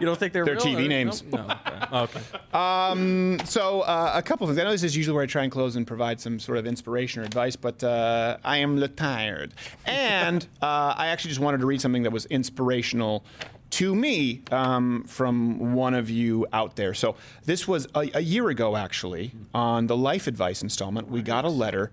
[0.00, 0.64] You don't think they're They're real?
[0.64, 1.22] TV Or- names.
[1.32, 1.46] No.
[1.46, 1.54] no.
[1.54, 1.88] Okay.
[1.92, 2.20] Oh, okay.
[2.52, 4.58] Um, so uh, a couple things.
[4.58, 6.66] I know this is usually where I try and close and provide some sort of
[6.66, 9.54] inspiration or advice, but uh, I am tired,
[9.86, 13.24] and uh, I actually just wanted to read something that was inspirational
[13.70, 16.94] to me um, from one of you out there.
[16.94, 21.08] So this was a, a year ago, actually, on the life advice installment.
[21.08, 21.90] We got a letter.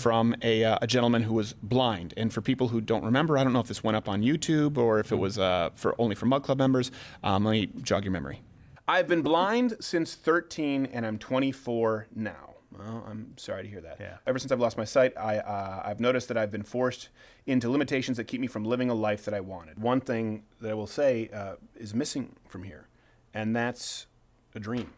[0.00, 3.42] From a, uh, a gentleman who was blind, and for people who don't remember, I
[3.42, 6.14] don't know if this went up on YouTube or if it was uh, for only
[6.14, 6.90] for Mug Club members.
[7.24, 8.42] Um, let me jog your memory.
[8.86, 12.57] I've been blind since 13, and I'm 24 now.
[12.76, 13.96] Well, I'm sorry to hear that.
[13.98, 14.18] Yeah.
[14.26, 17.08] Ever since I've lost my sight, I, uh, I've noticed that I've been forced
[17.46, 19.78] into limitations that keep me from living a life that I wanted.
[19.78, 22.88] One thing that I will say uh, is missing from here,
[23.32, 24.06] and that's
[24.54, 24.92] a dream.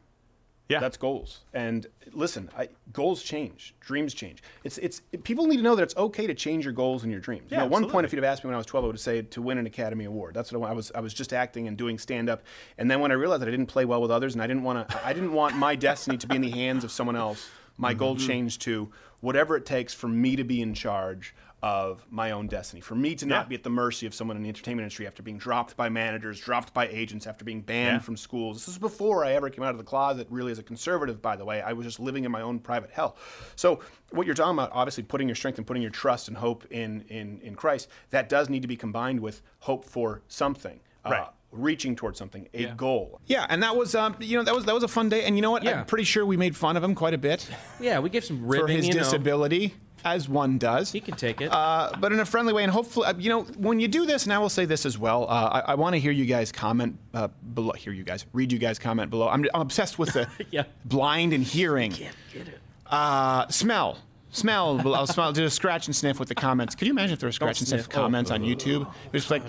[0.68, 1.40] Yeah, that's goals.
[1.52, 4.40] And listen, I, goals change, dreams change.
[4.62, 7.20] It's it's people need to know that it's okay to change your goals and your
[7.20, 7.48] dreams.
[7.50, 8.84] Yeah, you know, at one point, if you'd have asked me when I was 12,
[8.84, 10.34] I would say to win an Academy Award.
[10.34, 10.92] That's what I, I was.
[10.94, 12.42] I was just acting and doing stand up.
[12.78, 14.62] And then when I realized that I didn't play well with others, and I didn't
[14.62, 17.48] want to, I didn't want my destiny to be in the hands of someone else.
[17.80, 18.26] My goal Mhm.
[18.26, 18.90] changed to
[19.20, 22.80] whatever it takes for me to be in charge of my own destiny.
[22.80, 23.48] For me to not Yeah.
[23.50, 26.40] be at the mercy of someone in the entertainment industry after being dropped by managers,
[26.40, 27.98] dropped by agents, after being banned Yeah.
[27.98, 28.56] from schools.
[28.56, 31.36] This was before I ever came out of the closet, really, as a conservative, by
[31.36, 31.60] the way.
[31.60, 33.14] I was just living in my own private hell.
[33.56, 33.80] So,
[34.10, 37.02] what you're talking about, obviously, putting your strength and putting your trust and hope in,
[37.08, 40.80] in, in Christ, that does need to be combined with hope for something.
[41.04, 41.26] Uh, Right.
[41.52, 42.74] Reaching towards something, a Yeah.
[42.76, 43.20] goal.
[43.26, 45.24] Yeah, and that was um, you know that was that was a fun day.
[45.24, 45.62] And you know what?
[45.64, 45.80] Yeah.
[45.80, 47.46] I'm pretty sure we made fun of him quite a bit
[47.80, 49.00] Yeah, we gave some ribbing for his you know.
[49.00, 49.74] disability,
[50.04, 50.92] as one does.
[50.92, 51.52] He can take it.
[51.52, 52.62] Uh, but in a friendly way.
[52.62, 54.96] And hopefully, uh, you know, when you do this, and I will say this as
[54.96, 57.72] well, uh, I, I want to hear you guys comment uh, below.
[57.72, 59.28] Hear you guys, read you guys comment below.
[59.28, 60.64] I'm, I'm obsessed with the Yeah.
[60.84, 61.90] blind and hearing.
[61.92, 62.58] Can't get it.
[62.86, 63.98] Uh, smell.
[64.32, 64.94] Smell.
[64.94, 65.32] I'll smell.
[65.32, 66.74] Did a scratch and sniff with the comments.
[66.74, 67.96] Could you imagine if there were scratch and sniff sniff.
[67.98, 68.02] Oh.
[68.02, 68.82] comments on YouTube?
[69.06, 69.42] It was like,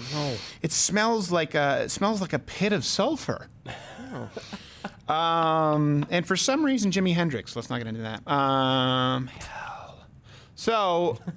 [0.61, 3.47] it smells like a, it smells like a pit of sulfur.
[5.07, 7.53] Um, and for some reason, Jimi Hendrix.
[7.55, 8.25] Let's not get into that.
[8.31, 10.05] Um, hell.
[10.55, 11.17] So.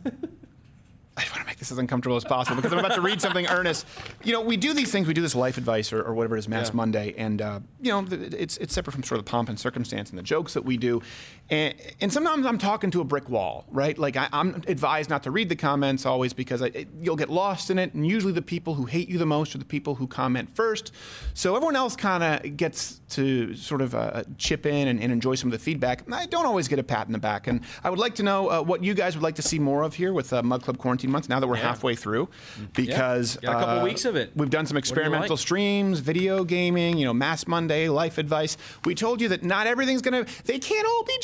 [1.17, 3.47] I want to make this as uncomfortable as possible because I'm about to read something
[3.47, 3.87] earnest.
[4.25, 5.07] You know, we do these things.
[5.07, 6.75] We do this life advice or, or whatever it is, Mass Yeah.
[6.75, 10.11] Monday, and uh, you know, it's it's separate from sort of the pomp and circumstance
[10.11, 11.03] and the jokes that we do.
[11.51, 13.99] And, and sometimes I'm talking to a brick wall, right?
[13.99, 17.29] Like I, I'm advised not to read the comments always because I, it, you'll get
[17.29, 17.93] lost in it.
[17.93, 20.93] And usually, the people who hate you the most are the people who comment first.
[21.35, 25.35] So everyone else kind of gets to sort of uh, chip in and, and enjoy
[25.35, 26.11] some of the feedback.
[26.11, 28.51] I don't always get a pat in the back, and I would like to know
[28.51, 30.79] uh, what you guys would like to see more of here with uh, Mug Club
[30.79, 31.29] Quarantine Month.
[31.29, 31.69] Now that we're Yeah.
[31.69, 32.31] halfway through,
[32.75, 34.33] because Got a couple uh, weeks of it.
[34.35, 35.39] We've done some experimental like?
[35.39, 38.57] streams, video gaming, you know, Mass Monday, life advice.
[38.85, 41.19] We told you that not everything's gonna, they can't all be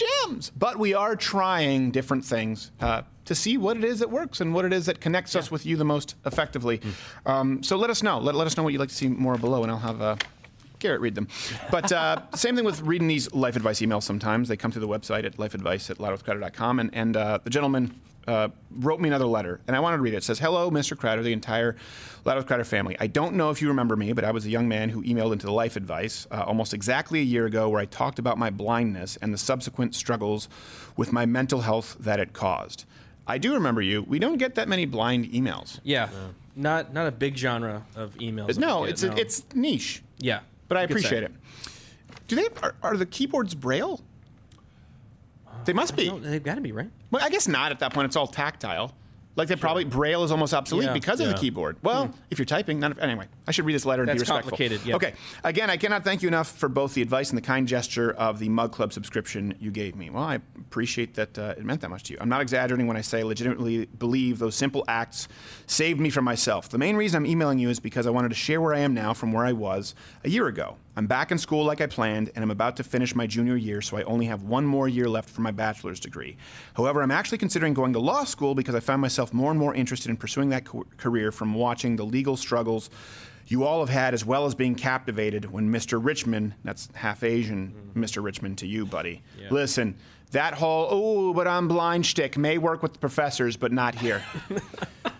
[0.56, 2.70] but we are trying different things.
[2.80, 5.52] Uh, to see what it is that works and what it is that connects us
[5.52, 6.78] with you the most effectively.
[6.78, 7.30] Hmm.
[7.30, 8.18] Um, so let us know.
[8.18, 10.16] Let, let us know what you'd like to see more below, and I'll have uh,
[10.80, 11.28] Garrett read them.
[11.70, 14.48] But uh, same thing with reading these life advice emails sometimes.
[14.48, 15.98] They come through the website at lifeadvice at.
[16.80, 17.94] And, and uh, the gentleman
[18.26, 20.18] uh, wrote me another letter, and I wanted to read it.
[20.18, 20.96] It says, Hello, Mr.
[20.96, 21.76] Crowder, the entire
[22.24, 22.96] Loud with Crowder family.
[23.00, 25.32] I don't know if you remember me, but I was a young man who emailed
[25.32, 28.50] into the life advice uh, almost exactly a year ago where I talked about my
[28.50, 30.48] blindness and the subsequent struggles
[30.96, 32.84] with my mental health that it caused.
[33.26, 34.02] I do remember you.
[34.02, 35.80] We don't get that many blind emails.
[35.82, 36.08] Yeah.
[36.56, 38.58] Not not a big genre of emails.
[38.58, 40.02] No, we get, it's a, it's niche.
[40.18, 40.40] yeah.
[40.68, 40.92] But I You say.
[40.92, 41.32] appreciate it.
[42.28, 44.00] Do they are, are the keyboards braille?
[45.64, 46.08] They must be.
[46.10, 46.90] They've got to be right.
[47.10, 48.06] Well, I guess not at that point.
[48.06, 48.94] It's all tactile.
[49.36, 50.92] Like they probably braille is almost obsolete Yeah.
[50.92, 51.38] because of the Yeah.
[51.38, 51.76] keyboard.
[51.82, 53.26] Well, if you're typing, none of, anyway.
[53.46, 54.50] I should read this letter and be That's respectful.
[54.50, 54.96] complicated, yeah.
[54.96, 55.14] Okay.
[55.44, 58.40] Again, I cannot thank you enough for both the advice and the kind gesture of
[58.40, 60.10] the Mug Club subscription you gave me.
[60.10, 62.18] Well, I appreciate that uh, it meant that much to you.
[62.20, 65.28] I'm not exaggerating when I say I legitimately believe those simple acts
[65.68, 66.68] saved me from myself.
[66.68, 68.94] The main reason I'm emailing you is because I wanted to share where I am
[68.94, 70.76] now from where I was a year ago.
[70.96, 73.80] I'm back in school like I planned, and I'm about to finish my junior year,
[73.80, 76.36] so I only have one more year left for my bachelor's degree.
[76.74, 79.74] However, I'm actually considering going to law school because I find myself more and more
[79.74, 82.90] interested in pursuing that co- career from watching the legal struggles
[83.46, 86.02] you all have had, as well as being captivated when Mr.
[86.02, 88.04] Richmond, that's half Asian mm-hmm.
[88.04, 88.22] Mr.
[88.22, 89.22] Richmond to you, buddy.
[89.50, 89.96] Listen,
[90.30, 94.22] that whole, oh, but I'm blind shtick may work with the professors, but not here.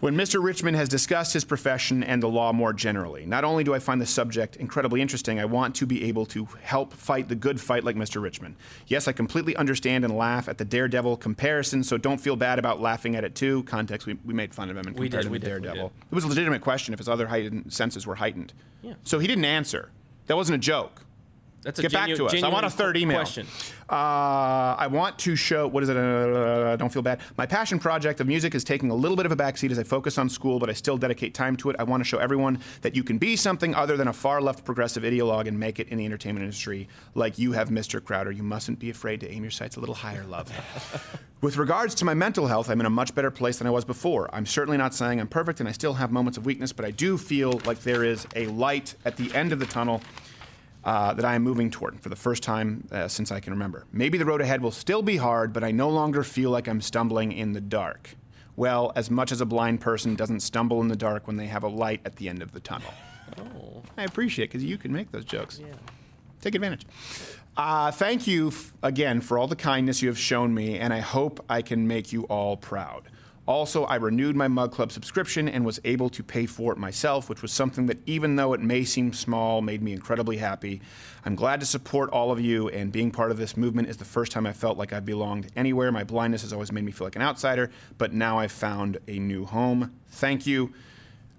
[0.00, 0.40] When Mr.
[0.40, 4.00] Richmond has discussed his profession and the law more generally, not only do I find
[4.00, 7.82] the subject incredibly interesting, I want to be able to help fight the good fight
[7.82, 8.22] like Mr.
[8.22, 8.54] Richmond.
[8.86, 12.80] Yes, I completely understand and laugh at the Daredevil comparison, so don't feel bad about
[12.80, 13.64] laughing at it too.
[13.64, 15.88] Context, we, we made fun of him and We compared did, him we to Daredevil.
[15.88, 16.04] did.
[16.12, 18.52] It was a legitimate question if his other heightened senses were heightened.
[18.82, 18.94] Yeah.
[19.02, 19.90] So he didn't answer.
[20.28, 21.02] That wasn't a joke.
[21.68, 22.42] That's a Get back to us.
[22.42, 23.18] I want a third email.
[23.18, 23.46] question.
[23.90, 25.68] Uh, I want to show.
[25.68, 25.98] What is it?
[25.98, 27.20] Uh, don't feel bad.
[27.36, 29.82] My passion project of music is taking a little bit of a backseat as I
[29.82, 31.76] focus on school, but I still dedicate time to it.
[31.78, 34.64] I want to show everyone that you can be something other than a far left
[34.64, 38.02] progressive ideologue and make it in the entertainment industry like you have, Mr.
[38.02, 38.30] Crowder.
[38.30, 40.50] You mustn't be afraid to aim your sights a little higher, love.
[41.42, 43.84] With regards to my mental health, I'm in a much better place than I was
[43.84, 44.34] before.
[44.34, 46.92] I'm certainly not saying I'm perfect and I still have moments of weakness, but I
[46.92, 50.00] do feel like there is a light at the end of the tunnel
[50.84, 53.84] uh, that I am moving toward for the first time uh, since I can remember.
[53.92, 56.80] Maybe the road ahead will still be hard, but I no longer feel like I'm
[56.80, 58.10] stumbling in the dark.
[58.56, 61.62] Well, as much as a blind person doesn't stumble in the dark when they have
[61.62, 62.92] a light at the end of the tunnel.
[63.38, 63.82] Oh.
[63.96, 65.60] I appreciate it because you can make those jokes.
[66.40, 66.86] Take advantage.
[67.56, 71.00] Uh, thank you f- again for all the kindness you have shown me, and I
[71.00, 73.02] hope I can make you all proud.
[73.48, 77.30] Also, I renewed my Mug Club subscription and was able to pay for it myself,
[77.30, 80.82] which was something that, even though it may seem small, made me incredibly happy.
[81.24, 84.04] I'm glad to support all of you, and being part of this movement is the
[84.04, 85.90] first time I felt like I belonged anywhere.
[85.90, 89.18] My blindness has always made me feel like an outsider, but now I've found a
[89.18, 89.92] new home.
[90.08, 90.74] Thank you.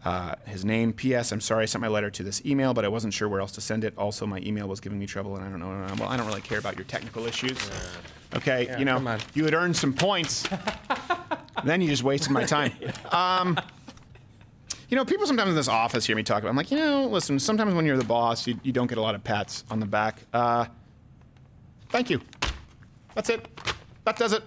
[0.06, 1.32] Uh, his name, P.S.
[1.32, 3.52] I'm sorry I sent my letter to this email, but I wasn't sure where else
[3.54, 3.94] to send it.
[3.98, 5.94] Also, my email was giving me trouble, and I don't know.
[6.00, 7.58] Well, I don't really care about your technical issues.
[8.36, 10.48] Okay, Yeah, you know, you had earned some points.
[11.66, 12.72] then you just wasted my time.
[13.12, 13.60] Um,
[14.90, 16.50] you know, people sometimes in this office hear me talk about.
[16.50, 17.38] I'm like, you know, listen.
[17.38, 19.86] Sometimes when you're the boss, you, you don't get a lot of pats on the
[19.86, 20.24] back.
[20.34, 20.66] Uh,
[21.90, 22.20] thank you.
[23.14, 23.48] That's it.
[24.06, 24.44] That does it.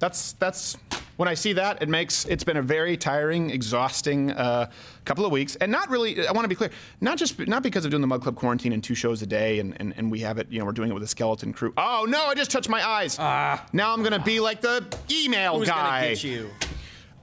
[0.00, 0.76] That's that's
[1.20, 4.70] when I see that, it makes it's been a very tiring, exhausting uh,
[5.04, 6.26] couple of weeks, and not really.
[6.26, 6.70] I want to be clear,
[7.02, 9.58] not just not because of doing the Mug Club quarantine and two shows a day,
[9.58, 10.50] and, and, and we have it.
[10.50, 11.74] You know, we're doing it with a skeleton crew.
[11.76, 12.24] Oh no!
[12.24, 13.18] I just touched my eyes.
[13.18, 13.66] Ah.
[13.74, 16.00] Now I'm gonna be like the email Who's guy.
[16.00, 16.50] gonna get you?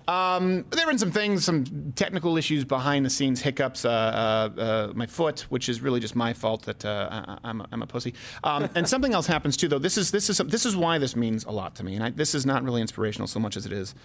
[0.07, 3.83] Um, there have been some things, some technical issues behind the scenes, hiccups.
[3.83, 7.61] Uh, uh, uh, my foot, which is really just my fault that uh, I, I'm,
[7.61, 8.13] a, I'm a pussy.
[8.43, 9.79] Um, and something else happens too, though.
[9.79, 12.09] This is this is this is why this means a lot to me, and I,
[12.11, 13.95] this is not really inspirational so much as it is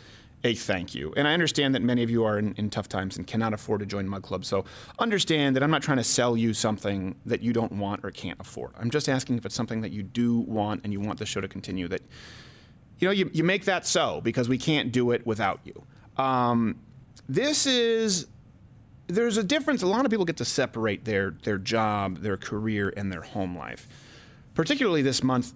[0.44, 1.14] a thank you.
[1.16, 3.78] And I understand that many of you are in, in tough times and cannot afford
[3.80, 4.44] to join Mug Club.
[4.44, 4.64] So
[4.98, 8.40] understand that I'm not trying to sell you something that you don't want or can't
[8.40, 8.72] afford.
[8.76, 11.40] I'm just asking if it's something that you do want and you want the show
[11.40, 11.86] to continue.
[11.86, 12.02] That
[12.98, 15.84] you know, you, you make that so because we can't do it without you.
[16.16, 16.76] Um,
[17.28, 18.26] this is
[19.06, 19.82] there's a difference.
[19.82, 23.56] A lot of people get to separate their their job, their career, and their home
[23.56, 23.88] life.
[24.54, 25.52] Particularly this month,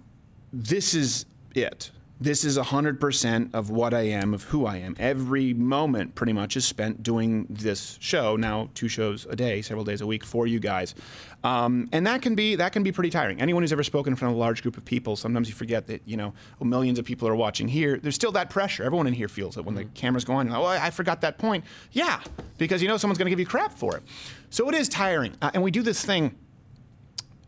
[0.51, 1.25] this is
[1.55, 1.91] it.
[2.19, 4.95] This is 100% of what I am, of who I am.
[4.97, 8.35] Every moment pretty much is spent doing this show.
[8.35, 10.95] Now, two shows a day, several days a week for you guys.
[11.43, 13.39] Um, and that can be that can be pretty tiring.
[13.39, 15.85] Anyone who's ever spoken in front of a large group of people, sometimes you forget
[15.87, 17.97] that you know millions of people are watching here.
[17.97, 18.83] There's still that pressure.
[18.83, 20.51] Everyone in here feels it when the cameras go on.
[20.51, 21.63] Oh, I forgot that point.
[21.91, 22.21] Yeah,
[22.57, 24.03] because you know someone's going to give you crap for it.
[24.49, 25.35] So it is tiring.
[25.41, 26.35] Uh, and we do this thing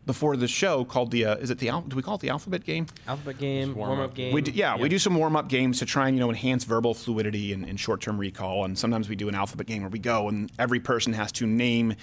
[0.09, 2.31] before the show called the uh, is it the al- do we call it the
[2.31, 2.87] alphabet game?
[3.07, 4.33] Alphabet game, warm up game.
[4.33, 6.63] We do, yeah, we do some warm up games to try and you know enhance
[6.63, 8.65] verbal fluidity and, and short term recall.
[8.65, 11.45] And sometimes we do an alphabet game where we go and every person has to
[11.45, 11.93] name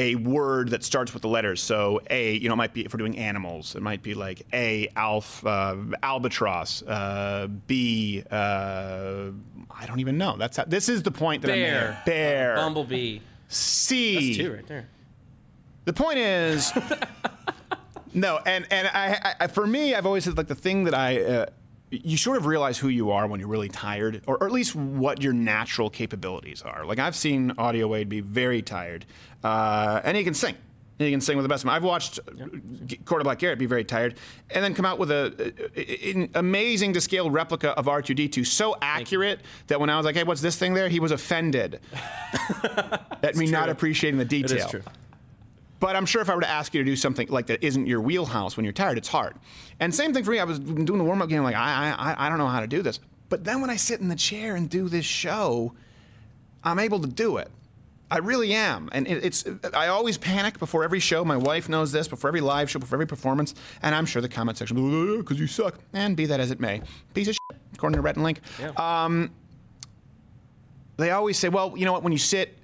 [0.00, 1.62] a word that starts with the letters.
[1.62, 4.44] So A, you know, it might be if we're doing animals, it might be like
[4.52, 9.28] A, alf, uh, albatross, uh, B, uh,
[9.70, 10.36] I don't even know.
[10.36, 11.54] That's how, this is the point that Bear.
[11.54, 12.02] I'm there.
[12.06, 13.20] Bear, Bumblebee.
[13.46, 14.14] C.
[14.14, 14.88] That's two right there.
[15.84, 16.72] The point is,
[18.14, 21.22] no, and and I, I for me, I've always said like the thing that I.
[21.22, 21.46] Uh,
[21.94, 24.74] you sort of realize who you are when you're really tired, or, or at least
[24.74, 26.86] what your natural capabilities are.
[26.86, 29.04] Like I've seen Audio Wade be very tired,
[29.44, 30.54] uh, and he can sing.
[30.98, 31.74] He can sing with the best of them.
[31.74, 32.18] I've watched
[32.86, 34.14] G- Corda Black Garrett be very tired,
[34.50, 38.74] and then come out with a, a- an amazing to scale replica of R2D2, so
[38.80, 41.80] accurate that when I was like, "Hey, what's this thing there?" he was offended
[43.22, 44.56] at me not appreciating the detail.
[45.82, 47.88] But I'm sure if I were to ask you to do something like that isn't
[47.88, 49.34] your wheelhouse when you're tired, it's hard.
[49.80, 50.38] And same thing for me.
[50.38, 52.68] I was doing the warm up game, like I, I, I don't know how to
[52.68, 53.00] do this.
[53.28, 55.74] But then when I sit in the chair and do this show,
[56.62, 57.50] I'm able to do it.
[58.12, 59.44] I really am, and it, it's.
[59.74, 61.24] I always panic before every show.
[61.24, 62.06] My wife knows this.
[62.06, 63.52] Before every live show, before every performance,
[63.82, 65.80] and I'm sure the comment section will because you suck.
[65.94, 66.80] And be that as it may,
[67.12, 68.40] piece of shit, according to Rhett and Link.
[68.78, 69.32] Um,
[70.96, 72.04] they always say, well, you know what?
[72.04, 72.56] When you sit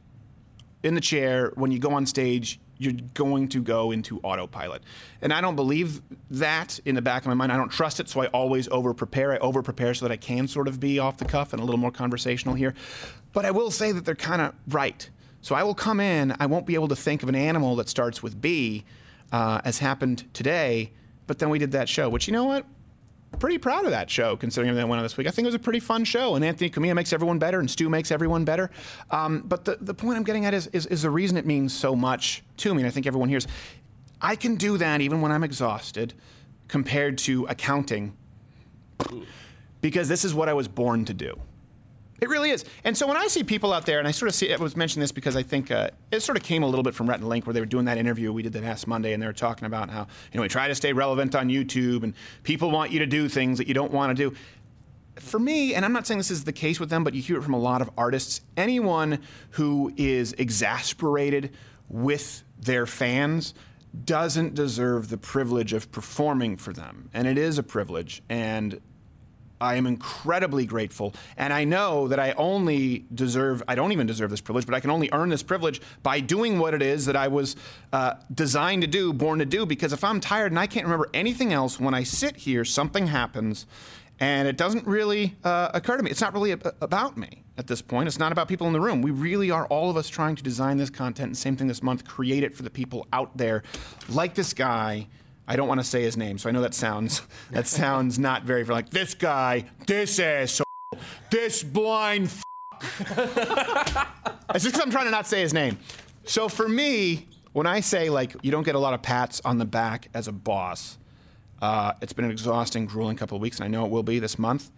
[0.84, 4.82] in the chair, when you go on stage, you're going to go into autopilot.
[5.20, 6.00] And I don't believe
[6.30, 7.52] that in the back of my mind.
[7.52, 9.32] I don't trust it, so I always over prepare.
[9.32, 11.64] I over prepare so that I can sort of be off the cuff and a
[11.64, 12.74] little more conversational here.
[13.32, 15.08] But I will say that they're kind of right.
[15.40, 17.88] So I will come in, I won't be able to think of an animal that
[17.88, 18.84] starts with B,
[19.32, 20.92] uh, as happened today,
[21.26, 22.64] but then we did that show, which you know what?
[23.38, 25.26] Pretty proud of that show considering everything that went on this week.
[25.26, 27.70] I think it was a pretty fun show, and Anthony Cumia makes everyone better, and
[27.70, 28.70] Stu makes everyone better.
[29.10, 31.72] Um, but the, the point I'm getting at is, is, is the reason it means
[31.72, 33.46] so much to me, and I think everyone hears.
[34.20, 36.14] I can do that even when I'm exhausted
[36.66, 38.16] compared to accounting
[39.80, 41.38] because this is what I was born to do.
[42.20, 42.64] It really is.
[42.82, 44.76] And so when I see people out there, and I sort of see, I was
[44.76, 47.20] mentioning this because I think uh, it sort of came a little bit from Rhett
[47.20, 49.26] and Link, where they were doing that interview we did that last Monday, and they
[49.26, 52.70] were talking about how you know we try to stay relevant on YouTube, and people
[52.70, 54.36] want you to do things that you don't want to do.
[55.20, 57.38] For me, and I'm not saying this is the case with them, but you hear
[57.38, 58.40] it from a lot of artists.
[58.56, 59.20] Anyone
[59.50, 61.54] who is exasperated
[61.88, 63.54] with their fans
[64.04, 68.22] doesn't deserve the privilege of performing for them, and it is a privilege.
[68.28, 68.80] And
[69.60, 71.14] I am incredibly grateful.
[71.36, 74.80] And I know that I only deserve, I don't even deserve this privilege, but I
[74.80, 77.56] can only earn this privilege by doing what it is that I was
[77.92, 79.66] uh, designed to do, born to do.
[79.66, 83.08] Because if I'm tired and I can't remember anything else, when I sit here, something
[83.08, 83.66] happens
[84.20, 86.10] and it doesn't really uh, occur to me.
[86.10, 88.08] It's not really ab- about me at this point.
[88.08, 89.00] It's not about people in the room.
[89.02, 91.28] We really are all of us trying to design this content.
[91.28, 93.62] And same thing this month, create it for the people out there,
[94.08, 95.06] like this guy.
[95.50, 98.42] I don't want to say his name, so I know that sounds that sounds not
[98.44, 100.66] very like this guy, this asshole,
[101.30, 102.30] this blind.
[104.54, 105.78] It's just because I'm trying to not say his name.
[106.24, 109.56] So for me, when I say like you don't get a lot of pats on
[109.58, 110.98] the back as a boss,
[111.62, 114.18] uh, it's been an exhausting, grueling couple of weeks, and I know it will be
[114.18, 114.70] this month.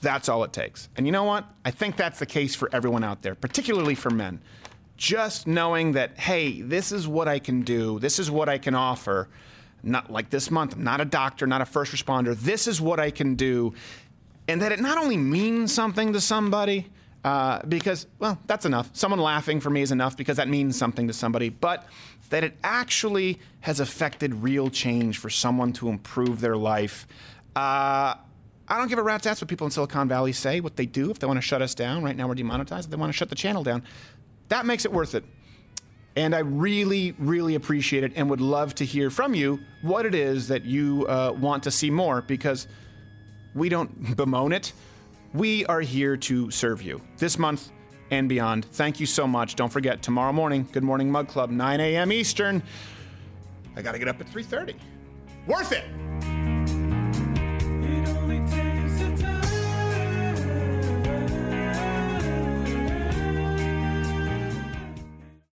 [0.00, 0.88] That's all it takes.
[0.96, 1.44] And you know what?
[1.64, 4.40] I think that's the case for everyone out there, particularly for men.
[4.98, 8.74] Just knowing that, hey, this is what I can do, this is what I can
[8.74, 9.28] offer.
[9.82, 12.36] Not like this month, I'm not a doctor, not a first responder.
[12.36, 13.72] This is what I can do.
[14.48, 16.86] and that it not only means something to somebody,
[17.22, 18.88] uh, because, well, that's enough.
[18.94, 21.86] Someone laughing for me is enough because that means something to somebody, but
[22.30, 27.06] that it actually has affected real change for someone to improve their life.
[27.54, 28.14] Uh,
[28.70, 31.10] I don't give a rat's ass what people in Silicon Valley say, what they do,
[31.10, 32.02] if they want to shut us down.
[32.02, 32.86] Right now we're demonetized.
[32.86, 33.82] If they want to shut the channel down,
[34.48, 35.24] that makes it worth it.
[36.16, 40.14] And I really, really appreciate it and would love to hear from you what it
[40.14, 42.66] is that you uh, want to see more because
[43.54, 44.72] we don't bemoan it.
[45.32, 47.70] We are here to serve you this month
[48.10, 48.64] and beyond.
[48.64, 49.54] Thank you so much.
[49.54, 52.10] Don't forget, tomorrow morning, Good Morning Mug Club, 9 a.m.
[52.10, 52.62] Eastern.
[53.76, 54.76] I got to get up at 3.30.
[55.46, 56.47] Worth it!